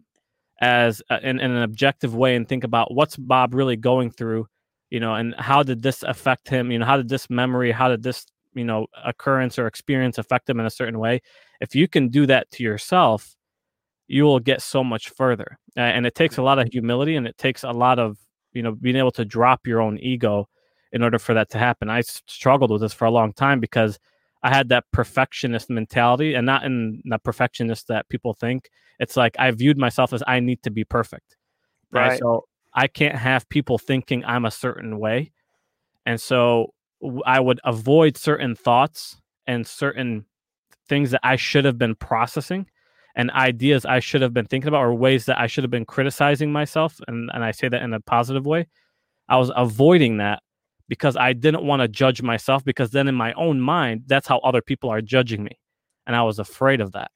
as 0.61 1.03
a, 1.11 1.19
in, 1.29 1.41
in 1.41 1.51
an 1.51 1.63
objective 1.63 2.15
way 2.15 2.37
and 2.37 2.49
think 2.49 2.63
about 2.63 2.95
what's 2.95 3.17
Bob 3.17 3.55
really 3.55 3.77
going 3.77 4.11
through, 4.11 4.47
you 4.91 5.01
know, 5.01 5.15
and 5.15 5.35
how 5.37 5.63
did 5.63 5.83
this 5.83 6.05
affect 6.05 6.49
him, 6.49 6.71
you 6.71 6.79
know, 6.79 6.87
how 6.87 6.97
did 6.97 7.09
this 7.09 7.29
memory, 7.29 7.73
how 7.73 7.89
did 7.89 8.03
this 8.03 8.27
you 8.55 8.65
know 8.65 8.87
occurrence 9.05 9.59
or 9.59 9.67
experience 9.67 10.19
affect 10.19 10.47
them 10.47 10.61
in 10.61 10.67
a 10.67 10.71
certain 10.71 10.99
way 10.99 11.21
if 11.61 11.75
you 11.75 11.89
can 11.89 12.09
do 12.09 12.27
that 12.27 12.51
to 12.51 12.63
yourself 12.63 13.37
you 14.09 14.25
will 14.25 14.41
get 14.41 14.61
so 14.61 14.85
much 14.85 15.09
further 15.11 15.59
uh, 15.77 15.81
and 15.81 16.07
it 16.07 16.15
takes 16.15 16.37
a 16.37 16.43
lot 16.43 16.59
of 16.59 16.69
humility 16.73 17.17
and 17.17 17.27
it 17.27 17.39
takes 17.39 17.63
a 17.63 17.71
lot 17.71 17.99
of 17.99 18.19
you 18.53 18.63
know 18.63 18.73
being 18.73 18.97
able 18.97 19.11
to 19.11 19.25
drop 19.25 19.67
your 19.67 19.81
own 19.81 19.99
ego 19.99 20.49
in 20.93 21.03
order 21.03 21.19
for 21.19 21.35
that 21.35 21.51
to 21.51 21.59
happen. 21.59 21.89
I 21.89 22.03
struggled 22.03 22.71
with 22.71 22.83
this 22.83 22.93
for 22.93 23.07
a 23.07 23.11
long 23.11 23.33
time 23.33 23.61
because 23.61 23.99
i 24.43 24.51
had 24.55 24.69
that 24.69 24.85
perfectionist 24.93 25.71
mentality 25.71 26.35
and 26.35 26.45
not 26.45 26.65
in 26.65 27.01
the 27.05 27.19
perfectionist 27.19 27.89
that 27.89 28.09
people 28.09 28.35
think. 28.35 28.69
It's 28.99 29.17
like 29.17 29.35
i 29.39 29.51
viewed 29.51 29.79
myself 29.79 30.13
as 30.13 30.23
i 30.27 30.39
need 30.41 30.63
to 30.63 30.71
be 30.71 30.85
perfect 30.85 31.37
right, 31.91 32.09
right. 32.09 32.19
so 32.19 32.45
i 32.75 32.87
can't 32.87 33.17
have 33.17 33.49
people 33.49 33.79
thinking 33.79 34.25
i'm 34.25 34.45
a 34.45 34.51
certain 34.51 34.99
way 35.01 35.33
and 36.07 36.21
so 36.21 36.73
I 37.27 37.41
would 37.41 37.61
avoid 37.65 38.17
certain 38.17 38.55
thoughts 38.55 39.17
and 39.47 39.67
certain 39.67 40.27
things 40.89 41.11
that 41.11 41.21
I 41.23 41.37
should 41.37 41.65
have 41.65 41.79
been 41.79 41.95
processing 41.95 42.67
and 43.15 43.31
ideas 43.33 43.85
I 43.85 44.01
should 44.01 44.23
have 44.23 44.33
been 44.33 44.47
thinking 44.47 44.69
about 44.69 44.83
or 44.83 44.95
ways 44.95 45.27
that 45.27 45.39
I 45.39 45.47
should 45.47 45.65
have 45.65 45.71
been 45.71 45.85
criticizing 45.85 46.53
myself. 46.53 47.01
And, 47.09 47.31
and 47.35 47.45
I 47.45 47.51
say 47.51 47.69
that 47.69 47.83
in 47.83 47.93
a 47.93 48.01
positive 48.01 48.47
way. 48.47 48.69
I 49.29 49.37
was 49.37 49.51
avoiding 49.55 50.19
that 50.19 50.43
because 50.89 51.17
I 51.17 51.33
didn't 51.33 51.65
want 51.65 51.83
to 51.83 51.89
judge 51.89 52.23
myself 52.23 52.65
because 52.65 52.91
then 52.91 53.09
in 53.09 53.15
my 53.15 53.33
own 53.35 53.61
mind, 53.61 54.05
that's 54.07 54.27
how 54.27 54.39
other 54.39 54.63
people 54.63 54.91
are 54.91 55.01
judging 55.01 55.45
me. 55.45 55.59
And 56.07 56.17
I 56.17 56.23
was 56.23 56.39
afraid 56.39 56.81
of 56.81 56.93
that. 56.93 57.11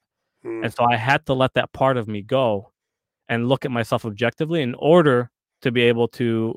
Mm. 0.45 0.63
And 0.63 0.73
so 0.73 0.85
I 0.89 0.95
had 0.95 1.25
to 1.25 1.33
let 1.33 1.53
that 1.55 1.73
part 1.73 1.97
of 1.97 2.07
me 2.07 2.21
go 2.21 2.71
and 3.29 3.49
look 3.49 3.65
at 3.65 3.71
myself 3.71 4.05
objectively 4.05 4.61
in 4.61 4.75
order 4.75 5.29
to 5.61 5.71
be 5.71 5.81
able 5.81 6.07
to 6.07 6.55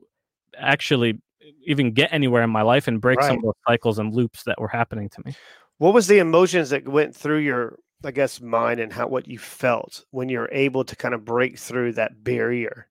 actually 0.57 1.21
even 1.65 1.93
get 1.93 2.13
anywhere 2.13 2.43
in 2.43 2.51
my 2.51 2.63
life 2.63 2.89
and 2.89 3.01
break 3.01 3.19
right. 3.19 3.29
some 3.29 3.37
of 3.39 3.43
those 3.43 3.55
cycles 3.67 3.99
and 3.99 4.15
loops 4.15 4.45
that 4.45 4.61
were 4.61 4.69
happening 4.69 5.09
to 5.11 5.23
me. 5.25 5.35
What 5.79 5.95
was 5.95 6.07
the 6.07 6.19
emotions 6.19 6.71
that 6.71 6.87
went 6.87 7.15
through 7.15 7.39
your, 7.39 7.79
I 8.05 8.11
guess, 8.11 8.41
mind 8.41 8.81
and 8.81 8.93
how 8.93 9.09
what 9.09 9.29
you 9.29 9.39
felt 9.39 10.05
when 10.11 10.29
you're 10.29 10.49
able 10.53 10.85
to 10.85 10.97
kind 10.97 11.15
of 11.15 11.25
break 11.25 11.59
through 11.59 11.93
that 11.93 12.23
barrier, 12.23 12.87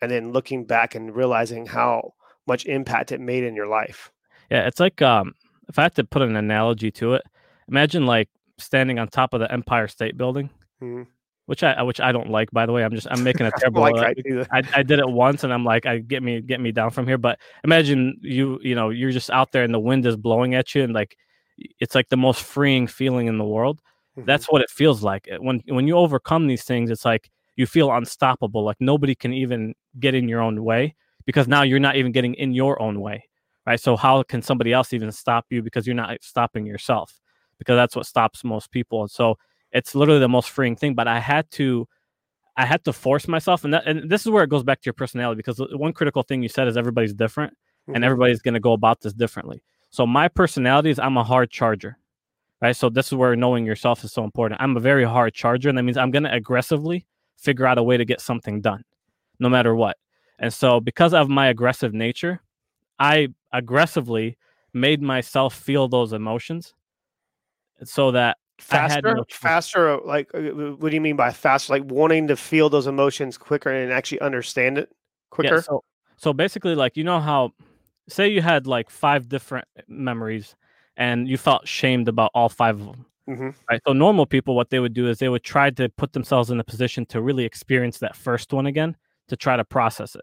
and 0.00 0.10
then 0.10 0.32
looking 0.32 0.64
back 0.64 0.94
and 0.94 1.14
realizing 1.14 1.66
how 1.66 2.14
much 2.46 2.66
impact 2.66 3.12
it 3.12 3.20
made 3.20 3.44
in 3.44 3.56
your 3.56 3.66
life? 3.66 4.12
Yeah, 4.50 4.66
it's 4.66 4.80
like 4.80 5.02
um, 5.02 5.34
if 5.68 5.78
I 5.78 5.82
had 5.82 5.94
to 5.96 6.04
put 6.04 6.22
an 6.22 6.36
analogy 6.36 6.90
to 6.92 7.14
it, 7.14 7.22
imagine 7.68 8.06
like 8.06 8.28
standing 8.58 8.98
on 8.98 9.08
top 9.08 9.34
of 9.34 9.40
the 9.40 9.52
Empire 9.52 9.88
State 9.88 10.16
Building. 10.16 10.50
Mm-hmm 10.82 11.02
which 11.48 11.62
I 11.62 11.82
which 11.82 11.98
I 11.98 12.12
don't 12.12 12.28
like 12.28 12.50
by 12.50 12.66
the 12.66 12.72
way. 12.72 12.84
I'm 12.84 12.94
just 12.94 13.06
I'm 13.10 13.24
making 13.24 13.46
a 13.46 13.50
terrible. 13.58 13.80
like 13.80 13.96
uh, 13.96 14.44
I, 14.52 14.62
I, 14.74 14.82
did 14.82 14.98
it 14.98 15.08
once 15.08 15.44
and 15.44 15.52
I'm 15.52 15.64
like 15.64 15.86
I 15.86 15.96
get 15.96 16.22
me 16.22 16.42
get 16.42 16.60
me 16.60 16.72
down 16.72 16.90
from 16.90 17.06
here. 17.06 17.16
But 17.16 17.38
imagine 17.64 18.18
you 18.20 18.60
you 18.62 18.74
know 18.74 18.90
you're 18.90 19.12
just 19.12 19.30
out 19.30 19.52
there 19.52 19.62
and 19.62 19.72
the 19.72 19.80
wind 19.80 20.04
is 20.04 20.14
blowing 20.14 20.54
at 20.54 20.74
you 20.74 20.82
and 20.82 20.92
like 20.92 21.16
it's 21.80 21.94
like 21.94 22.10
the 22.10 22.18
most 22.18 22.42
freeing 22.42 22.86
feeling 22.86 23.28
in 23.28 23.38
the 23.38 23.46
world. 23.46 23.80
Mm-hmm. 24.18 24.26
That's 24.26 24.44
what 24.52 24.60
it 24.60 24.68
feels 24.68 25.02
like 25.02 25.26
when 25.40 25.62
when 25.68 25.88
you 25.88 25.96
overcome 25.96 26.48
these 26.48 26.64
things. 26.64 26.90
It's 26.90 27.06
like 27.06 27.30
you 27.56 27.66
feel 27.66 27.90
unstoppable. 27.90 28.62
Like 28.62 28.76
nobody 28.78 29.14
can 29.14 29.32
even 29.32 29.74
get 29.98 30.14
in 30.14 30.28
your 30.28 30.42
own 30.42 30.62
way 30.62 30.96
because 31.24 31.48
now 31.48 31.62
you're 31.62 31.80
not 31.80 31.96
even 31.96 32.12
getting 32.12 32.34
in 32.34 32.52
your 32.52 32.80
own 32.82 33.00
way, 33.00 33.26
right? 33.66 33.80
So 33.80 33.96
how 33.96 34.22
can 34.22 34.42
somebody 34.42 34.74
else 34.74 34.92
even 34.92 35.10
stop 35.12 35.46
you 35.48 35.62
because 35.62 35.86
you're 35.86 35.96
not 35.96 36.22
stopping 36.22 36.66
yourself? 36.66 37.18
Because 37.58 37.76
that's 37.76 37.96
what 37.96 38.04
stops 38.04 38.44
most 38.44 38.70
people. 38.70 39.00
And 39.00 39.10
so 39.10 39.38
it's 39.72 39.94
literally 39.94 40.20
the 40.20 40.28
most 40.28 40.50
freeing 40.50 40.76
thing. 40.76 40.94
But 40.94 41.08
I 41.08 41.20
had 41.20 41.50
to, 41.52 41.86
I 42.56 42.66
had 42.66 42.84
to 42.84 42.92
force 42.92 43.28
myself, 43.28 43.64
and 43.64 43.74
that, 43.74 43.86
and 43.86 44.10
this 44.10 44.22
is 44.22 44.30
where 44.30 44.44
it 44.44 44.50
goes 44.50 44.62
back 44.62 44.80
to 44.80 44.86
your 44.86 44.94
personality 44.94 45.36
because 45.36 45.60
one 45.72 45.92
critical 45.92 46.22
thing 46.22 46.42
you 46.42 46.48
said 46.48 46.68
is 46.68 46.76
everybody's 46.76 47.14
different, 47.14 47.52
mm-hmm. 47.52 47.94
and 47.94 48.04
everybody's 48.04 48.42
going 48.42 48.54
to 48.54 48.60
go 48.60 48.72
about 48.72 49.00
this 49.00 49.12
differently. 49.12 49.62
So 49.90 50.06
my 50.06 50.28
personality 50.28 50.90
is 50.90 50.98
I'm 50.98 51.16
a 51.16 51.24
hard 51.24 51.50
charger, 51.50 51.98
right? 52.60 52.76
So 52.76 52.90
this 52.90 53.06
is 53.06 53.14
where 53.14 53.34
knowing 53.36 53.64
yourself 53.64 54.04
is 54.04 54.12
so 54.12 54.24
important. 54.24 54.60
I'm 54.60 54.76
a 54.76 54.80
very 54.80 55.04
hard 55.04 55.34
charger, 55.34 55.68
and 55.68 55.78
that 55.78 55.82
means 55.82 55.96
I'm 55.96 56.10
going 56.10 56.24
to 56.24 56.34
aggressively 56.34 57.06
figure 57.36 57.66
out 57.66 57.78
a 57.78 57.82
way 57.82 57.96
to 57.96 58.04
get 58.04 58.20
something 58.20 58.60
done, 58.60 58.84
no 59.38 59.48
matter 59.48 59.74
what. 59.74 59.96
And 60.38 60.52
so 60.52 60.80
because 60.80 61.14
of 61.14 61.28
my 61.28 61.48
aggressive 61.48 61.94
nature, 61.94 62.40
I 62.98 63.28
aggressively 63.52 64.36
made 64.72 65.00
myself 65.00 65.54
feel 65.54 65.88
those 65.88 66.12
emotions 66.12 66.74
so 67.84 68.10
that 68.10 68.36
faster 68.58 69.14
no 69.14 69.24
faster 69.30 69.98
like 69.98 70.28
uh, 70.34 70.40
what 70.40 70.90
do 70.90 70.94
you 70.94 71.00
mean 71.00 71.16
by 71.16 71.30
faster 71.30 71.72
like 71.72 71.84
wanting 71.84 72.26
to 72.26 72.36
feel 72.36 72.68
those 72.68 72.86
emotions 72.86 73.38
quicker 73.38 73.70
and 73.70 73.92
actually 73.92 74.20
understand 74.20 74.78
it 74.78 74.90
quicker? 75.30 75.56
yeah, 75.56 75.60
so, 75.60 75.84
so 76.16 76.32
basically 76.32 76.74
like 76.74 76.96
you 76.96 77.04
know 77.04 77.20
how 77.20 77.52
say 78.08 78.28
you 78.28 78.42
had 78.42 78.66
like 78.66 78.90
five 78.90 79.28
different 79.28 79.66
memories 79.86 80.56
and 80.96 81.28
you 81.28 81.38
felt 81.38 81.66
shamed 81.68 82.08
about 82.08 82.30
all 82.34 82.48
five 82.48 82.80
of 82.80 82.86
them 82.86 83.06
mm-hmm. 83.28 83.50
right? 83.70 83.80
So 83.86 83.92
normal 83.92 84.26
people 84.26 84.56
what 84.56 84.70
they 84.70 84.80
would 84.80 84.94
do 84.94 85.08
is 85.08 85.18
they 85.18 85.28
would 85.28 85.44
try 85.44 85.70
to 85.70 85.88
put 85.90 86.12
themselves 86.12 86.50
in 86.50 86.58
a 86.58 86.64
position 86.64 87.06
to 87.06 87.20
really 87.20 87.44
experience 87.44 87.98
that 87.98 88.16
first 88.16 88.52
one 88.52 88.66
again 88.66 88.96
to 89.28 89.36
try 89.36 89.56
to 89.56 89.64
process 89.64 90.14
it. 90.14 90.22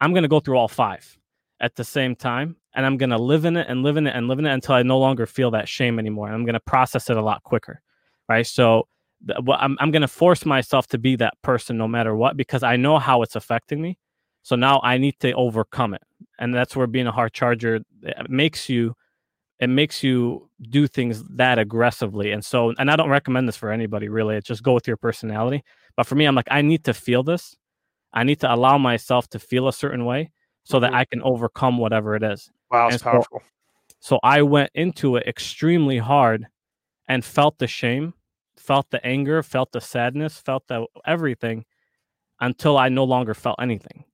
I'm 0.00 0.12
going 0.12 0.22
to 0.22 0.28
go 0.28 0.40
through 0.40 0.56
all 0.56 0.68
five 0.68 1.18
at 1.60 1.76
the 1.76 1.84
same 1.84 2.16
time 2.16 2.56
and 2.74 2.86
I'm 2.86 2.96
going 2.96 3.10
to 3.10 3.18
live 3.18 3.44
in 3.44 3.56
it 3.56 3.66
and 3.68 3.82
live 3.82 3.96
in 3.96 4.06
it 4.06 4.14
and 4.16 4.28
live 4.28 4.38
in 4.38 4.46
it 4.46 4.52
until 4.52 4.74
I 4.74 4.82
no 4.82 4.98
longer 4.98 5.26
feel 5.26 5.50
that 5.52 5.68
shame 5.68 5.98
anymore. 5.98 6.26
And 6.26 6.34
I'm 6.34 6.44
going 6.44 6.54
to 6.54 6.60
process 6.60 7.10
it 7.10 7.16
a 7.16 7.22
lot 7.22 7.42
quicker. 7.42 7.82
Right. 8.28 8.46
So 8.46 8.88
I'm, 9.28 9.76
I'm 9.78 9.90
going 9.90 10.02
to 10.02 10.08
force 10.08 10.46
myself 10.46 10.86
to 10.88 10.98
be 10.98 11.16
that 11.16 11.34
person 11.42 11.76
no 11.76 11.86
matter 11.86 12.14
what 12.16 12.36
because 12.36 12.62
I 12.62 12.76
know 12.76 12.98
how 12.98 13.22
it's 13.22 13.36
affecting 13.36 13.80
me. 13.80 13.98
So 14.42 14.56
now 14.56 14.80
I 14.82 14.98
need 14.98 15.20
to 15.20 15.32
overcome 15.32 15.94
it. 15.94 16.02
And 16.38 16.54
that's 16.54 16.74
where 16.74 16.86
being 16.86 17.06
a 17.06 17.12
hard 17.12 17.32
charger 17.32 17.80
makes 18.28 18.68
you 18.68 18.94
it 19.60 19.68
makes 19.68 20.02
you 20.02 20.48
do 20.70 20.88
things 20.88 21.22
that 21.36 21.56
aggressively. 21.56 22.32
And 22.32 22.44
so 22.44 22.74
and 22.78 22.90
I 22.90 22.96
don't 22.96 23.10
recommend 23.10 23.46
this 23.46 23.56
for 23.56 23.70
anybody 23.70 24.08
really. 24.08 24.34
It's 24.36 24.48
just 24.48 24.62
go 24.62 24.72
with 24.72 24.88
your 24.88 24.96
personality. 24.96 25.62
But 25.96 26.06
for 26.06 26.14
me, 26.14 26.24
I'm 26.24 26.34
like, 26.34 26.48
I 26.50 26.62
need 26.62 26.84
to 26.84 26.94
feel 26.94 27.22
this. 27.22 27.56
I 28.12 28.24
need 28.24 28.40
to 28.40 28.52
allow 28.52 28.78
myself 28.78 29.28
to 29.30 29.38
feel 29.38 29.68
a 29.68 29.72
certain 29.72 30.04
way 30.04 30.32
so 30.64 30.76
mm-hmm. 30.76 30.82
that 30.82 30.94
I 30.94 31.04
can 31.04 31.22
overcome 31.22 31.78
whatever 31.78 32.16
it 32.16 32.22
is. 32.22 32.50
Wow, 32.72 32.88
it's 32.88 33.02
powerful. 33.02 33.42
So, 33.42 33.94
so 34.00 34.20
I 34.22 34.42
went 34.42 34.70
into 34.74 35.16
it 35.16 35.26
extremely 35.26 35.98
hard 35.98 36.46
and 37.06 37.24
felt 37.24 37.58
the 37.58 37.66
shame, 37.66 38.14
felt 38.56 38.90
the 38.90 39.04
anger, 39.06 39.42
felt 39.42 39.72
the 39.72 39.80
sadness, 39.80 40.38
felt 40.38 40.66
the 40.68 40.86
everything 41.06 41.66
until 42.40 42.78
I 42.78 42.88
no 42.88 43.04
longer 43.04 43.34
felt 43.34 43.56
anything. 43.60 44.04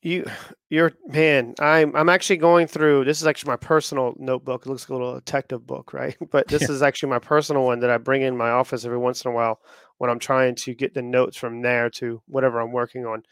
You, 0.00 0.26
you're 0.68 0.92
man. 1.06 1.54
I'm 1.60 1.94
I'm 1.96 2.10
actually 2.10 2.36
going 2.36 2.66
through. 2.66 3.04
This 3.04 3.22
is 3.22 3.26
actually 3.26 3.52
my 3.52 3.56
personal 3.56 4.14
notebook. 4.18 4.66
It 4.66 4.68
looks 4.68 4.82
like 4.82 4.90
a 4.90 4.92
little 4.92 5.14
detective 5.14 5.66
book, 5.66 5.94
right? 5.94 6.16
But 6.30 6.48
this 6.48 6.62
yeah. 6.62 6.70
is 6.72 6.82
actually 6.82 7.08
my 7.10 7.18
personal 7.18 7.64
one 7.64 7.80
that 7.80 7.90
I 7.90 7.96
bring 7.96 8.22
in 8.22 8.36
my 8.36 8.50
office 8.50 8.84
every 8.84 8.98
once 8.98 9.24
in 9.24 9.30
a 9.30 9.34
while 9.34 9.60
when 9.98 10.10
I'm 10.10 10.18
trying 10.18 10.56
to 10.56 10.74
get 10.74 10.92
the 10.92 11.02
notes 11.02 11.36
from 11.36 11.62
there 11.62 11.88
to 11.90 12.20
whatever 12.26 12.60
I'm 12.60 12.72
working 12.72 13.06
on. 13.06 13.22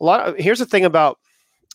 A 0.00 0.04
lot. 0.04 0.28
Of, 0.28 0.36
here's 0.36 0.58
the 0.58 0.66
thing 0.66 0.86
about 0.86 1.18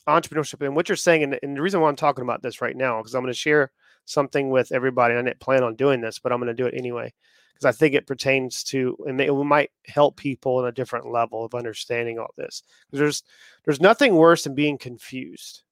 entrepreneurship 0.10 0.65
and 0.65 0.76
what 0.76 0.89
you're 0.89 0.95
saying, 0.95 1.24
and, 1.24 1.39
and 1.41 1.56
the 1.56 1.62
reason 1.62 1.82
why 1.82 1.89
I'm 1.89 1.95
talking 1.95 2.24
about 2.24 2.41
this 2.41 2.62
right 2.62 2.76
now, 2.76 2.98
because 2.98 3.15
I'm 3.15 3.22
going 3.22 3.34
to 3.34 3.39
share 3.39 3.72
something 4.06 4.50
with 4.50 4.72
everybody. 4.72 5.13
I 5.13 5.22
didn't 5.22 5.39
plan 5.39 5.63
on 5.63 5.76
doing 5.76 6.02
this, 6.02 6.19
but 6.19 6.32
I'm 6.32 6.39
going 6.39 6.48
to 6.48 6.54
do 6.54 6.65
it 6.65 6.74
anyway 6.76 7.13
because 7.60 7.76
I 7.76 7.78
think 7.78 7.93
it 7.93 8.08
pertains 8.08 8.63
to 8.65 8.98
and 9.06 9.19
it 9.19 9.34
might 9.34 9.72
help 9.86 10.15
people 10.15 10.60
in 10.62 10.65
a 10.65 10.72
different 10.72 11.12
level 11.12 11.43
of 11.43 11.54
understanding 11.54 12.17
all 12.17 12.34
this. 12.38 12.63
There's 12.91 13.24
there's 13.65 13.82
nothing 13.82 14.15
worse 14.15 14.45
than 14.45 14.56
being 14.56 14.78
confused. 14.78 15.63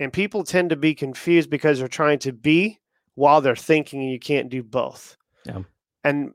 And 0.00 0.12
people 0.12 0.44
tend 0.44 0.70
to 0.70 0.76
be 0.76 0.94
confused 0.94 1.48
because 1.48 1.78
they're 1.78 1.88
trying 1.88 2.18
to 2.20 2.32
be 2.32 2.78
while 3.14 3.40
they're 3.40 3.56
thinking, 3.56 4.02
and 4.02 4.10
you 4.10 4.18
can't 4.18 4.50
do 4.50 4.62
both. 4.62 5.16
Yeah. 5.46 5.62
And 6.02 6.34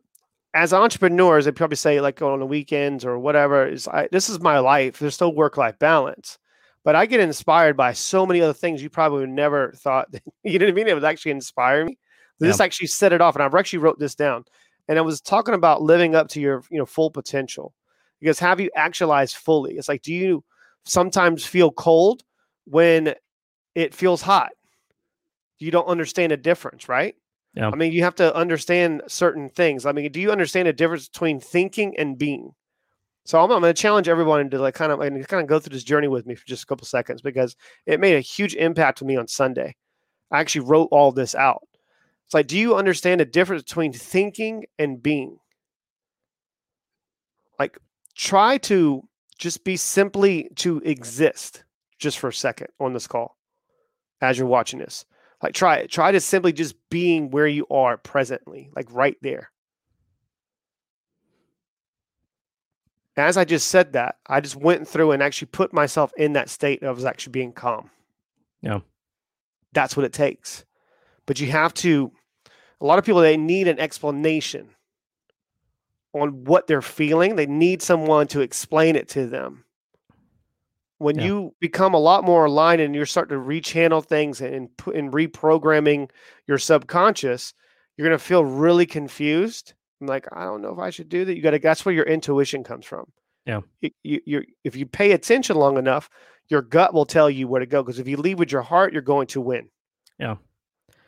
as 0.53 0.73
entrepreneurs, 0.73 1.45
they 1.45 1.51
probably 1.51 1.75
say 1.75 2.01
like 2.01 2.21
on 2.21 2.39
the 2.39 2.45
weekends 2.45 3.05
or 3.05 3.19
whatever 3.19 3.67
is 3.67 3.87
I, 3.87 4.07
this 4.11 4.29
is 4.29 4.39
my 4.39 4.59
life. 4.59 4.97
There's 4.97 5.21
no 5.21 5.29
work 5.29 5.57
life 5.57 5.77
balance, 5.77 6.39
but 6.83 6.95
I 6.95 7.05
get 7.05 7.19
inspired 7.19 7.75
by 7.77 7.93
so 7.93 8.25
many 8.25 8.41
other 8.41 8.53
things 8.53 8.81
you 8.81 8.89
probably 8.89 9.21
would 9.21 9.29
never 9.29 9.73
thought. 9.73 10.07
That, 10.11 10.23
you 10.43 10.59
know 10.59 10.65
what 10.65 10.71
I 10.71 10.75
mean? 10.75 10.87
It 10.87 10.93
would 10.93 11.03
actually 11.03 11.31
inspire 11.31 11.85
me. 11.85 11.97
This 12.39 12.59
Yeah. 12.59 12.65
actually 12.65 12.87
set 12.87 13.13
it 13.13 13.21
off, 13.21 13.35
and 13.35 13.43
I've 13.43 13.53
actually 13.55 13.79
wrote 13.79 13.99
this 13.99 14.15
down. 14.15 14.45
And 14.87 14.97
I 14.97 15.01
was 15.01 15.21
talking 15.21 15.53
about 15.53 15.81
living 15.81 16.15
up 16.15 16.29
to 16.29 16.39
your 16.41 16.63
you 16.71 16.77
know 16.79 16.85
full 16.85 17.11
potential 17.11 17.73
because 18.19 18.39
have 18.39 18.59
you 18.59 18.69
actualized 18.75 19.35
fully? 19.35 19.77
It's 19.77 19.87
like 19.89 20.01
do 20.01 20.13
you 20.13 20.43
sometimes 20.85 21.45
feel 21.45 21.71
cold 21.71 22.23
when 22.65 23.13
it 23.75 23.93
feels 23.93 24.21
hot? 24.21 24.51
You 25.59 25.71
don't 25.71 25.87
understand 25.87 26.31
a 26.31 26.37
difference, 26.37 26.87
right? 26.87 27.15
Yeah. 27.53 27.69
I 27.69 27.75
mean, 27.75 27.91
you 27.91 28.03
have 28.03 28.15
to 28.15 28.33
understand 28.35 29.01
certain 29.07 29.49
things. 29.49 29.85
I 29.85 29.91
mean, 29.91 30.11
do 30.11 30.21
you 30.21 30.31
understand 30.31 30.67
a 30.67 30.73
difference 30.73 31.09
between 31.09 31.39
thinking 31.39 31.97
and 31.97 32.17
being? 32.17 32.53
So 33.29 33.37
I'm, 33.37 33.51
I'm 33.51 33.61
going 33.61 33.71
to 33.71 33.79
challenge 33.79 34.09
everyone 34.09 34.49
to 34.49 34.57
like 34.57 34.73
kind 34.73 34.91
of 34.91 34.99
kind 34.99 35.43
of 35.43 35.45
go 35.45 35.59
through 35.59 35.75
this 35.75 35.83
journey 35.83 36.07
with 36.07 36.25
me 36.25 36.33
for 36.33 36.47
just 36.47 36.63
a 36.63 36.65
couple 36.65 36.87
seconds 36.87 37.21
because 37.21 37.55
it 37.85 37.99
made 37.99 38.15
a 38.15 38.21
huge 38.21 38.55
impact 38.55 38.97
to 38.97 39.05
me 39.05 39.17
on 39.17 39.27
Sunday. 39.27 39.75
I 40.31 40.39
actually 40.39 40.65
wrote 40.65 40.89
all 40.91 41.11
this 41.11 41.35
out. 41.35 41.61
It's 42.25 42.33
like, 42.33 42.47
do 42.47 42.57
you 42.57 42.75
understand 42.75 43.21
the 43.21 43.25
difference 43.25 43.61
between 43.61 43.93
thinking 43.93 44.65
and 44.79 45.03
being? 45.03 45.37
Like, 47.59 47.77
try 48.15 48.57
to 48.57 49.07
just 49.37 49.63
be 49.63 49.77
simply 49.77 50.49
to 50.55 50.79
exist 50.79 51.65
just 51.99 52.17
for 52.17 52.29
a 52.29 52.33
second 52.33 52.69
on 52.79 52.93
this 52.93 53.05
call 53.05 53.37
as 54.21 54.39
you're 54.39 54.47
watching 54.47 54.79
this. 54.79 55.05
Like, 55.43 55.53
try 55.53 55.75
it. 55.75 55.91
Try 55.91 56.11
to 56.11 56.19
simply 56.19 56.51
just 56.51 56.73
being 56.89 57.29
where 57.29 57.47
you 57.47 57.67
are 57.69 57.95
presently, 57.95 58.71
like 58.75 58.87
right 58.91 59.17
there. 59.21 59.51
As 63.19 63.37
I 63.37 63.45
just 63.45 63.69
said 63.69 63.93
that, 63.93 64.17
I 64.27 64.41
just 64.41 64.55
went 64.55 64.87
through 64.87 65.11
and 65.11 65.21
actually 65.23 65.47
put 65.47 65.73
myself 65.73 66.11
in 66.17 66.33
that 66.33 66.49
state 66.49 66.83
of 66.83 67.03
actually 67.05 67.31
being 67.31 67.51
calm. 67.53 67.89
Yeah. 68.61 68.79
That's 69.73 69.95
what 69.95 70.05
it 70.05 70.13
takes. 70.13 70.65
But 71.25 71.39
you 71.39 71.51
have 71.51 71.73
to, 71.75 72.11
a 72.81 72.85
lot 72.85 72.99
of 72.99 73.05
people, 73.05 73.21
they 73.21 73.37
need 73.37 73.67
an 73.67 73.79
explanation 73.79 74.69
on 76.13 76.43
what 76.45 76.67
they're 76.67 76.81
feeling. 76.81 77.35
They 77.35 77.45
need 77.45 77.81
someone 77.81 78.27
to 78.27 78.41
explain 78.41 78.95
it 78.95 79.07
to 79.09 79.27
them. 79.27 79.63
When 80.97 81.17
Yeah. 81.17 81.25
you 81.25 81.55
become 81.59 81.93
a 81.93 81.99
lot 81.99 82.23
more 82.25 82.45
aligned 82.45 82.81
and 82.81 82.93
you're 82.93 83.05
starting 83.05 83.37
to 83.37 83.43
rechannel 83.43 84.03
things 84.03 84.41
and 84.41 84.75
put 84.75 84.95
and 84.95 85.13
reprogramming 85.13 86.09
your 86.45 86.57
subconscious, 86.57 87.53
you're 87.95 88.07
going 88.07 88.17
to 88.17 88.23
feel 88.23 88.43
really 88.43 88.85
confused. 88.85 89.73
I'm 90.01 90.07
like, 90.07 90.27
I 90.31 90.45
don't 90.45 90.61
know 90.61 90.73
if 90.73 90.79
I 90.79 90.89
should 90.89 91.09
do 91.09 91.25
that. 91.25 91.35
You 91.35 91.41
got 91.41 91.51
to, 91.51 91.59
that's 91.59 91.85
where 91.85 91.95
your 91.95 92.05
intuition 92.05 92.63
comes 92.63 92.85
from. 92.85 93.05
Yeah. 93.45 93.61
You, 93.81 94.21
you, 94.25 94.43
if 94.63 94.75
you 94.75 94.85
pay 94.85 95.11
attention 95.11 95.55
long 95.55 95.77
enough, 95.77 96.09
your 96.47 96.61
gut 96.61 96.93
will 96.93 97.05
tell 97.05 97.29
you 97.29 97.47
where 97.47 97.59
to 97.59 97.65
go. 97.65 97.83
Because 97.83 97.99
if 97.99 98.07
you 98.07 98.17
lead 98.17 98.39
with 98.39 98.51
your 98.51 98.61
heart, 98.61 98.93
you're 98.93 99.01
going 99.01 99.27
to 99.27 99.41
win. 99.41 99.69
Yeah. 100.19 100.35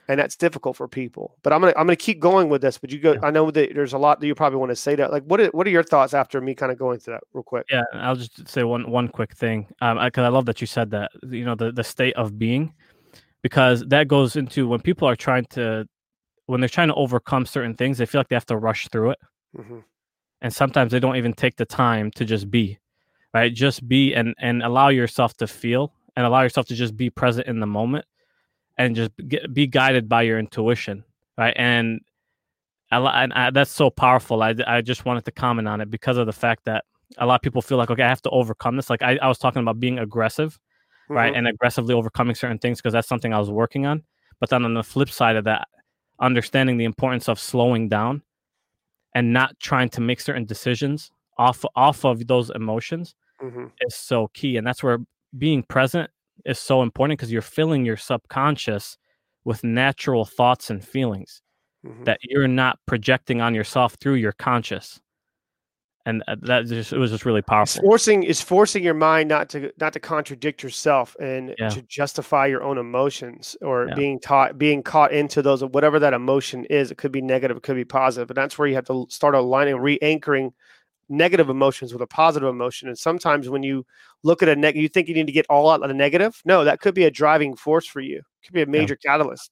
And 0.08 0.20
that's 0.20 0.36
difficult 0.36 0.76
for 0.76 0.90
people. 0.90 1.38
But 1.42 1.54
I'm 1.54 1.62
gonna 1.62 1.74
I'm 1.78 1.86
gonna 1.86 1.96
keep 1.96 2.20
going 2.20 2.50
with 2.50 2.62
this. 2.62 2.78
But 2.78 2.92
you 2.92 3.00
go. 3.00 3.14
Yeah. 3.14 3.20
I 3.24 3.32
know 3.32 3.50
that 3.50 3.74
there's 3.74 3.94
a 3.94 3.98
lot 3.98 4.20
that 4.20 4.28
you 4.28 4.36
probably 4.36 4.60
want 4.60 4.72
to 4.72 4.76
say. 4.76 4.94
That 4.96 5.10
like, 5.10 5.24
what 5.24 5.40
are, 5.40 5.48
what 5.50 5.66
are 5.66 5.70
your 5.70 5.84
thoughts 5.84 6.14
after 6.14 6.42
me 6.42 6.54
kind 6.54 6.70
of 6.70 6.78
going 6.78 7.00
through 7.00 7.14
that 7.14 7.24
real 7.32 7.44
quick? 7.44 7.66
Yeah, 7.72 7.84
I'll 7.94 8.18
just 8.18 8.46
say 8.50 8.64
one 8.64 8.92
one 8.92 9.08
quick 9.08 9.34
thing, 9.34 9.68
um, 9.80 10.00
because 10.04 10.26
I 10.26 10.28
love 10.28 10.46
that 10.48 10.60
you 10.60 10.68
said 10.68 10.92
that. 10.92 11.12
You 11.24 11.46
know, 11.46 11.56
the 11.56 11.72
the 11.72 11.84
state 11.84 12.16
of 12.16 12.38
being, 12.38 12.74
because 13.42 13.86
that 13.88 14.10
goes 14.10 14.36
into 14.36 14.68
when 14.68 14.82
people 14.82 15.08
are 15.08 15.16
trying 15.16 15.46
to, 15.52 15.88
when 16.52 16.60
they're 16.60 16.70
trying 16.70 16.90
to 16.90 16.96
overcome 16.96 17.46
certain 17.46 17.76
things, 17.76 17.98
they 17.98 18.06
feel 18.06 18.20
like 18.20 18.28
they 18.28 18.36
have 18.36 18.46
to 18.48 18.58
rush 18.58 18.88
through 18.90 19.12
it, 19.12 19.20
hmm 19.56 19.80
and 20.42 20.54
sometimes 20.54 20.92
they 20.92 21.00
don't 21.00 21.18
even 21.18 21.34
take 21.34 21.56
the 21.56 21.66
time 21.66 22.10
to 22.12 22.26
just 22.26 22.50
be, 22.52 22.78
right? 23.34 23.54
Just 23.54 23.88
be 23.88 24.14
and 24.14 24.36
and 24.40 24.62
allow 24.64 24.90
yourself 24.90 25.36
to 25.38 25.48
feel 25.48 25.94
and 26.16 26.26
allow 26.26 26.42
yourself 26.42 26.66
to 26.68 26.76
just 26.76 26.98
be 26.98 27.10
present 27.10 27.48
in 27.48 27.60
the 27.60 27.68
moment, 27.68 28.06
and 28.78 28.96
just 28.96 29.12
get, 29.28 29.54
be 29.54 29.68
guided 29.68 30.10
by 30.10 30.24
your 30.24 30.40
intuition, 30.40 31.04
right? 31.38 31.54
And 31.58 32.02
I, 32.92 33.24
and 33.24 33.34
I, 33.34 33.52
that's 33.52 33.72
so 33.72 33.90
powerful. 33.90 34.44
I, 34.44 34.56
I 34.68 34.82
just 34.82 35.06
wanted 35.06 35.26
to 35.26 35.32
comment 35.32 35.68
on 35.68 35.80
it 35.82 35.90
because 35.90 36.18
of 36.18 36.26
the 36.26 36.34
fact 36.34 36.66
that 36.66 36.84
a 37.18 37.26
lot 37.26 37.36
of 37.36 37.42
people 37.42 37.62
feel 37.62 37.78
like, 37.78 37.90
okay, 37.92 38.04
I 38.04 38.10
have 38.10 38.22
to 38.24 38.30
overcome 38.32 38.76
this. 38.76 38.90
Like 38.90 39.02
I, 39.02 39.18
I 39.22 39.28
was 39.28 39.38
talking 39.38 39.62
about 39.62 39.80
being 39.80 40.00
aggressive, 40.00 40.60
right? 41.10 41.34
Mhm. 41.34 41.38
And 41.38 41.48
aggressively 41.48 41.94
overcoming 41.94 42.36
certain 42.36 42.58
things 42.60 42.80
because 42.80 42.94
that's 42.94 43.08
something 43.08 43.34
I 43.34 43.40
was 43.40 43.50
working 43.52 43.86
on. 43.86 44.04
But 44.40 44.50
then 44.50 44.66
on 44.66 44.74
the 44.74 44.84
flip 44.84 45.10
side 45.10 45.36
of 45.38 45.46
that, 45.46 45.68
understanding 46.22 46.78
the 46.78 46.86
importance 46.86 47.28
of 47.30 47.40
slowing 47.40 47.90
down 47.90 48.22
and 49.16 49.34
not 49.34 49.60
trying 49.60 49.90
to 49.90 50.02
make 50.02 50.22
certain 50.22 50.46
decisions 50.46 51.12
off 51.38 51.66
off 51.76 52.06
of 52.06 52.28
those 52.28 52.50
emotions 52.52 53.16
Mhm. 53.42 53.72
is 53.82 53.96
so 53.96 54.28
key. 54.30 54.58
And 54.58 54.66
that's 54.68 54.84
where 54.84 55.00
being 55.38 55.64
present 55.64 56.10
is 56.46 56.60
so 56.60 56.82
important 56.84 57.20
because 57.20 57.32
you're 57.32 57.42
filling 57.42 57.86
your 57.86 57.98
subconscious 57.98 58.98
with 59.46 59.64
natural 59.64 60.26
thoughts 60.26 60.70
and 60.70 60.84
feelings 60.86 61.42
Mhm. 61.86 62.06
that 62.06 62.20
you're 62.24 62.48
not 62.48 62.80
projecting 62.86 63.42
on 63.42 63.56
yourself 63.56 63.96
through 63.96 64.16
your 64.16 64.34
conscious. 64.34 65.02
And 66.06 66.24
uh, 66.28 66.36
that 66.42 66.66
just 66.66 66.94
it 66.94 66.98
was 66.98 67.12
just 67.12 67.26
really 67.26 67.40
It's 67.40 67.48
powerful. 67.48 67.82
forcing 67.84 68.24
is 68.24 68.42
forcing 68.42 68.84
your 68.84 68.96
mind 68.96 69.30
not 69.30 69.50
to 69.50 69.72
not 69.80 69.94
to 69.94 70.00
contradict 70.00 70.64
yourself 70.64 71.16
and 71.20 71.54
Yeah. 71.60 71.70
to 71.70 71.82
justify 71.84 72.48
your 72.48 72.64
own 72.64 72.78
emotions 72.80 73.56
or 73.62 73.88
Yeah. 73.88 73.94
being 73.96 74.20
taught 74.20 74.58
being 74.58 74.82
caught 74.82 75.12
into 75.12 75.42
those 75.42 75.64
whatever 75.64 76.00
that 76.00 76.14
emotion 76.14 76.66
is. 76.66 76.90
It 76.92 76.98
could 76.98 77.12
be 77.12 77.22
negative, 77.22 77.58
it 77.58 77.64
could 77.64 77.76
be 77.76 77.86
positive, 77.86 78.30
and 78.32 78.38
that's 78.38 78.58
where 78.58 78.68
you 78.68 78.76
have 78.76 78.86
to 78.86 79.06
start 79.10 79.36
aligning, 79.36 79.76
re-anchoring 79.78 80.54
negative 81.08 81.50
emotions 81.50 81.94
with 81.94 82.02
a 82.02 82.08
positive 82.08 82.50
emotion. 82.50 82.88
And 82.88 82.98
sometimes 82.98 83.50
when 83.50 83.64
you 83.64 83.86
look 84.24 84.42
at 84.42 84.50
a 84.50 84.56
negative, 84.56 84.82
you 84.82 84.90
think 84.90 85.08
you 85.08 85.14
need 85.14 85.28
to 85.28 85.34
get 85.34 85.46
all 85.50 85.70
out 85.70 85.84
of 85.84 85.88
the 85.90 85.94
negative. 85.94 86.42
No, 86.46 86.64
that 86.64 86.80
could 86.80 86.96
be 86.96 87.04
a 87.04 87.12
driving 87.12 87.56
force 87.56 87.86
for 87.86 88.00
you. 88.00 88.20
It 88.20 88.46
could 88.48 88.54
be 88.54 88.62
a 88.62 88.66
major 88.66 88.96
catalyst. 88.96 89.52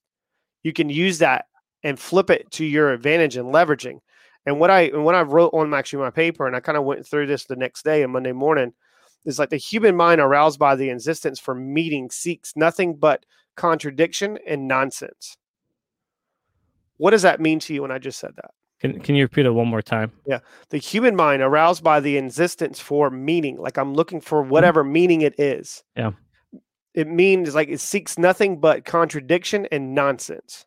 You 0.62 0.72
can 0.72 0.88
use 0.88 1.18
that 1.18 1.44
and 1.84 1.98
flip 1.98 2.28
it 2.30 2.50
to 2.52 2.64
your 2.64 2.92
advantage 2.92 3.36
and 3.36 3.54
leveraging. 3.54 4.00
And 4.46 4.58
what 4.58 4.70
I 4.70 4.82
and 4.82 5.04
what 5.04 5.14
I 5.14 5.22
wrote 5.22 5.52
on 5.52 5.74
actually 5.74 6.02
my 6.02 6.10
paper, 6.10 6.46
and 6.46 6.56
I 6.56 6.60
kind 6.60 6.78
of 6.78 6.84
went 6.84 7.06
through 7.06 7.26
this 7.26 7.44
the 7.44 7.56
next 7.56 7.84
day 7.84 8.02
and 8.02 8.12
Monday 8.12 8.32
morning, 8.32 8.72
is 9.24 9.38
like 9.38 9.50
the 9.50 9.56
human 9.56 9.96
mind 9.96 10.20
aroused 10.20 10.58
by 10.58 10.76
the 10.76 10.90
insistence 10.90 11.38
for 11.38 11.54
meeting 11.54 12.10
seeks 12.10 12.54
nothing 12.56 12.96
but 12.96 13.24
contradiction 13.56 14.38
and 14.46 14.66
nonsense. 14.66 15.36
What 16.96 17.10
does 17.10 17.22
that 17.22 17.40
mean 17.40 17.58
to 17.60 17.74
you 17.74 17.82
when 17.82 17.90
I 17.90 17.98
just 17.98 18.18
said 18.18 18.32
that? 18.36 18.52
Can 18.80 18.98
can 19.00 19.14
you 19.14 19.24
repeat 19.24 19.46
it 19.46 19.50
one 19.50 19.68
more 19.68 19.82
time? 19.82 20.10
Yeah. 20.26 20.40
The 20.70 20.78
human 20.78 21.14
mind 21.14 21.42
aroused 21.42 21.84
by 21.84 22.00
the 22.00 22.16
insistence 22.16 22.80
for 22.80 23.10
meaning, 23.10 23.58
like 23.58 23.76
I'm 23.76 23.94
looking 23.94 24.20
for 24.20 24.40
mm-hmm. 24.40 24.50
whatever 24.50 24.82
meaning 24.82 25.20
it 25.20 25.38
is. 25.38 25.84
Yeah. 25.96 26.12
It 26.94 27.06
means 27.06 27.54
like 27.54 27.68
it 27.68 27.80
seeks 27.80 28.18
nothing 28.18 28.58
but 28.58 28.84
contradiction 28.84 29.68
and 29.70 29.94
nonsense. 29.94 30.66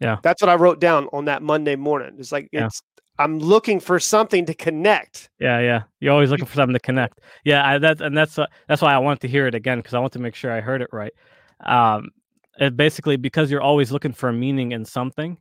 Yeah. 0.00 0.18
That's 0.22 0.40
what 0.40 0.48
I 0.48 0.54
wrote 0.54 0.80
down 0.80 1.08
on 1.12 1.24
that 1.26 1.42
Monday 1.42 1.76
morning. 1.76 2.14
It's 2.18 2.32
like 2.32 2.48
Yeah. 2.52 2.66
it's 2.66 2.80
I'm 3.20 3.40
looking 3.40 3.80
for 3.80 3.98
something 3.98 4.46
to 4.46 4.54
connect. 4.54 5.28
Yeah, 5.40 5.58
yeah. 5.58 5.82
You're 5.98 6.12
always 6.12 6.30
looking 6.30 6.46
for 6.46 6.54
something 6.54 6.74
to 6.74 6.78
connect. 6.80 7.20
Yeah, 7.44 7.68
I, 7.68 7.78
that 7.78 8.00
and 8.00 8.16
that's 8.16 8.38
uh, 8.38 8.46
that's 8.68 8.80
why 8.80 8.94
I 8.94 8.98
wanted 8.98 9.20
to 9.22 9.28
hear 9.28 9.46
it 9.48 9.56
again 9.56 9.78
because 9.78 9.94
I 9.94 9.98
want 9.98 10.12
to 10.12 10.20
make 10.20 10.36
sure 10.36 10.52
I 10.52 10.60
heard 10.60 10.82
it 10.82 10.88
right. 10.92 11.12
Um, 11.64 12.10
it 12.60 12.76
basically 12.76 13.16
because 13.16 13.50
you're 13.50 13.60
always 13.60 13.90
looking 13.90 14.12
for 14.12 14.28
a 14.28 14.32
meaning 14.32 14.70
in 14.72 14.84
something. 14.84 15.36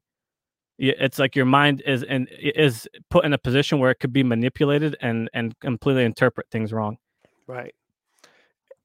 It's 0.80 1.18
like 1.18 1.36
your 1.36 1.46
mind 1.46 1.82
is 1.86 2.04
in 2.04 2.28
is 2.40 2.88
put 3.10 3.26
in 3.26 3.34
a 3.34 3.38
position 3.38 3.80
where 3.80 3.90
it 3.92 4.00
could 4.00 4.14
be 4.14 4.24
manipulated 4.24 4.96
and 5.02 5.30
and 5.34 5.58
completely 5.60 6.04
interpret 6.04 6.48
things 6.52 6.74
wrong. 6.74 6.98
Right. 7.48 7.74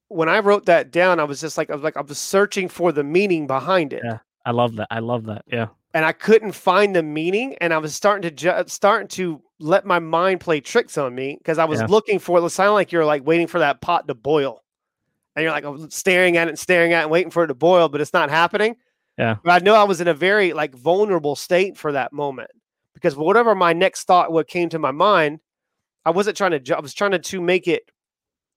When 0.09 0.29
I 0.29 0.41
wrote 0.41 0.67
that 0.67 0.91
down, 0.91 1.21
I 1.21 1.25
was 1.25 1.41
just 1.41 1.57
like 1.57 1.71
I 1.71 1.75
was 1.75 1.83
like 1.83 1.97
I 1.97 2.03
was 2.03 2.19
searching 2.19 2.69
for 2.69 2.93
the 2.93 3.05
meaning 3.05 3.47
behind 3.47 3.93
it. 3.95 4.03
Yeah. 4.05 4.19
I 4.45 4.51
love 4.51 4.77
that. 4.77 4.89
I 4.91 4.99
love 5.01 5.25
that. 5.27 5.45
Yeah, 5.47 5.69
and 5.95 6.05
I 6.05 6.13
couldn't 6.13 6.53
find 6.53 6.95
the 6.97 7.03
meaning, 7.03 7.57
and 7.61 7.73
I 7.73 7.79
was 7.79 7.95
starting 7.95 8.23
to 8.23 8.31
ju- 8.31 8.65
starting 8.67 9.09
to 9.09 9.43
let 9.61 9.87
my 9.87 9.99
mind 9.99 10.41
play 10.41 10.61
tricks 10.61 10.99
on 10.99 11.15
me 11.15 11.37
because 11.39 11.59
I 11.59 11.65
was 11.65 11.81
Yeah. 11.81 11.87
looking 11.89 12.19
for 12.19 12.39
it. 12.39 12.45
It 12.45 12.51
sounded 12.51 12.73
like 12.73 12.93
you're 12.93 13.05
like 13.05 13.25
waiting 13.27 13.47
for 13.47 13.61
that 13.61 13.81
pot 13.81 14.09
to 14.09 14.15
boil, 14.15 14.63
and 15.37 15.43
you're 15.43 15.53
like 15.53 15.65
oh, 15.65 15.87
staring 15.89 16.37
at 16.37 16.49
it 16.49 16.51
and 16.51 16.59
staring 16.59 16.93
at 16.93 17.01
it 17.01 17.03
and 17.03 17.11
waiting 17.11 17.31
for 17.31 17.45
it 17.45 17.49
to 17.49 17.55
boil, 17.55 17.89
but 17.89 18.01
it's 18.01 18.13
not 18.13 18.31
happening. 18.31 18.77
Yeah. 19.19 19.37
But 19.45 19.63
I 19.63 19.65
know 19.65 19.75
I 19.75 19.85
was 19.85 20.01
in 20.01 20.09
a 20.09 20.15
very 20.15 20.53
like 20.53 20.75
vulnerable 20.75 21.37
state 21.37 21.77
for 21.77 21.93
that 21.93 22.13
moment 22.13 22.51
because 22.95 23.15
whatever 23.15 23.55
my 23.55 23.73
next 23.73 24.05
thought 24.05 24.33
what 24.33 24.49
came 24.49 24.69
to 24.71 24.79
my 24.79 24.91
mind, 24.91 25.41
I 26.05 26.11
wasn't 26.11 26.37
trying 26.37 26.53
to. 26.53 26.61
Ju- 26.61 26.75
I 26.75 26.81
was 26.81 26.95
trying 26.95 27.11
to, 27.13 27.19
to 27.19 27.41
make 27.41 27.69
it 27.69 27.83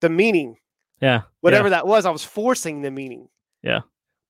the 0.01 0.09
meaning 0.09 0.57
yeah, 1.01 1.23
whatever 1.41 1.69
that 1.71 1.85
was, 1.85 2.05
I 2.05 2.09
was 2.09 2.23
forcing 2.23 2.81
the 2.81 2.89
meaning. 2.89 3.27
Yeah. 3.61 3.81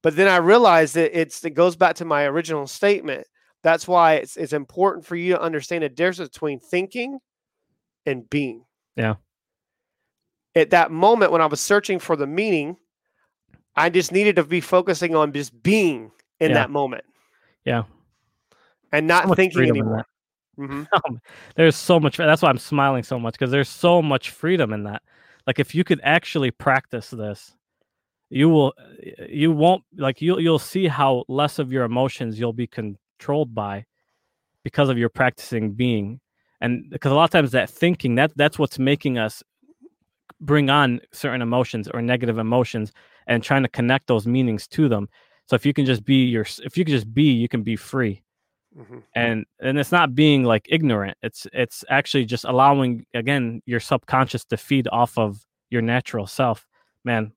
But 0.06 0.16
then 0.16 0.28
I 0.28 0.38
realized 0.38 0.94
that 0.94 1.20
it's 1.20 1.44
it 1.44 1.56
goes 1.56 1.76
back 1.76 1.96
to 1.96 2.06
my 2.06 2.26
original 2.26 2.68
statement. 2.68 3.26
That's 3.64 3.88
why 3.88 4.18
it's 4.18 4.38
it's 4.38 4.54
important 4.54 5.04
for 5.04 5.16
you 5.16 5.34
to 5.34 5.42
understand 5.42 5.82
the 5.84 5.90
difference 5.90 6.30
between 6.30 6.60
thinking 6.60 7.18
and 8.06 8.30
being. 8.30 8.66
Yeah. 8.96 9.16
At 10.54 10.70
that 10.70 10.92
moment 10.92 11.32
when 11.32 11.42
I 11.42 11.48
was 11.48 11.60
searching 11.60 11.98
for 11.98 12.16
the 12.16 12.28
meaning, 12.28 12.78
I 13.76 13.90
just 13.90 14.12
needed 14.12 14.36
to 14.36 14.44
be 14.44 14.62
focusing 14.62 15.16
on 15.16 15.34
just 15.34 15.64
being 15.64 16.12
in 16.40 16.52
Yeah. 16.52 16.54
that 16.54 16.70
moment 16.70 17.06
Yeah. 17.66 17.86
and 18.92 19.08
not 19.08 19.28
So 19.28 19.34
thinking 19.34 19.64
anymore. 19.64 20.06
that. 20.58 20.64
hmm 20.64 20.84
Um, 20.94 21.20
there's 21.56 21.76
so 21.76 22.00
much 22.00 22.18
that's 22.18 22.44
why 22.44 22.50
i'm 22.50 22.60
smiling 22.60 23.02
so 23.02 23.18
much 23.18 23.34
because 23.34 23.50
there's 23.50 23.70
so 23.70 24.04
much 24.04 24.30
freedom 24.30 24.72
in 24.72 24.84
that 24.84 25.02
like 25.48 25.58
if 25.58 25.74
you 25.74 25.84
could 25.84 26.00
actually 26.04 26.52
practice 26.52 27.10
this 27.10 27.55
you 28.36 28.50
will 28.50 28.74
you 29.30 29.50
won't 29.50 29.82
like 29.96 30.22
you'll 30.22 30.42
you'll 30.42 30.60
see 30.60 30.88
how 30.88 31.24
less 31.30 31.58
of 31.58 31.72
your 31.72 31.86
emotions 31.86 32.38
you'll 32.38 32.52
be 32.52 32.68
controlled 32.68 33.56
by 33.56 33.86
because 34.62 34.90
of 34.90 34.98
your 34.98 35.08
practicing 35.08 35.72
being. 35.72 36.20
And 36.60 36.90
because 36.90 37.14
a 37.14 37.16
lot 37.16 37.24
of 37.24 37.30
times 37.30 37.52
that 37.52 37.70
thinking 37.70 38.16
that 38.16 38.34
that's 38.36 38.60
what's 38.60 38.78
making 38.78 39.18
us 39.18 39.42
bring 40.42 40.70
on 40.70 41.00
certain 41.14 41.42
emotions 41.42 41.88
or 41.88 42.02
negative 42.02 42.38
emotions 42.38 42.92
and 43.26 43.42
trying 43.42 43.64
to 43.64 43.70
connect 43.70 44.08
those 44.08 44.28
meanings 44.28 44.68
to 44.68 44.90
them. 44.90 45.08
So 45.46 45.56
if 45.56 45.66
you 45.66 45.72
can 45.72 45.86
just 45.86 46.04
be 46.04 46.26
your 46.26 46.46
if 46.66 46.78
you 46.78 46.84
can 46.84 46.94
just 46.94 47.14
be 47.14 47.32
you 47.32 47.48
can 47.48 47.64
be 47.64 47.78
free. 47.78 48.22
Hmm 48.76 49.00
and 49.16 49.46
and 49.62 49.80
it's 49.80 49.94
not 49.94 50.14
being 50.14 50.44
like 50.44 50.68
ignorant. 50.70 51.18
It's 51.24 51.48
it's 51.54 51.86
actually 51.90 52.26
just 52.26 52.44
allowing 52.44 53.06
again 53.14 53.62
your 53.66 53.80
subconscious 53.80 54.44
to 54.46 54.58
feed 54.58 54.90
off 54.92 55.18
of 55.18 55.40
your 55.70 55.82
natural 55.82 56.28
self. 56.28 56.68
Man 57.06 57.32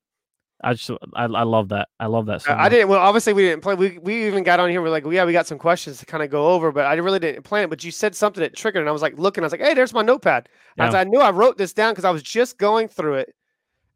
i 0.63 0.75
just 0.75 0.91
i, 1.15 1.25
I 1.25 1.45
love 1.45 1.69
that 1.69 1.89
i 2.01 2.07
love 2.07 2.27
that 2.27 2.43
so 2.43 2.53
I 2.53 2.69
didn't. 2.69 2.89
Well, 2.89 3.01
obviously 3.01 3.33
we 3.33 3.43
didn't 3.43 3.63
play. 3.63 3.75
We 3.75 3.99
we 3.99 4.27
even 4.27 4.43
got 4.43 4.61
on 4.61 4.71
here. 4.71 4.83
We're 4.83 4.91
like, 4.91 5.05
yeah, 5.11 5.25
we 5.25 5.33
got 5.33 5.47
some 5.47 5.59
questions 5.59 5.99
to 5.99 6.07
kind 6.07 6.23
of 6.23 6.31
go 6.31 6.49
over, 6.49 6.73
but 6.73 6.87
I 6.87 6.95
really 6.95 7.19
didn't 7.19 7.43
plan 7.43 7.65
it. 7.65 7.71
But 7.71 7.85
you 7.85 7.91
said 7.91 8.15
something 8.17 8.41
that 8.41 8.57
triggered, 8.57 8.81
and 8.81 8.89
I 8.89 8.93
was 8.93 9.03
like 9.03 9.19
looking. 9.19 9.45
I 9.45 9.47
was 9.47 9.53
like, 9.53 9.61
hey, 9.61 9.75
there's 9.75 9.95
my 9.95 10.03
notepad. 10.03 10.49
Yeah. 10.77 10.91
I 10.91 11.05
knew, 11.05 11.21
I 11.21 11.31
wrote 11.31 11.59
this 11.59 11.73
down 11.73 11.93
because 11.93 12.05
I 12.05 12.11
was 12.11 12.23
just 12.23 12.59
going 12.59 12.89
through 12.89 13.15
it. 13.15 13.35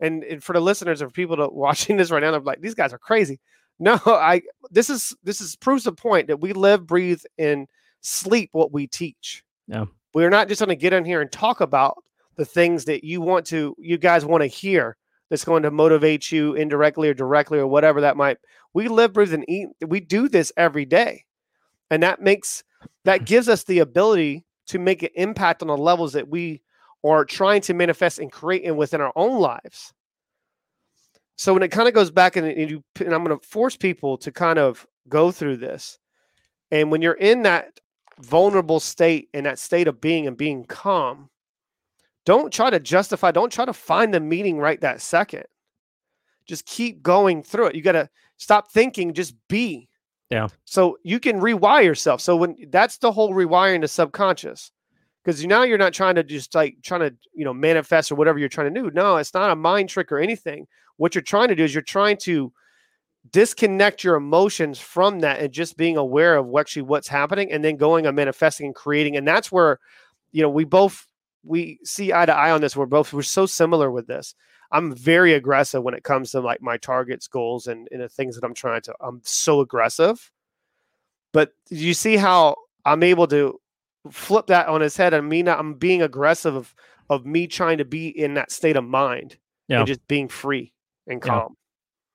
And, 0.01 0.25
and 0.25 0.42
for 0.42 0.53
the 0.53 0.61
listeners 0.61 1.01
or 1.01 1.11
people 1.11 1.37
to 1.37 1.48
watching 1.53 1.96
this 1.96 2.11
right 2.11 2.22
now, 2.22 2.33
they're 2.33 2.40
like, 2.40 2.61
these 2.61 2.75
guys 2.75 2.92
are 2.92 2.98
crazy. 2.98 3.40
No, 3.79 3.98
I. 4.07 4.42
This 4.70 4.90
is 4.90 5.14
this 5.25 5.40
is 5.40 5.57
proves 5.57 5.85
the 5.85 5.92
point 5.92 6.29
that 6.29 6.40
we 6.40 6.53
live, 6.53 6.87
breathe, 6.87 7.22
and 7.38 7.66
sleep 8.01 8.51
what 8.53 8.72
we 8.72 8.87
teach. 8.87 9.42
Yeah. 9.66 9.87
We're 10.14 10.31
not 10.31 10.48
just 10.48 10.61
going 10.61 10.68
to 10.68 10.77
get 10.77 10.92
in 10.92 11.05
here 11.05 11.20
and 11.20 11.33
talk 11.33 11.61
about 11.61 11.96
the 12.37 12.44
things 12.44 12.85
that 12.85 13.05
you 13.05 13.20
want 13.20 13.46
to, 13.46 13.75
you 13.79 13.98
guys 13.98 14.25
want 14.25 14.42
to 14.42 14.46
hear. 14.46 14.96
That's 15.32 15.46
going 15.46 15.62
to 15.62 15.70
motivate 15.70 16.30
you 16.30 16.52
indirectly 16.52 17.08
or 17.08 17.14
directly 17.14 17.58
or 17.58 17.66
whatever 17.66 18.02
that 18.02 18.18
might. 18.18 18.36
We 18.74 18.88
live, 18.88 19.14
breathe, 19.14 19.32
and 19.32 19.48
eat. 19.48 19.68
We 19.80 19.98
do 19.98 20.28
this 20.28 20.52
every 20.58 20.84
day, 20.84 21.24
and 21.90 22.02
that 22.02 22.20
makes 22.20 22.64
that 23.04 23.22
mm. 23.22 23.24
gives 23.24 23.48
us 23.48 23.64
the 23.64 23.78
ability 23.78 24.44
to 24.66 24.78
make 24.78 25.02
an 25.02 25.08
impact 25.14 25.62
on 25.62 25.68
the 25.68 25.76
levels 25.78 26.12
that 26.12 26.28
we 26.28 26.60
are 27.02 27.24
trying 27.24 27.62
to 27.62 27.72
manifest 27.72 28.18
and 28.18 28.30
create 28.30 28.62
in 28.62 28.76
within 28.76 29.00
our 29.00 29.14
own 29.16 29.40
lives. 29.40 29.94
So 31.36 31.54
when 31.54 31.62
it 31.62 31.68
kind 31.68 31.88
of 31.88 31.94
goes 31.94 32.10
back 32.10 32.36
and, 32.36 32.46
and 32.46 32.70
you 32.70 32.84
and 33.00 33.14
I'm 33.14 33.24
going 33.24 33.34
to 33.40 33.48
force 33.48 33.74
people 33.74 34.18
to 34.18 34.30
kind 34.30 34.58
of 34.58 34.86
go 35.08 35.30
through 35.30 35.56
this, 35.56 35.98
and 36.70 36.90
when 36.90 37.00
you're 37.00 37.14
in 37.14 37.44
that 37.44 37.80
vulnerable 38.20 38.80
state, 38.80 39.30
in 39.32 39.44
that 39.44 39.58
state 39.58 39.88
of 39.88 39.98
being 39.98 40.26
and 40.26 40.36
being 40.36 40.66
calm, 40.66 41.30
don't 42.24 42.52
try 42.52 42.70
to 42.70 42.80
justify. 42.80 43.30
Don't 43.30 43.52
try 43.52 43.64
to 43.64 43.72
find 43.72 44.12
the 44.12 44.20
meaning 44.20 44.58
right 44.58 44.80
that 44.80 45.00
second. 45.00 45.44
Just 46.46 46.66
keep 46.66 47.02
going 47.02 47.42
through 47.42 47.66
it. 47.66 47.74
You 47.74 47.82
got 47.82 47.92
to 47.92 48.08
stop 48.37 48.70
thinking. 48.70 49.14
Just 49.14 49.35
be. 49.48 49.88
Yeah. 50.30 50.48
So 50.64 50.98
you 51.02 51.20
can 51.20 51.40
rewire 51.40 51.85
yourself. 51.85 52.20
So 52.20 52.37
when 52.37 52.56
that's 52.70 52.98
the 52.98 53.12
whole 53.12 53.32
rewiring 53.32 53.82
the 53.82 53.88
subconscious, 53.88 54.72
because 55.22 55.44
now 55.44 55.62
you're 55.62 55.78
not 55.78 55.92
trying 55.92 56.14
to 56.16 56.22
just 56.22 56.54
like 56.54 56.76
trying 56.82 57.00
to 57.00 57.14
you 57.35 57.44
know 57.44 57.52
manifest 57.52 58.11
or 58.11 58.14
whatever 58.14 58.38
you're 58.38 58.48
trying 58.48 58.72
to 58.72 58.82
do. 58.82 58.90
No, 58.92 59.16
it's 59.16 59.35
not 59.35 59.50
a 59.50 59.56
mind 59.56 59.88
trick 59.88 60.11
or 60.11 60.18
anything. 60.18 60.66
What 60.96 61.14
you're 61.14 61.22
trying 61.22 61.48
to 61.48 61.54
do 61.54 61.64
is 61.64 61.74
you're 61.74 61.82
trying 61.82 62.16
to 62.18 62.52
disconnect 63.30 64.02
your 64.02 64.16
emotions 64.16 64.80
from 64.80 65.20
that 65.20 65.40
and 65.40 65.52
just 65.52 65.76
being 65.76 65.96
aware 65.96 66.37
of 66.37 66.52
actually 66.58 66.82
what's 66.82 67.08
happening 67.08 67.52
and 67.52 67.64
then 67.64 67.76
going 67.76 68.06
and 68.06 68.16
manifesting 68.16 68.66
and 68.66 68.74
creating. 68.74 69.16
And 69.16 69.28
that's 69.28 69.52
where 69.52 69.78
you 70.32 70.42
know 70.42 70.50
we 70.50 70.64
both 70.64 71.06
we 71.44 71.78
see 71.85 72.12
eye 72.12 72.26
to 72.26 72.35
eye 72.35 72.50
on 72.50 72.61
this. 72.61 72.76
We're 72.76 72.87
both 72.87 73.12
we're 73.12 73.22
so 73.22 73.46
similar 73.46 73.90
with 73.90 74.07
this. 74.07 74.35
I'm 74.70 74.94
very 74.94 75.35
aggressive 75.35 75.83
when 75.83 75.94
it 75.94 76.02
comes 76.05 76.31
to 76.31 76.40
like 76.40 76.62
my 76.62 76.78
targets, 76.78 77.26
goals, 77.28 77.66
and, 77.66 77.88
and 77.92 78.00
the 78.00 78.09
things 78.09 78.35
that 78.37 78.44
I'm 78.44 78.55
trying 78.55 78.81
to. 78.83 78.94
I'm 79.00 79.20
so 79.24 79.61
aggressive. 79.61 80.31
But 81.33 81.52
you 81.68 81.94
see 81.94 82.16
how 82.16 82.57
I'm 82.85 83.02
able 83.02 83.26
to 83.28 83.59
flip 84.11 84.46
that 84.48 84.68
on 84.68 84.81
his 84.81 84.96
head 84.96 85.14
and 85.14 85.28
me 85.28 85.42
not 85.42 85.59
I'm 85.59 85.74
being 85.74 86.02
aggressive 86.02 86.55
of 86.57 86.74
of 87.09 87.24
me 87.26 87.46
trying 87.46 87.78
to 87.78 87.85
be 87.85 88.09
in 88.09 88.35
that 88.35 88.50
state 88.50 88.76
of 88.76 88.85
mind 88.85 89.37
Yeah. 89.68 89.78
and 89.78 89.87
just 89.87 90.07
being 90.09 90.28
free 90.28 90.72
and 91.07 91.20
calm. 91.22 91.57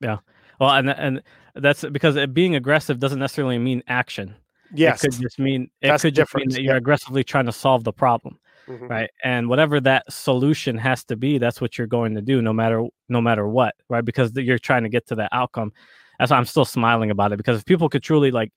Yeah. 0.01 0.07
calm. 0.15 0.19
well 0.59 0.71
and 0.71 0.89
and 0.89 1.23
that's 1.55 1.85
because 1.85 2.17
being 2.33 2.55
aggressive 2.55 2.99
doesn't 2.99 3.19
necessarily 3.19 3.57
mean 3.57 3.83
action 3.87 4.35
Yes. 4.73 5.01
it 5.03 5.11
could 5.11 5.21
just 5.21 5.39
mean 5.39 5.69
it 5.81 5.87
That's 5.87 6.01
could 6.03 6.13
just 6.15 6.35
mean 6.35 6.49
that 6.49 6.61
you're 6.61 6.73
yeah. 6.73 6.77
aggressively 6.77 7.23
trying 7.23 7.45
to 7.45 7.53
solve 7.53 7.85
the 7.85 7.93
problem 7.93 8.37
Mhm. 8.67 8.89
right 8.89 9.09
and 9.23 9.47
whatever 9.49 9.79
that 9.79 10.03
solution 10.11 10.77
has 10.77 11.03
to 11.05 11.15
be 11.15 11.37
that's 11.37 11.61
what 11.61 11.77
you're 11.77 11.87
going 11.87 12.13
to 12.15 12.21
do 12.21 12.41
no 12.41 12.53
matter 12.53 12.83
no 13.09 13.21
matter 13.21 13.47
what 13.47 13.75
right 13.89 14.03
because 14.05 14.31
you're 14.35 14.59
trying 14.59 14.83
to 14.83 14.89
get 14.89 15.07
to 15.07 15.15
that 15.15 15.29
outcome 15.31 15.71
that's 16.19 16.31
why 16.31 16.37
i'm 16.37 16.45
still 16.45 16.65
smiling 16.65 17.09
about 17.11 17.31
it 17.31 17.37
because 17.37 17.57
if 17.59 17.65
people 17.65 17.89
could 17.89 18.03
truly 18.03 18.31
like 18.31 18.51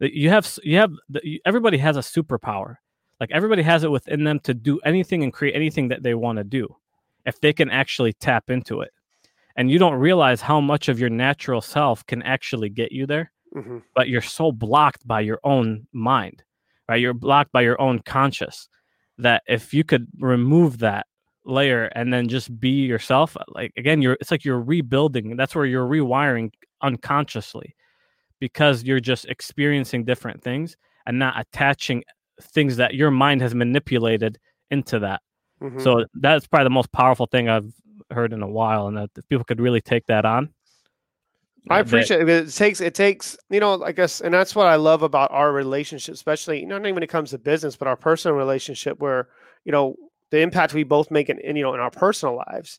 you 0.00 0.28
have 0.30 0.46
you 0.62 0.76
have 0.78 0.92
everybody 1.44 1.78
has 1.78 1.96
a 1.96 2.00
superpower 2.00 2.76
like 3.20 3.30
everybody 3.32 3.62
has 3.62 3.82
it 3.82 3.90
within 3.90 4.24
them 4.24 4.38
to 4.40 4.54
do 4.54 4.78
anything 4.84 5.22
and 5.24 5.32
create 5.32 5.54
anything 5.56 5.88
that 5.88 6.02
they 6.02 6.14
want 6.14 6.36
to 6.38 6.44
do 6.44 6.68
if 7.24 7.40
they 7.40 7.52
can 7.52 7.70
actually 7.70 8.12
tap 8.14 8.50
into 8.50 8.80
it 8.82 8.92
and 9.56 9.70
you 9.70 9.78
don't 9.78 9.94
realize 9.94 10.40
how 10.40 10.60
much 10.60 10.88
of 10.88 11.00
your 11.00 11.10
natural 11.10 11.60
self 11.60 12.06
can 12.06 12.22
actually 12.22 12.68
get 12.68 12.92
you 12.92 13.06
there 13.06 13.32
Mhm. 13.54 13.82
but 13.94 14.08
you're 14.08 14.20
so 14.20 14.52
blocked 14.52 15.06
by 15.06 15.20
your 15.20 15.40
own 15.44 15.86
mind, 15.92 16.42
right? 16.88 17.00
You're 17.00 17.14
blocked 17.14 17.52
by 17.52 17.62
your 17.62 17.80
own 17.80 18.00
conscious 18.00 18.68
that 19.18 19.42
if 19.48 19.72
you 19.74 19.84
could 19.84 20.06
remove 20.20 20.78
that 20.78 21.06
layer 21.44 21.84
and 21.94 22.12
then 22.12 22.28
just 22.28 22.58
be 22.60 22.70
yourself, 22.86 23.36
like 23.48 23.72
again, 23.76 24.02
you're 24.02 24.16
it's 24.20 24.30
like 24.30 24.44
you're 24.44 24.60
rebuilding. 24.60 25.36
That's 25.36 25.54
where 25.54 25.66
you're 25.66 25.86
rewiring 25.88 26.52
unconsciously 26.82 27.74
because 28.40 28.84
you're 28.84 29.00
just 29.00 29.26
experiencing 29.26 30.04
different 30.04 30.42
things 30.42 30.76
and 31.06 31.18
not 31.18 31.38
attaching 31.40 32.04
things 32.42 32.76
that 32.76 32.94
your 32.94 33.10
mind 33.10 33.40
has 33.42 33.54
manipulated 33.54 34.38
into 34.70 34.98
that. 35.00 35.22
Mhm. 35.62 35.80
So 35.82 36.04
that's 36.14 36.46
probably 36.46 36.64
the 36.64 36.70
most 36.70 36.92
powerful 36.92 37.26
thing 37.26 37.48
I've 37.48 37.72
heard 38.10 38.32
in 38.32 38.42
a 38.42 38.48
while, 38.48 38.88
and 38.88 38.96
that 38.98 39.10
if 39.16 39.28
people 39.28 39.44
could 39.44 39.60
really 39.60 39.80
take 39.82 40.06
that 40.06 40.24
on. 40.26 40.50
I 41.68 41.78
that- 41.82 41.86
appreciate 41.88 42.20
it. 42.20 42.28
It 42.28 42.50
takes 42.52 42.80
it 42.80 42.94
takes 42.94 43.36
you 43.50 43.60
know 43.60 43.82
I 43.82 43.92
guess, 43.92 44.20
and 44.20 44.32
that's 44.32 44.54
what 44.54 44.66
I 44.66 44.76
love 44.76 45.02
about 45.02 45.30
our 45.32 45.52
relationship, 45.52 46.14
especially 46.14 46.60
you 46.60 46.66
know 46.66 46.76
not 46.78 46.86
even 46.86 46.94
when 46.94 47.02
it 47.02 47.08
comes 47.10 47.30
to 47.30 47.38
business, 47.38 47.76
but 47.76 47.88
our 47.88 47.96
personal 47.96 48.36
relationship, 48.36 48.98
where 49.00 49.28
you 49.64 49.72
know 49.72 49.96
the 50.30 50.40
impact 50.40 50.74
we 50.74 50.84
both 50.84 51.10
make 51.10 51.28
in, 51.28 51.38
in 51.40 51.56
you 51.56 51.62
know 51.62 51.74
in 51.74 51.80
our 51.80 51.90
personal 51.90 52.36
lives, 52.36 52.78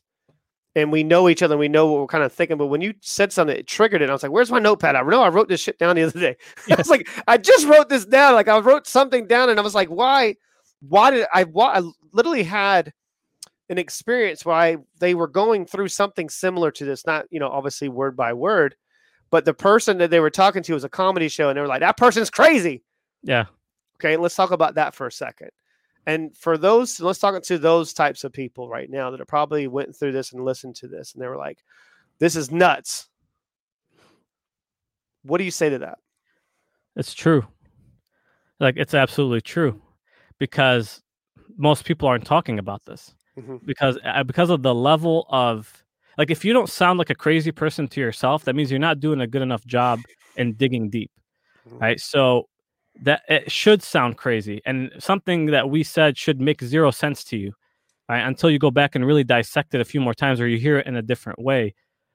and 0.74 0.90
we 0.92 1.02
know 1.02 1.28
each 1.28 1.42
other, 1.42 1.54
and 1.54 1.60
we 1.60 1.68
know 1.68 1.86
what 1.86 2.00
we're 2.00 2.06
kind 2.06 2.24
of 2.24 2.32
thinking. 2.32 2.56
But 2.56 2.66
when 2.66 2.80
you 2.80 2.94
said 3.00 3.32
something, 3.32 3.56
it 3.56 3.66
triggered 3.66 4.02
it. 4.02 4.10
I 4.10 4.12
was 4.12 4.22
like, 4.22 4.32
"Where's 4.32 4.50
my 4.50 4.58
notepad?" 4.58 4.96
I 4.96 5.02
know 5.02 5.22
I 5.22 5.28
wrote 5.28 5.48
this 5.48 5.60
shit 5.60 5.78
down 5.78 5.96
the 5.96 6.02
other 6.04 6.20
day. 6.20 6.36
I 6.70 6.76
was 6.76 6.90
like, 6.90 7.08
I 7.26 7.36
just 7.36 7.66
wrote 7.66 7.88
this 7.88 8.04
down. 8.06 8.34
Like 8.34 8.48
I 8.48 8.58
wrote 8.58 8.86
something 8.86 9.26
down, 9.26 9.50
and 9.50 9.58
I 9.58 9.62
was 9.62 9.74
like, 9.74 9.88
"Why? 9.88 10.36
Why 10.80 11.10
did 11.10 11.26
I? 11.32 11.44
Why 11.44 11.78
I 11.78 11.82
literally 12.12 12.44
had." 12.44 12.92
An 13.68 13.78
experience 13.78 14.44
where 14.44 14.56
I, 14.56 14.76
they 14.98 15.14
were 15.14 15.28
going 15.28 15.66
through 15.66 15.88
something 15.88 16.28
similar 16.28 16.70
to 16.72 16.84
this, 16.84 17.06
not, 17.06 17.26
you 17.30 17.38
know, 17.38 17.48
obviously 17.48 17.88
word 17.88 18.16
by 18.16 18.32
word, 18.32 18.74
but 19.30 19.44
the 19.44 19.54
person 19.54 19.98
that 19.98 20.10
they 20.10 20.20
were 20.20 20.30
talking 20.30 20.62
to 20.62 20.74
was 20.74 20.84
a 20.84 20.88
comedy 20.88 21.28
show 21.28 21.48
and 21.48 21.56
they 21.56 21.60
were 21.60 21.66
like, 21.66 21.80
that 21.80 21.96
person's 21.96 22.30
crazy. 22.30 22.82
yeah, 23.22 23.46
Okay. 23.96 24.16
Let's 24.16 24.36
talk 24.36 24.52
about 24.52 24.76
that 24.76 24.94
for 24.94 25.06
a 25.06 25.12
second. 25.12 25.50
And 26.06 26.34
for 26.36 26.56
those, 26.56 27.00
let's 27.00 27.18
talk 27.18 27.42
to 27.42 27.58
those 27.58 27.92
types 27.92 28.24
of 28.24 28.32
people 28.32 28.68
right 28.68 28.88
now 28.88 29.10
that 29.10 29.26
probably 29.28 29.66
went 29.66 29.94
through 29.94 30.12
this 30.12 30.32
and 30.32 30.42
listened 30.44 30.76
to 30.76 30.88
this 30.88 31.12
and 31.12 31.22
they 31.22 31.28
were 31.28 31.36
like, 31.36 31.58
this 32.18 32.36
is 32.36 32.50
nuts. 32.50 33.08
What 35.22 35.38
do 35.38 35.44
you 35.44 35.50
say 35.50 35.68
to 35.68 35.78
that? 35.80 35.98
It's 36.96 37.12
true. 37.12 37.46
Like 38.58 38.76
it's 38.78 38.94
absolutely 38.94 39.42
true 39.42 39.82
because 40.38 41.02
most 41.56 41.84
people 41.84 42.08
aren't 42.08 42.24
talking 42.24 42.58
about 42.58 42.84
this 42.86 43.14
Mhm. 43.38 43.64
because 43.66 43.98
uh, 44.04 44.24
because 44.24 44.50
of 44.50 44.62
the 44.62 44.74
level 44.74 45.26
of 45.30 45.84
like 46.18 46.30
if 46.30 46.44
you 46.44 46.52
don't 46.52 46.68
sound 46.68 46.98
like 46.98 47.10
a 47.10 47.14
crazy 47.14 47.52
person 47.52 47.86
to 47.88 48.00
yourself, 48.00 48.44
that 48.44 48.54
means 48.56 48.70
you're 48.70 48.80
not 48.80 49.00
doing 49.00 49.20
a 49.20 49.26
good 49.26 49.42
enough 49.42 49.64
job 49.66 50.00
in 50.36 50.54
digging 50.54 50.90
deep, 50.90 51.10
Mhm. 51.68 51.80
right? 51.80 52.00
So 52.00 52.48
that 53.02 53.22
it 53.28 53.50
should 53.52 53.82
sound 53.82 54.16
crazy 54.16 54.60
and 54.66 54.90
something 54.98 55.46
that 55.46 55.70
we 55.70 55.84
said 55.84 56.16
should 56.18 56.40
make 56.40 56.60
zero 56.62 56.90
sense 56.90 57.22
to 57.24 57.36
you, 57.36 57.52
right? 58.08 58.20
Until 58.26 58.50
you 58.50 58.58
go 58.58 58.70
back 58.72 58.94
and 58.96 59.06
really 59.06 59.24
dissect 59.24 59.74
it 59.74 59.80
a 59.80 59.84
few 59.84 60.00
more 60.00 60.14
times 60.14 60.40
or 60.40 60.48
you 60.48 60.58
hear 60.58 60.78
it 60.78 60.86
in 60.86 60.96
a 60.96 61.02
different 61.02 61.38
way. 61.38 61.74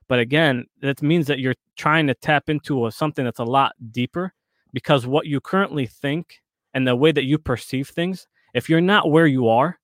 But 0.10 0.20
again, 0.20 0.66
that 0.82 1.02
means 1.02 1.28
that 1.28 1.40
you're 1.40 1.56
trying 1.78 2.08
to 2.08 2.14
tap 2.16 2.50
into 2.50 2.86
a, 2.88 2.92
something 2.92 3.24
that's 3.26 3.40
a 3.40 3.46
lot 3.46 3.74
deeper 3.92 4.34
because 4.74 5.08
what 5.08 5.26
you 5.28 5.40
currently 5.40 5.86
think 5.88 6.42
and 6.74 6.86
the 6.88 6.96
way 6.96 7.12
that 7.14 7.24
you 7.26 7.38
perceive 7.38 7.88
things, 7.90 8.28
if 8.54 8.70
you're 8.70 8.82
not 8.82 9.10
where 9.12 9.28
you 9.28 9.48
are, 9.48 9.80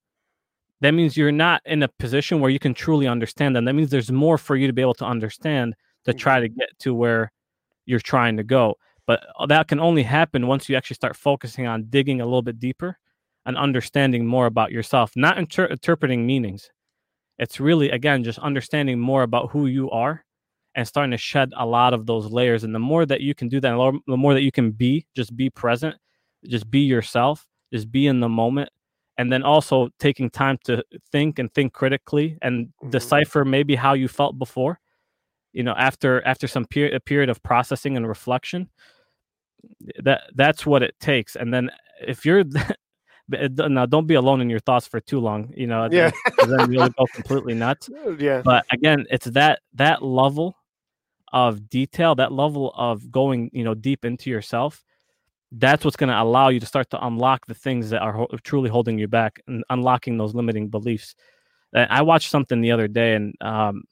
that 0.82 0.92
means 0.92 1.18
you're 1.18 1.32
not 1.32 1.62
in 1.65 1.84
a 1.84 1.88
position 1.88 2.39
where 2.39 2.52
you 2.52 2.60
can 2.60 2.74
truly 2.74 3.08
understand 3.08 3.56
them. 3.56 3.65
That 3.65 3.74
means 3.74 3.89
there's 3.89 4.12
more 4.12 4.38
for 4.38 4.56
you 4.56 4.68
to 4.68 4.74
be 4.74 4.82
able 4.82 4.94
to 4.96 5.06
understand. 5.06 5.76
to 6.06 6.13
try 6.13 6.39
to 6.39 6.50
get 6.50 6.70
to 6.80 6.94
where 6.94 7.32
you're 7.86 8.00
trying 8.00 8.38
to 8.38 8.44
go. 8.44 8.76
But 9.06 9.26
uh, 9.38 9.46
that 9.48 9.68
can 9.68 9.80
only 9.80 10.04
happen 10.04 10.48
once 10.48 10.70
you 10.70 10.76
actually 10.76 10.96
start 10.96 11.15
focusing 11.15 11.68
on 11.68 11.86
digging 11.89 12.22
a 12.22 12.26
little 12.26 12.42
bit 12.42 12.60
deeper 12.60 12.98
and 13.46 13.58
understanding 13.58 14.26
more 14.26 14.46
about 14.46 14.72
yourself, 14.72 15.12
not 15.15 15.38
inter- 15.38 15.65
interpreting 15.65 16.26
meanings. 16.26 16.70
It's 17.38 17.60
really, 17.60 17.89
again, 17.89 18.24
just 18.24 18.39
understanding 18.39 19.00
more 19.00 19.24
about 19.24 19.52
who 19.52 19.65
you 19.68 19.89
are 19.92 20.24
and 20.76 20.88
starting 20.88 21.12
to 21.12 21.18
shed 21.18 21.52
a 21.58 21.65
lot 21.65 21.94
of 21.94 22.06
those 22.06 22.32
layers. 22.32 22.63
And 22.63 22.76
the 22.76 22.80
more 22.80 23.06
that 23.06 23.22
you 23.22 23.34
can 23.34 23.48
do 23.50 23.60
that, 23.62 24.02
the 24.08 24.18
more 24.18 24.34
that 24.34 24.44
you 24.44 24.52
can 24.52 24.72
be, 24.72 25.06
just 25.15 25.36
be 25.36 25.50
present, 25.50 25.96
just 26.46 26.70
be 26.70 26.82
yourself, 26.82 27.48
just 27.74 27.92
be 27.92 28.08
in 28.08 28.20
the 28.20 28.30
moment. 28.30 28.70
And 29.20 29.32
then 29.32 29.44
also 29.44 29.90
taking 30.00 30.30
time 30.30 30.58
to 30.64 30.82
think 31.12 31.40
and 31.40 31.54
think 31.54 31.74
critically 31.74 32.38
and 32.42 32.68
mm-hmm. 32.68 32.90
decipher 32.90 33.44
maybe 33.44 33.76
how 33.76 33.94
you 33.94 34.08
felt 34.08 34.40
before. 34.40 34.80
You 35.52 35.64
know, 35.64 35.74
after 35.78 36.26
after 36.26 36.48
some 36.48 36.66
period 36.66 36.96
a 36.96 37.00
period 37.00 37.30
of 37.30 37.44
processing 37.44 37.98
and 37.98 38.08
reflection, 38.08 38.70
that 40.04 40.22
that's 40.36 40.66
what 40.66 40.84
it 40.84 40.96
takes. 41.02 41.36
And 41.36 41.54
then 41.54 41.70
if 42.08 42.26
you're 42.26 42.46
now 43.30 43.86
don't 43.86 44.08
be 44.08 44.16
alone 44.16 44.42
in 44.42 44.50
your 44.50 44.60
thoughts 44.60 44.88
for 44.88 45.00
too 45.00 45.20
long 45.20 45.54
you 45.56 45.68
know 45.68 45.88
yeah 45.92 46.10
then 46.48 46.72
you'll 46.72 46.90
go 46.90 47.06
completely 47.14 47.54
nuts 47.54 47.90
yeah 48.18 48.42
but 48.42 48.66
again 48.72 49.06
it's 49.12 49.28
that 49.28 49.60
that 49.74 50.02
level 50.02 50.56
of 51.32 51.70
detail 51.70 52.16
that 52.16 52.32
level 52.32 52.74
of 52.76 53.12
going 53.12 53.50
you 53.54 53.64
know 53.64 53.76
deep 53.76 54.04
into 54.04 54.30
yourself 54.30 54.84
that's 55.54 55.84
what's 55.84 55.98
going 55.98 56.10
to 56.10 56.22
allow 56.22 56.50
you 56.50 56.60
to 56.60 56.66
start 56.66 56.90
to 56.90 57.06
unlock 57.06 57.46
the 57.48 57.56
things 57.56 57.90
that 57.90 58.02
are 58.02 58.14
ho- 58.14 58.28
truly 58.44 58.70
holding 58.70 59.00
you 59.00 59.08
back 59.08 59.42
and 59.48 59.64
unlocking 59.70 60.18
those 60.18 60.36
limiting 60.36 60.70
beliefs 60.70 61.16
i 61.74 62.02
watched 62.02 62.30
something 62.30 62.62
the 62.62 62.72
other 62.72 62.88
day 62.88 63.14
and 63.16 63.36
um, 63.42 63.84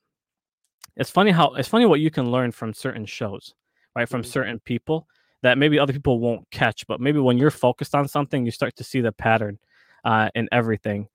it's 0.95 1.09
funny 1.09 1.31
how 1.31 1.53
it's 1.53 1.67
funny 1.67 1.85
what 1.85 1.99
you 1.99 2.11
can 2.11 2.31
learn 2.31 2.51
from 2.51 2.73
certain 2.73 3.05
shows 3.05 3.53
right 3.95 4.09
from 4.09 4.21
mm-hmm. 4.21 4.29
certain 4.29 4.59
people 4.59 5.07
that 5.43 5.57
maybe 5.57 5.79
other 5.79 5.93
people 5.93 6.19
won't 6.19 6.49
catch. 6.51 6.85
But 6.87 6.99
maybe 6.99 7.19
when 7.19 7.37
you're 7.37 7.51
focused 7.51 7.95
on 7.95 8.07
something, 8.07 8.45
you 8.45 8.51
start 8.51 8.75
to 8.77 8.83
see 8.83 9.01
the 9.01 9.11
pattern 9.11 9.59
uh, 10.03 10.29
in 10.35 10.49
everything. 10.51 11.07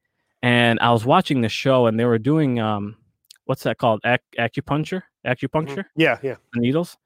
And 0.42 0.78
I 0.80 0.90
was 0.92 1.04
watching 1.04 1.40
the 1.40 1.48
show, 1.48 1.86
and 1.86 1.98
they 1.98 2.04
were 2.04 2.18
doing 2.18 2.58
um, 2.58 2.96
what's 3.44 3.62
that 3.64 3.78
called? 3.78 4.00
Ac- 4.04 4.20
acupuncture, 4.38 5.02
acupuncture. 5.26 5.84
Mm-hmm. 5.84 6.00
Yeah, 6.00 6.18
yeah. 6.22 6.36
The 6.52 6.60
needles, 6.60 6.96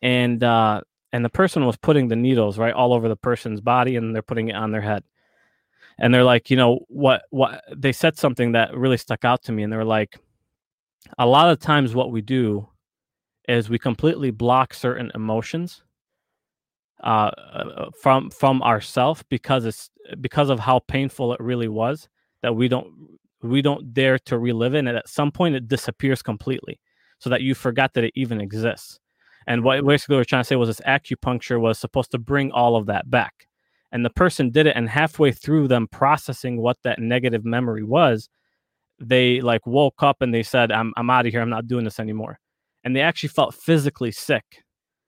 and 0.00 0.42
uh, 0.42 0.82
and 1.12 1.24
the 1.24 1.30
person 1.30 1.66
was 1.66 1.76
putting 1.76 2.08
the 2.08 2.16
needles 2.16 2.58
right 2.58 2.74
all 2.74 2.92
over 2.92 3.08
the 3.08 3.16
person's 3.16 3.60
body, 3.60 3.96
and 3.96 4.14
they're 4.14 4.22
putting 4.22 4.48
it 4.48 4.56
on 4.56 4.70
their 4.70 4.80
head. 4.80 5.02
And 5.98 6.14
they're 6.14 6.24
like, 6.24 6.50
you 6.50 6.56
know, 6.56 6.80
what 6.88 7.22
what 7.30 7.62
they 7.76 7.92
said 7.92 8.16
something 8.16 8.52
that 8.52 8.76
really 8.76 8.96
stuck 8.96 9.24
out 9.24 9.42
to 9.44 9.52
me, 9.52 9.62
and 9.62 9.72
they 9.72 9.76
were 9.76 9.84
like, 9.84 10.18
a 11.18 11.26
lot 11.26 11.50
of 11.50 11.58
times 11.58 11.94
what 11.94 12.10
we 12.10 12.20
do 12.20 12.68
is 13.48 13.68
we 13.68 13.78
completely 13.78 14.30
block 14.30 14.72
certain 14.72 15.10
emotions 15.14 15.82
uh, 17.02 17.30
uh, 17.52 17.90
from 18.00 18.30
from 18.30 18.62
ourself 18.62 19.24
because 19.28 19.64
it's 19.64 19.90
because 20.20 20.50
of 20.50 20.60
how 20.60 20.78
painful 20.80 21.32
it 21.32 21.40
really 21.40 21.68
was 21.68 22.08
that 22.42 22.54
we 22.54 22.68
don't 22.68 22.92
we 23.42 23.62
don't 23.62 23.94
dare 23.94 24.18
to 24.18 24.38
relive 24.38 24.74
it 24.74 24.80
and 24.80 24.88
at 24.88 25.08
some 25.08 25.32
point 25.32 25.54
it 25.54 25.66
disappears 25.66 26.22
completely 26.22 26.78
so 27.18 27.30
that 27.30 27.40
you 27.40 27.54
forgot 27.54 27.94
that 27.94 28.04
it 28.04 28.12
even 28.14 28.40
exists 28.40 29.00
and 29.46 29.64
what 29.64 29.84
basically 29.84 30.16
we're 30.16 30.24
trying 30.24 30.42
to 30.42 30.46
say 30.46 30.56
was 30.56 30.68
this 30.68 30.80
acupuncture 30.86 31.60
was 31.60 31.78
supposed 31.78 32.10
to 32.10 32.18
bring 32.18 32.50
all 32.52 32.76
of 32.76 32.86
that 32.86 33.10
back 33.10 33.46
and 33.92 34.04
the 34.04 34.10
person 34.10 34.50
did 34.50 34.66
it 34.66 34.76
and 34.76 34.88
halfway 34.88 35.32
through 35.32 35.68
them 35.68 35.88
processing 35.88 36.60
what 36.60 36.76
that 36.84 36.98
negative 36.98 37.44
memory 37.44 37.84
was 37.84 38.28
they 38.98 39.40
like 39.40 39.66
woke 39.66 40.02
up 40.02 40.20
and 40.20 40.34
they 40.34 40.42
said 40.42 40.70
i'm, 40.70 40.92
I'm 40.96 41.10
out 41.10 41.26
of 41.26 41.32
here 41.32 41.40
i'm 41.40 41.50
not 41.50 41.66
doing 41.66 41.84
this 41.84 42.00
anymore 42.00 42.38
and 42.84 42.94
they 42.96 43.00
actually 43.00 43.28
felt 43.28 43.54
physically 43.54 44.12
sick 44.12 44.62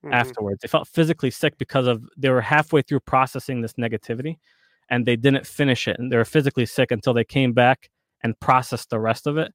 mm-hmm. 0.05 0.13
afterwards. 0.13 0.61
They 0.61 0.69
felt 0.69 0.89
physically 0.89 1.31
sick 1.31 1.59
because 1.59 1.87
of 1.87 2.05
they 2.17 2.29
were 2.29 2.41
halfway 2.41 2.83
through 2.83 3.01
processing 3.01 3.63
this 3.63 3.75
negativity 3.75 4.37
and 4.91 5.07
they 5.07 5.17
didn't 5.17 5.47
finish 5.47 5.89
it. 5.89 5.99
And 5.99 6.11
they 6.11 6.17
were 6.17 6.25
physically 6.25 6.67
sick 6.67 6.91
until 6.91 7.15
they 7.15 7.25
came 7.25 7.53
back 7.53 7.91
and 8.23 8.39
processed 8.41 8.91
the 8.91 9.01
rest 9.01 9.27
of 9.27 9.37
it. 9.39 9.53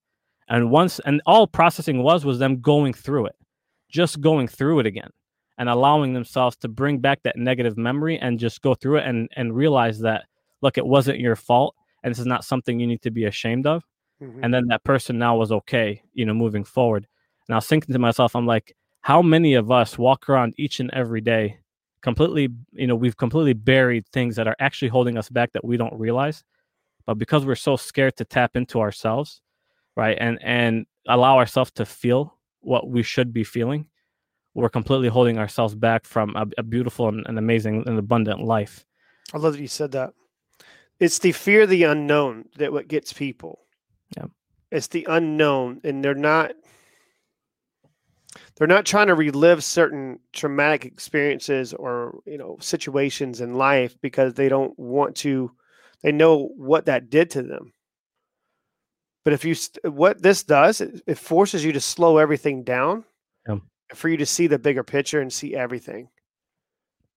And 0.49 0.71
once 0.71 0.99
and 0.99 1.21
all 1.25 1.47
processing 1.47 2.03
was 2.03 2.25
was 2.25 2.39
them 2.39 2.61
going 2.61 2.93
through 2.93 3.27
it, 3.27 3.35
just 3.89 4.21
going 4.21 4.47
through 4.47 4.79
it 4.79 4.85
again 4.85 5.09
and 5.57 5.69
allowing 5.69 6.13
themselves 6.13 6.55
to 6.57 6.67
bring 6.67 6.99
back 6.99 7.23
that 7.23 7.37
negative 7.37 7.77
memory 7.77 8.17
and 8.19 8.39
just 8.39 8.61
go 8.61 8.75
through 8.75 8.97
it 8.97 9.05
and 9.05 9.29
and 9.35 9.55
realize 9.55 9.99
that 9.99 10.25
look, 10.61 10.77
it 10.77 10.85
wasn't 10.85 11.19
your 11.19 11.35
fault 11.35 11.75
and 12.03 12.11
this 12.11 12.19
is 12.19 12.25
not 12.25 12.43
something 12.43 12.79
you 12.79 12.87
need 12.87 13.01
to 13.01 13.11
be 13.11 13.25
ashamed 13.25 13.67
of. 13.67 13.83
Mm-hmm. 14.21 14.43
And 14.43 14.53
then 14.53 14.67
that 14.67 14.83
person 14.83 15.17
now 15.17 15.37
was 15.37 15.51
okay, 15.51 16.01
you 16.13 16.25
know, 16.25 16.33
moving 16.33 16.63
forward. 16.63 17.07
And 17.47 17.53
I 17.53 17.57
was 17.57 17.67
thinking 17.67 17.93
to 17.93 17.99
myself, 17.99 18.35
I'm 18.35 18.47
like, 18.47 18.75
how 19.01 19.21
many 19.21 19.53
of 19.53 19.71
us 19.71 19.97
walk 19.97 20.27
around 20.27 20.55
each 20.57 20.79
and 20.79 20.89
every 20.93 21.21
day 21.21 21.59
completely 22.01 22.49
you 22.73 22.87
know 22.87 22.95
we've 22.95 23.17
completely 23.17 23.53
buried 23.53 24.07
things 24.09 24.35
that 24.35 24.47
are 24.47 24.55
actually 24.59 24.87
holding 24.87 25.17
us 25.17 25.29
back 25.29 25.51
that 25.53 25.65
we 25.65 25.77
don't 25.77 25.97
realize 25.97 26.43
but 27.05 27.17
because 27.17 27.45
we're 27.45 27.55
so 27.55 27.75
scared 27.75 28.15
to 28.15 28.23
tap 28.25 28.55
into 28.55 28.79
ourselves 28.79 29.41
right 29.95 30.17
and 30.19 30.37
and 30.41 30.85
allow 31.07 31.37
ourselves 31.37 31.71
to 31.71 31.85
feel 31.85 32.36
what 32.67 32.89
we 32.89 33.03
should 33.03 33.33
be 33.33 33.43
feeling 33.43 33.87
we're 34.53 34.69
completely 34.69 35.07
holding 35.07 35.37
ourselves 35.37 35.75
back 35.75 36.03
from 36.03 36.35
a, 36.35 36.47
a 36.57 36.63
beautiful 36.63 37.07
and, 37.09 37.23
and 37.27 37.37
amazing 37.37 37.83
and 37.85 37.99
abundant 37.99 38.41
life. 38.41 38.83
I 39.31 39.37
love 39.37 39.53
that 39.53 39.61
you 39.61 39.67
said 39.67 39.91
that. 39.91 40.13
It's 40.99 41.19
the 41.19 41.31
fear 41.31 41.61
of 41.61 41.69
the 41.69 41.83
unknown 41.83 42.45
that 42.55 42.73
what 42.73 42.87
gets 42.87 43.13
people. 43.13 43.59
Yeah 44.17 44.25
it's 44.71 44.87
the 44.87 45.05
unknown 45.09 45.81
and 45.83 46.03
they're 46.03 46.13
not 46.13 46.51
they're 48.55 48.67
not 48.67 48.85
trying 48.85 49.07
to 49.07 49.15
relive 49.15 49.63
certain 49.63 50.19
traumatic 50.33 50.85
experiences 50.85 51.73
or 51.73 52.19
you 52.25 52.37
know 52.37 52.57
situations 52.59 53.41
in 53.41 53.55
life 53.55 53.99
because 54.01 54.33
they 54.33 54.49
don't 54.49 54.77
want 54.77 55.15
to 55.15 55.51
they 56.03 56.11
know 56.11 56.49
what 56.57 56.85
that 56.85 57.09
did 57.09 57.29
to 57.29 57.41
them 57.41 57.71
but 59.27 59.33
if 59.33 59.43
you 59.43 59.53
what 59.91 60.21
this 60.21 60.41
does 60.41 60.79
it, 60.79 61.01
it 61.05 61.17
forces 61.17 61.65
you 61.65 61.73
to 61.73 61.81
slow 61.81 62.17
everything 62.17 62.63
down 62.63 63.03
yeah. 63.45 63.57
for 63.93 64.07
you 64.07 64.15
to 64.15 64.25
see 64.25 64.47
the 64.47 64.57
bigger 64.57 64.83
picture 64.83 65.19
and 65.19 65.33
see 65.33 65.53
everything 65.53 66.07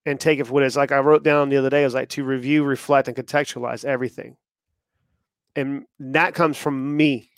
and 0.07 0.18
take 0.18 0.40
it 0.40 0.49
for 0.49 0.55
what 0.55 0.64
it 0.64 0.66
is 0.66 0.77
like 0.77 0.90
i 0.90 0.99
wrote 0.99 1.23
down 1.23 1.49
the 1.49 1.57
other 1.57 1.70
day 1.70 1.83
it 1.83 1.85
was 1.85 1.94
like 1.94 2.09
to 2.09 2.25
review 2.25 2.64
reflect 2.64 3.07
and 3.07 3.16
contextualize 3.16 3.85
everything 3.85 4.37
and 5.55 5.85
that 6.01 6.35
comes 6.35 6.57
from 6.57 6.96
me 6.96 7.31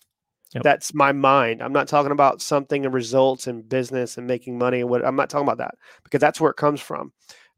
Yep. 0.55 0.65
That's 0.65 0.93
my 0.93 1.13
mind. 1.13 1.63
I'm 1.63 1.73
not 1.73 1.89
talking 1.89 2.13
about 2.13 2.43
something 2.43 2.85
and 2.85 2.93
results 2.93 3.47
and 3.47 3.67
business 3.67 4.19
and 4.19 4.27
making 4.27 4.59
money 4.59 4.81
and 4.81 4.91
what 4.91 5.03
I'm 5.03 5.17
not 5.17 5.31
talking 5.31 5.47
about 5.47 5.57
that 5.57 5.77
because 6.05 6.21
that's 6.21 6.43
where 6.43 6.51
it 6.51 6.59
comes 6.59 6.79
from. 6.79 7.11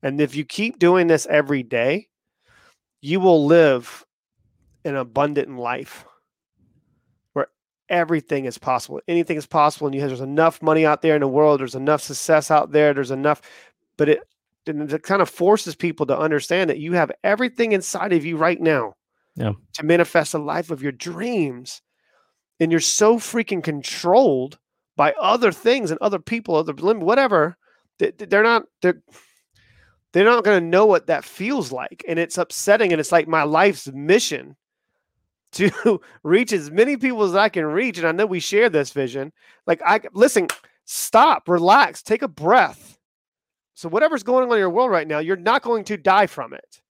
And 0.05 0.21
if 0.21 0.37
you 0.37 0.45
keep 0.45 0.79
doing 0.79 1.09
this 1.09 1.27
every 1.27 1.65
day, 1.65 2.07
you 3.01 3.19
will 3.19 3.47
live 3.47 4.05
an 4.85 4.95
abundant 4.95 5.59
life 5.59 6.05
everything 7.89 8.45
is 8.45 8.59
possible. 8.59 9.01
Anything 9.09 9.37
is 9.37 9.47
possible. 9.47 9.87
And 9.87 9.95
you 9.95 10.01
have, 10.01 10.11
there's 10.11 10.21
enough 10.21 10.63
money 10.63 10.87
out 10.87 11.03
there 11.03 11.15
in 11.15 11.21
the 11.21 11.29
world. 11.29 11.61
There's 11.61 11.75
enough 11.75 12.03
success 12.03 12.51
out 12.51 12.73
there. 12.73 12.95
There's 12.95 13.11
enough, 13.11 13.43
but 13.97 14.09
it, 14.09 14.21
it 14.67 15.03
kind 15.03 15.23
of 15.23 15.29
forces 15.29 15.75
people 15.75 16.07
to 16.07 16.19
understand 16.19 16.71
that 16.71 16.79
you 16.79 16.93
have 16.93 17.13
everything 17.23 17.73
inside 17.73 18.13
of 18.13 18.25
you 18.25 18.37
right 18.37 18.61
now 18.61 18.95
yeah. 19.37 19.53
to 19.75 19.85
manifest 19.85 20.35
a 20.35 20.39
life 20.39 20.71
of 20.71 20.83
your 20.83 20.93
dreams 20.93 21.83
and 22.61 22.71
you're 22.71 22.81
so 22.81 23.19
freaking 23.19 23.63
controlled 23.63 24.59
by 24.97 25.13
other 25.21 25.53
things 25.53 25.91
and 25.91 25.99
other 26.01 26.19
people, 26.19 26.55
other 26.55 26.73
whatever, 26.73 27.57
they're 27.99 28.43
not 28.43 28.65
they're 28.81 29.03
they're 30.13 30.25
not 30.25 30.45
going 30.45 30.61
to 30.61 30.67
know 30.67 30.87
what 30.87 31.09
that 31.09 31.25
feels 31.25 31.73
like, 31.73 32.05
and 32.07 32.19
it's 32.19 32.39
upsetting. 32.39 32.93
And 32.93 33.01
it's 33.01 33.13
like 33.13 33.27
my 33.27 33.43
life's 33.43 33.89
mission 33.93 34.57
to 35.55 36.01
reach 36.23 36.53
as 36.53 36.71
many 36.71 36.97
people 36.97 37.23
as 37.23 37.35
I 37.35 37.49
can 37.49 37.65
reach. 37.65 37.99
And 37.99 38.07
I 38.07 38.13
know 38.13 38.27
we 38.27 38.41
share 38.41 38.69
this 38.69 38.91
vision. 38.91 39.33
Like 39.67 39.81
I 39.85 40.01
listen, 40.13 40.49
stop, 40.85 41.49
relax, 41.49 42.03
take 42.03 42.23
a 42.23 42.29
breath. 42.29 42.99
So 43.75 43.89
whatever's 43.89 44.23
going 44.23 44.47
on 44.47 44.53
in 44.53 44.59
your 44.59 44.71
world 44.71 44.91
right 44.91 45.09
now, 45.09 45.19
you're 45.19 45.37
not 45.37 45.63
going 45.63 45.85
to 45.85 45.97
die 45.97 46.27
from 46.27 46.53
it. 46.53 46.81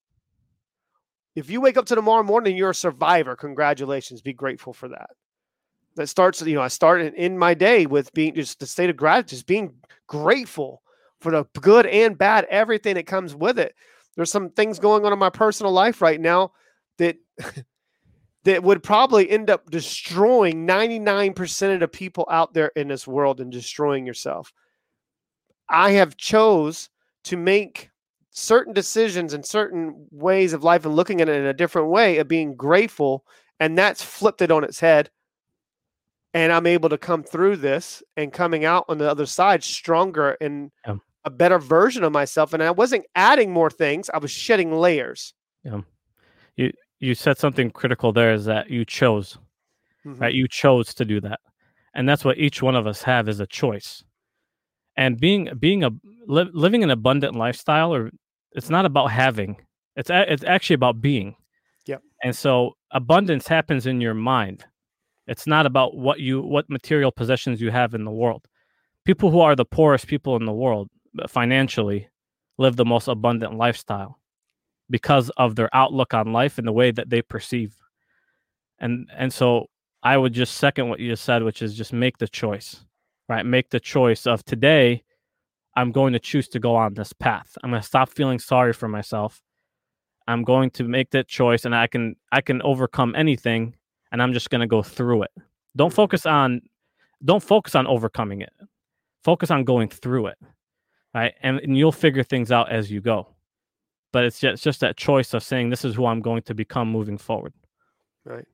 If 1.34 1.50
you 1.50 1.60
wake 1.60 1.76
up 1.76 1.86
to 1.86 1.94
tomorrow 1.94 2.22
morning, 2.22 2.56
you're 2.56 2.70
a 2.70 2.74
survivor. 2.74 3.34
Congratulations. 3.36 4.20
Be 4.20 4.32
grateful 4.32 4.72
for 4.72 4.88
that 4.88 5.10
that 5.96 6.08
starts 6.08 6.42
you 6.42 6.54
know 6.54 6.62
i 6.62 6.68
started 6.68 7.14
in 7.14 7.38
my 7.38 7.54
day 7.54 7.86
with 7.86 8.12
being 8.14 8.34
just 8.34 8.60
the 8.60 8.66
state 8.66 8.90
of 8.90 8.96
gratitude 8.96 9.30
just 9.30 9.46
being 9.46 9.74
grateful 10.06 10.82
for 11.20 11.32
the 11.32 11.44
good 11.60 11.86
and 11.86 12.18
bad 12.18 12.46
everything 12.50 12.94
that 12.94 13.06
comes 13.06 13.34
with 13.34 13.58
it 13.58 13.74
there's 14.16 14.30
some 14.30 14.50
things 14.50 14.78
going 14.78 15.04
on 15.04 15.12
in 15.12 15.18
my 15.18 15.30
personal 15.30 15.72
life 15.72 16.02
right 16.02 16.20
now 16.20 16.52
that 16.98 17.16
that 18.44 18.62
would 18.62 18.82
probably 18.82 19.28
end 19.30 19.50
up 19.50 19.70
destroying 19.70 20.66
99% 20.66 21.74
of 21.74 21.80
the 21.80 21.88
people 21.88 22.26
out 22.30 22.54
there 22.54 22.70
in 22.76 22.88
this 22.88 23.06
world 23.06 23.40
and 23.40 23.50
destroying 23.50 24.06
yourself 24.06 24.52
i 25.68 25.92
have 25.92 26.16
chose 26.16 26.90
to 27.24 27.36
make 27.36 27.90
certain 28.30 28.72
decisions 28.72 29.32
and 29.32 29.46
certain 29.46 30.06
ways 30.10 30.52
of 30.52 30.64
life 30.64 30.84
and 30.84 30.94
looking 30.94 31.20
at 31.20 31.28
it 31.28 31.36
in 31.36 31.46
a 31.46 31.54
different 31.54 31.88
way 31.88 32.18
of 32.18 32.28
being 32.28 32.54
grateful 32.54 33.24
and 33.60 33.78
that's 33.78 34.02
flipped 34.02 34.42
it 34.42 34.50
on 34.50 34.64
its 34.64 34.80
head 34.80 35.10
and 36.34 36.52
I'm 36.52 36.66
able 36.66 36.88
to 36.88 36.98
come 36.98 37.22
through 37.22 37.56
this 37.56 38.02
and 38.16 38.32
coming 38.32 38.64
out 38.64 38.84
on 38.88 38.98
the 38.98 39.08
other 39.08 39.24
side 39.24 39.62
stronger 39.62 40.36
and 40.40 40.70
yeah. 40.86 40.96
a 41.24 41.30
better 41.30 41.60
version 41.60 42.02
of 42.02 42.12
myself. 42.12 42.52
And 42.52 42.62
I 42.62 42.72
wasn't 42.72 43.06
adding 43.14 43.52
more 43.52 43.70
things; 43.70 44.10
I 44.12 44.18
was 44.18 44.32
shedding 44.32 44.72
layers. 44.72 45.32
Yeah, 45.64 45.80
you 46.56 46.72
you 47.00 47.14
said 47.14 47.38
something 47.38 47.70
critical 47.70 48.12
there 48.12 48.32
is 48.32 48.44
that 48.46 48.70
you 48.70 48.84
chose, 48.84 49.38
mm-hmm. 50.04 50.20
right? 50.20 50.34
You 50.34 50.48
chose 50.48 50.94
to 50.94 51.04
do 51.04 51.20
that, 51.20 51.40
and 51.94 52.08
that's 52.08 52.24
what 52.24 52.38
each 52.38 52.62
one 52.62 52.76
of 52.76 52.86
us 52.86 53.02
have 53.02 53.28
is 53.28 53.40
a 53.40 53.46
choice. 53.46 54.04
And 54.96 55.18
being 55.18 55.50
being 55.58 55.84
a 55.84 55.90
li- 56.26 56.50
living 56.52 56.84
an 56.84 56.90
abundant 56.90 57.34
lifestyle, 57.34 57.94
or 57.94 58.10
it's 58.52 58.70
not 58.70 58.86
about 58.86 59.10
having; 59.10 59.56
it's 59.96 60.10
a, 60.10 60.32
it's 60.32 60.44
actually 60.44 60.74
about 60.74 61.00
being. 61.00 61.36
Yeah. 61.86 61.98
And 62.22 62.34
so 62.34 62.76
abundance 62.90 63.48
happens 63.48 63.86
in 63.86 64.00
your 64.00 64.14
mind 64.14 64.64
it's 65.26 65.46
not 65.46 65.66
about 65.66 65.96
what 65.96 66.20
you 66.20 66.42
what 66.42 66.68
material 66.68 67.10
possessions 67.10 67.60
you 67.60 67.70
have 67.70 67.94
in 67.94 68.04
the 68.04 68.10
world. 68.10 68.46
People 69.04 69.30
who 69.30 69.40
are 69.40 69.56
the 69.56 69.64
poorest 69.64 70.06
people 70.06 70.36
in 70.36 70.44
the 70.44 70.52
world 70.52 70.88
uh, 71.18 71.26
financially 71.28 72.08
live 72.58 72.76
the 72.76 72.84
most 72.84 73.08
abundant 73.08 73.56
lifestyle 73.56 74.18
because 74.90 75.30
of 75.36 75.56
their 75.56 75.74
outlook 75.74 76.14
on 76.14 76.32
life 76.32 76.58
and 76.58 76.66
the 76.66 76.72
way 76.72 76.90
that 76.90 77.10
they 77.10 77.22
perceive. 77.22 77.74
And 78.78 79.08
and 79.16 79.32
so 79.32 79.66
I 80.02 80.16
would 80.16 80.32
just 80.32 80.56
second 80.56 80.88
what 80.88 81.00
you 81.00 81.10
just 81.10 81.24
said, 81.24 81.42
which 81.42 81.62
is 81.62 81.74
just 81.74 81.92
make 81.92 82.18
the 82.18 82.28
choice. 82.28 82.84
Right? 83.28 83.46
Make 83.46 83.70
the 83.70 83.80
choice 83.80 84.26
of 84.26 84.44
today 84.44 85.02
I'm 85.76 85.92
going 85.92 86.12
to 86.12 86.18
choose 86.18 86.48
to 86.48 86.60
go 86.60 86.76
on 86.76 86.94
this 86.94 87.12
path. 87.12 87.56
I'm 87.62 87.70
going 87.70 87.82
to 87.82 87.86
stop 87.86 88.08
feeling 88.10 88.38
sorry 88.38 88.72
for 88.72 88.88
myself. 88.88 89.42
I'm 90.26 90.42
going 90.42 90.70
to 90.70 90.84
make 90.84 91.10
that 91.10 91.28
choice 91.28 91.64
and 91.64 91.74
I 91.74 91.86
can 91.86 92.16
I 92.32 92.40
can 92.40 92.62
overcome 92.62 93.14
anything 93.14 93.74
and 94.10 94.22
I'm 94.22 94.32
just 94.32 94.50
going 94.50 94.62
to 94.62 94.66
go 94.66 94.82
through 94.82 95.24
it. 95.24 95.30
Don't 95.76 95.92
focus 95.92 96.24
on 96.24 96.62
don't 97.24 97.42
focus 97.42 97.74
on 97.74 97.86
overcoming 97.86 98.40
it. 98.40 98.52
Focus 99.22 99.50
on 99.50 99.64
going 99.64 99.88
through 99.88 100.28
it. 100.28 100.38
Right? 101.14 101.34
And, 101.42 101.60
and 101.60 101.76
you'll 101.76 101.92
figure 101.92 102.22
things 102.22 102.50
out 102.50 102.72
as 102.72 102.90
you 102.90 103.00
go. 103.00 103.33
But 104.14 104.26
it's 104.26 104.38
just, 104.38 104.52
it's 104.54 104.62
just 104.62 104.78
that 104.78 104.96
choice 104.96 105.34
of 105.34 105.42
saying 105.42 105.70
this 105.70 105.84
is 105.84 105.96
who 105.96 106.06
I'm 106.06 106.20
going 106.20 106.42
to 106.42 106.54
become 106.54 106.88
moving 106.88 107.18
forward. 107.18 107.52
Right. 108.24 108.46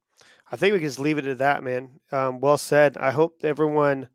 I 0.51 0.57
think 0.57 0.73
we 0.73 0.79
can 0.79 0.89
just 0.89 0.99
leave 0.99 1.19
it 1.19 1.27
at 1.27 1.37
that, 1.37 1.63
man. 1.63 1.91
Um, 2.11 2.41
well 2.41 2.57
said. 2.57 2.97
I 2.97 3.11
hope 3.11 3.45
everyone 3.45 4.09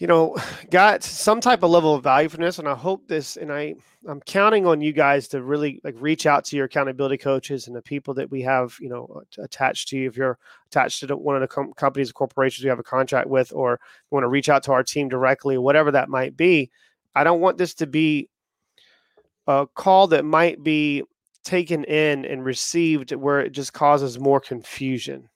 you 0.00 0.06
know, 0.06 0.36
got 0.70 1.04
some 1.04 1.40
type 1.40 1.62
of 1.62 1.70
level 1.70 1.94
of 1.94 2.02
value 2.02 2.28
from 2.28 2.42
this. 2.42 2.58
And 2.58 2.66
I 2.66 2.74
hope 2.74 3.06
this, 3.06 3.36
and 3.36 3.52
I, 3.52 3.76
I'm 4.08 4.20
counting 4.22 4.66
on 4.66 4.80
you 4.80 4.92
guys 4.92 5.28
to 5.28 5.42
really 5.42 5.80
like 5.84 5.94
reach 5.98 6.26
out 6.26 6.44
to 6.46 6.56
your 6.56 6.64
accountability 6.64 7.18
coaches 7.18 7.68
and 7.68 7.76
the 7.76 7.82
people 7.82 8.14
that 8.14 8.30
we 8.30 8.42
have, 8.42 8.76
you 8.80 8.88
know, 8.88 9.22
attached 9.38 9.88
to 9.90 9.96
you. 9.96 10.08
If 10.08 10.16
you're 10.16 10.38
attached 10.70 11.06
to 11.06 11.16
one 11.16 11.36
of 11.36 11.42
the 11.42 11.48
com- 11.48 11.72
companies 11.74 12.10
or 12.10 12.14
corporations 12.14 12.64
you 12.64 12.70
have 12.70 12.80
a 12.80 12.82
contract 12.82 13.28
with, 13.28 13.52
or 13.52 13.78
want 14.10 14.24
to 14.24 14.28
reach 14.28 14.48
out 14.48 14.64
to 14.64 14.72
our 14.72 14.82
team 14.82 15.08
directly, 15.08 15.56
whatever 15.58 15.92
that 15.92 16.08
might 16.08 16.36
be. 16.36 16.70
I 17.14 17.22
don't 17.22 17.40
want 17.40 17.58
this 17.58 17.74
to 17.74 17.86
be 17.86 18.29
a 19.46 19.66
call 19.74 20.06
that 20.08 20.24
might 20.24 20.62
be 20.62 21.02
taken 21.44 21.84
in 21.84 22.24
and 22.24 22.44
received 22.44 23.12
where 23.12 23.40
it 23.40 23.50
just 23.50 23.72
causes 23.72 24.18
more 24.18 24.40
confusion 24.40 25.28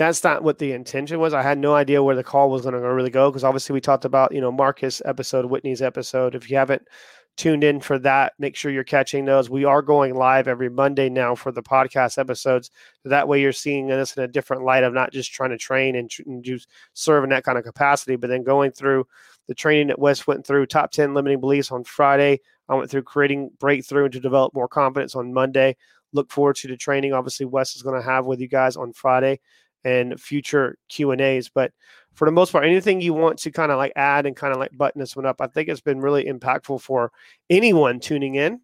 that's 0.00 0.24
not 0.24 0.42
what 0.42 0.58
the 0.58 0.72
intention 0.72 1.20
was. 1.20 1.34
I 1.34 1.42
had 1.42 1.58
no 1.58 1.74
idea 1.74 2.02
where 2.02 2.16
the 2.16 2.24
call 2.24 2.48
was 2.48 2.62
going 2.62 2.72
to 2.72 2.80
really 2.80 3.10
go 3.10 3.30
because 3.30 3.44
obviously 3.44 3.74
we 3.74 3.82
talked 3.82 4.06
about 4.06 4.32
you 4.32 4.40
know 4.40 4.50
Marcus 4.50 5.02
episode, 5.04 5.44
Whitney's 5.44 5.82
episode. 5.82 6.34
If 6.34 6.50
you 6.50 6.56
haven't 6.56 6.88
tuned 7.36 7.62
in 7.62 7.80
for 7.80 7.98
that, 7.98 8.32
make 8.38 8.56
sure 8.56 8.72
you're 8.72 8.82
catching 8.82 9.26
those. 9.26 9.50
We 9.50 9.66
are 9.66 9.82
going 9.82 10.14
live 10.14 10.48
every 10.48 10.70
Monday 10.70 11.10
now 11.10 11.34
for 11.34 11.52
the 11.52 11.62
podcast 11.62 12.16
episodes. 12.16 12.70
That 13.04 13.28
way 13.28 13.42
you're 13.42 13.52
seeing 13.52 13.88
this 13.88 14.16
in 14.16 14.22
a 14.22 14.28
different 14.28 14.64
light 14.64 14.84
of 14.84 14.94
not 14.94 15.12
just 15.12 15.34
trying 15.34 15.50
to 15.50 15.58
train 15.58 15.94
and, 15.94 16.10
and 16.26 16.66
serve 16.94 17.22
in 17.22 17.30
that 17.30 17.44
kind 17.44 17.58
of 17.58 17.64
capacity, 17.64 18.16
but 18.16 18.30
then 18.30 18.42
going 18.42 18.72
through 18.72 19.06
the 19.50 19.54
training 19.56 19.88
that 19.88 19.98
Wes 19.98 20.28
went 20.28 20.46
through, 20.46 20.64
top 20.64 20.92
10 20.92 21.12
limiting 21.12 21.40
beliefs 21.40 21.72
on 21.72 21.82
Friday. 21.82 22.38
I 22.68 22.76
went 22.76 22.88
through 22.88 23.02
creating 23.02 23.50
breakthrough 23.58 24.04
and 24.04 24.12
to 24.12 24.20
develop 24.20 24.54
more 24.54 24.68
confidence 24.68 25.16
on 25.16 25.34
Monday. 25.34 25.76
Look 26.12 26.30
forward 26.30 26.54
to 26.58 26.68
the 26.68 26.76
training. 26.76 27.14
Obviously, 27.14 27.46
Wes 27.46 27.74
is 27.74 27.82
going 27.82 28.00
to 28.00 28.08
have 28.08 28.26
with 28.26 28.38
you 28.38 28.46
guys 28.46 28.76
on 28.76 28.92
Friday 28.92 29.40
and 29.82 30.20
future 30.20 30.78
Q 30.88 31.10
and 31.10 31.20
A's. 31.20 31.48
But 31.48 31.72
for 32.12 32.26
the 32.26 32.30
most 32.30 32.52
part, 32.52 32.64
anything 32.64 33.00
you 33.00 33.12
want 33.12 33.40
to 33.40 33.50
kind 33.50 33.72
of 33.72 33.78
like 33.78 33.92
add 33.96 34.24
and 34.24 34.36
kind 34.36 34.52
of 34.52 34.60
like 34.60 34.70
button 34.78 35.00
this 35.00 35.16
one 35.16 35.26
up, 35.26 35.40
I 35.40 35.48
think 35.48 35.68
it's 35.68 35.80
been 35.80 36.00
really 36.00 36.26
impactful 36.26 36.80
for 36.80 37.10
anyone 37.50 37.98
tuning 37.98 38.36
in. 38.36 38.60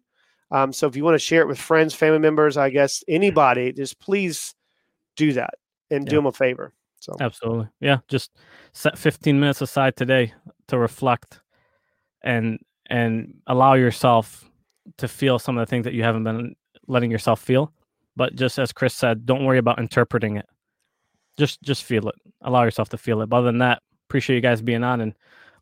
Um, 0.51 0.71
so 0.71 0.87
if 0.87 0.95
you 0.95 1.03
want 1.03 1.15
to 1.15 1.19
share 1.19 1.41
it 1.41 1.49
with 1.49 1.59
friends, 1.59 1.93
family 1.93 2.19
members, 2.19 2.55
I 2.55 2.69
guess 2.69 3.03
anybody, 3.09 3.73
just 3.73 3.99
please 3.99 4.55
do 5.17 5.33
that 5.33 5.55
and 5.91 6.05
yeah. 6.05 6.11
do 6.11 6.15
them 6.15 6.27
a 6.27 6.31
favor. 6.31 6.71
So 7.01 7.17
absolutely, 7.19 7.67
yeah. 7.81 7.97
Just 8.07 8.31
set 8.71 8.97
15 8.97 9.37
minutes 9.37 9.61
aside 9.61 9.97
today 9.97 10.33
to 10.67 10.77
reflect 10.77 11.41
and 12.23 12.59
and 12.89 13.35
allow 13.47 13.73
yourself 13.73 14.49
to 14.97 15.07
feel 15.07 15.39
some 15.39 15.57
of 15.57 15.65
the 15.65 15.69
things 15.69 15.83
that 15.83 15.93
you 15.93 16.03
haven't 16.03 16.23
been 16.23 16.55
letting 16.87 17.11
yourself 17.11 17.41
feel. 17.41 17.73
But 18.15 18.35
just 18.35 18.57
as 18.57 18.71
Chris 18.71 18.93
said, 18.93 19.25
don't 19.25 19.45
worry 19.45 19.57
about 19.57 19.79
interpreting 19.79 20.37
it 20.37 20.47
just 21.37 21.61
just 21.61 21.83
feel 21.83 22.09
it. 22.09 22.15
Allow 22.41 22.63
yourself 22.63 22.89
to 22.89 22.97
feel 22.97 23.21
it. 23.21 23.29
But 23.29 23.37
other 23.37 23.45
than 23.47 23.59
that, 23.59 23.81
appreciate 24.09 24.35
you 24.35 24.41
guys 24.41 24.61
being 24.61 24.83
on 24.83 25.01
and 25.01 25.13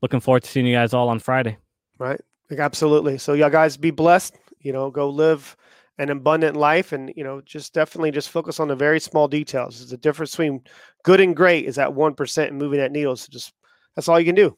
looking 0.02 0.20
forward 0.20 0.44
to 0.44 0.50
seeing 0.50 0.66
you 0.66 0.76
guys 0.76 0.94
all 0.94 1.10
on 1.10 1.20
Friday. 1.20 1.58
Right. 1.98 2.20
Like, 2.50 2.60
absolutely. 2.60 3.18
So 3.18 3.34
y'all 3.34 3.50
guys 3.50 3.78
be 3.78 3.92
blessed. 3.92 4.38
You 4.60 4.74
know, 4.74 4.90
go 4.90 5.10
live 5.10 5.56
an 5.98 6.10
abundant 6.10 6.58
life 6.58 6.92
and 6.92 7.14
you 7.16 7.24
know 7.24 7.40
just 7.42 7.74
definitely 7.74 8.12
just 8.12 8.30
focus 8.30 8.60
on 8.60 8.68
the 8.68 8.76
very 8.76 9.00
small 9.00 9.30
details 9.30 9.94
a 9.94 9.98
difference 9.98 10.32
between 10.32 10.62
good 11.04 11.22
and 11.22 11.38
great 11.38 11.64
is 11.64 11.76
that 11.78 11.88
1% 11.88 12.48
and 12.50 12.58
moving 12.58 12.80
that 12.80 12.92
needle 12.92 13.16
so 13.16 13.30
just 13.32 13.54
that's 13.96 14.10
all 14.10 14.20
you 14.20 14.26
can 14.26 14.36
do 14.36 14.58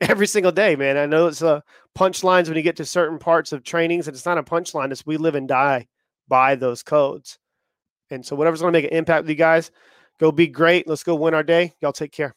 every 0.00 0.26
single 0.26 0.52
day 0.52 0.76
man 0.76 0.96
i 0.96 1.06
know 1.06 1.26
it's 1.26 1.42
a 1.42 1.62
punchlines 1.96 2.48
when 2.48 2.56
you 2.56 2.62
get 2.62 2.76
to 2.76 2.84
certain 2.84 3.18
parts 3.18 3.52
of 3.52 3.62
trainings 3.64 4.06
and 4.06 4.14
it's 4.14 4.26
not 4.26 4.38
a 4.38 4.42
punchline 4.42 4.92
it's 4.92 5.06
we 5.06 5.16
live 5.16 5.34
and 5.34 5.48
die 5.48 5.86
by 6.28 6.54
those 6.54 6.82
codes 6.82 7.38
and 8.10 8.24
so 8.24 8.36
whatever's 8.36 8.60
going 8.60 8.72
to 8.72 8.78
make 8.78 8.90
an 8.90 8.96
impact 8.96 9.22
with 9.22 9.30
you 9.30 9.36
guys 9.36 9.70
Go 10.18 10.32
be 10.32 10.46
great. 10.46 10.88
Let's 10.88 11.02
go 11.02 11.14
win 11.14 11.34
our 11.34 11.42
day. 11.42 11.74
Y'all 11.80 11.92
take 11.92 12.12
care. 12.12 12.34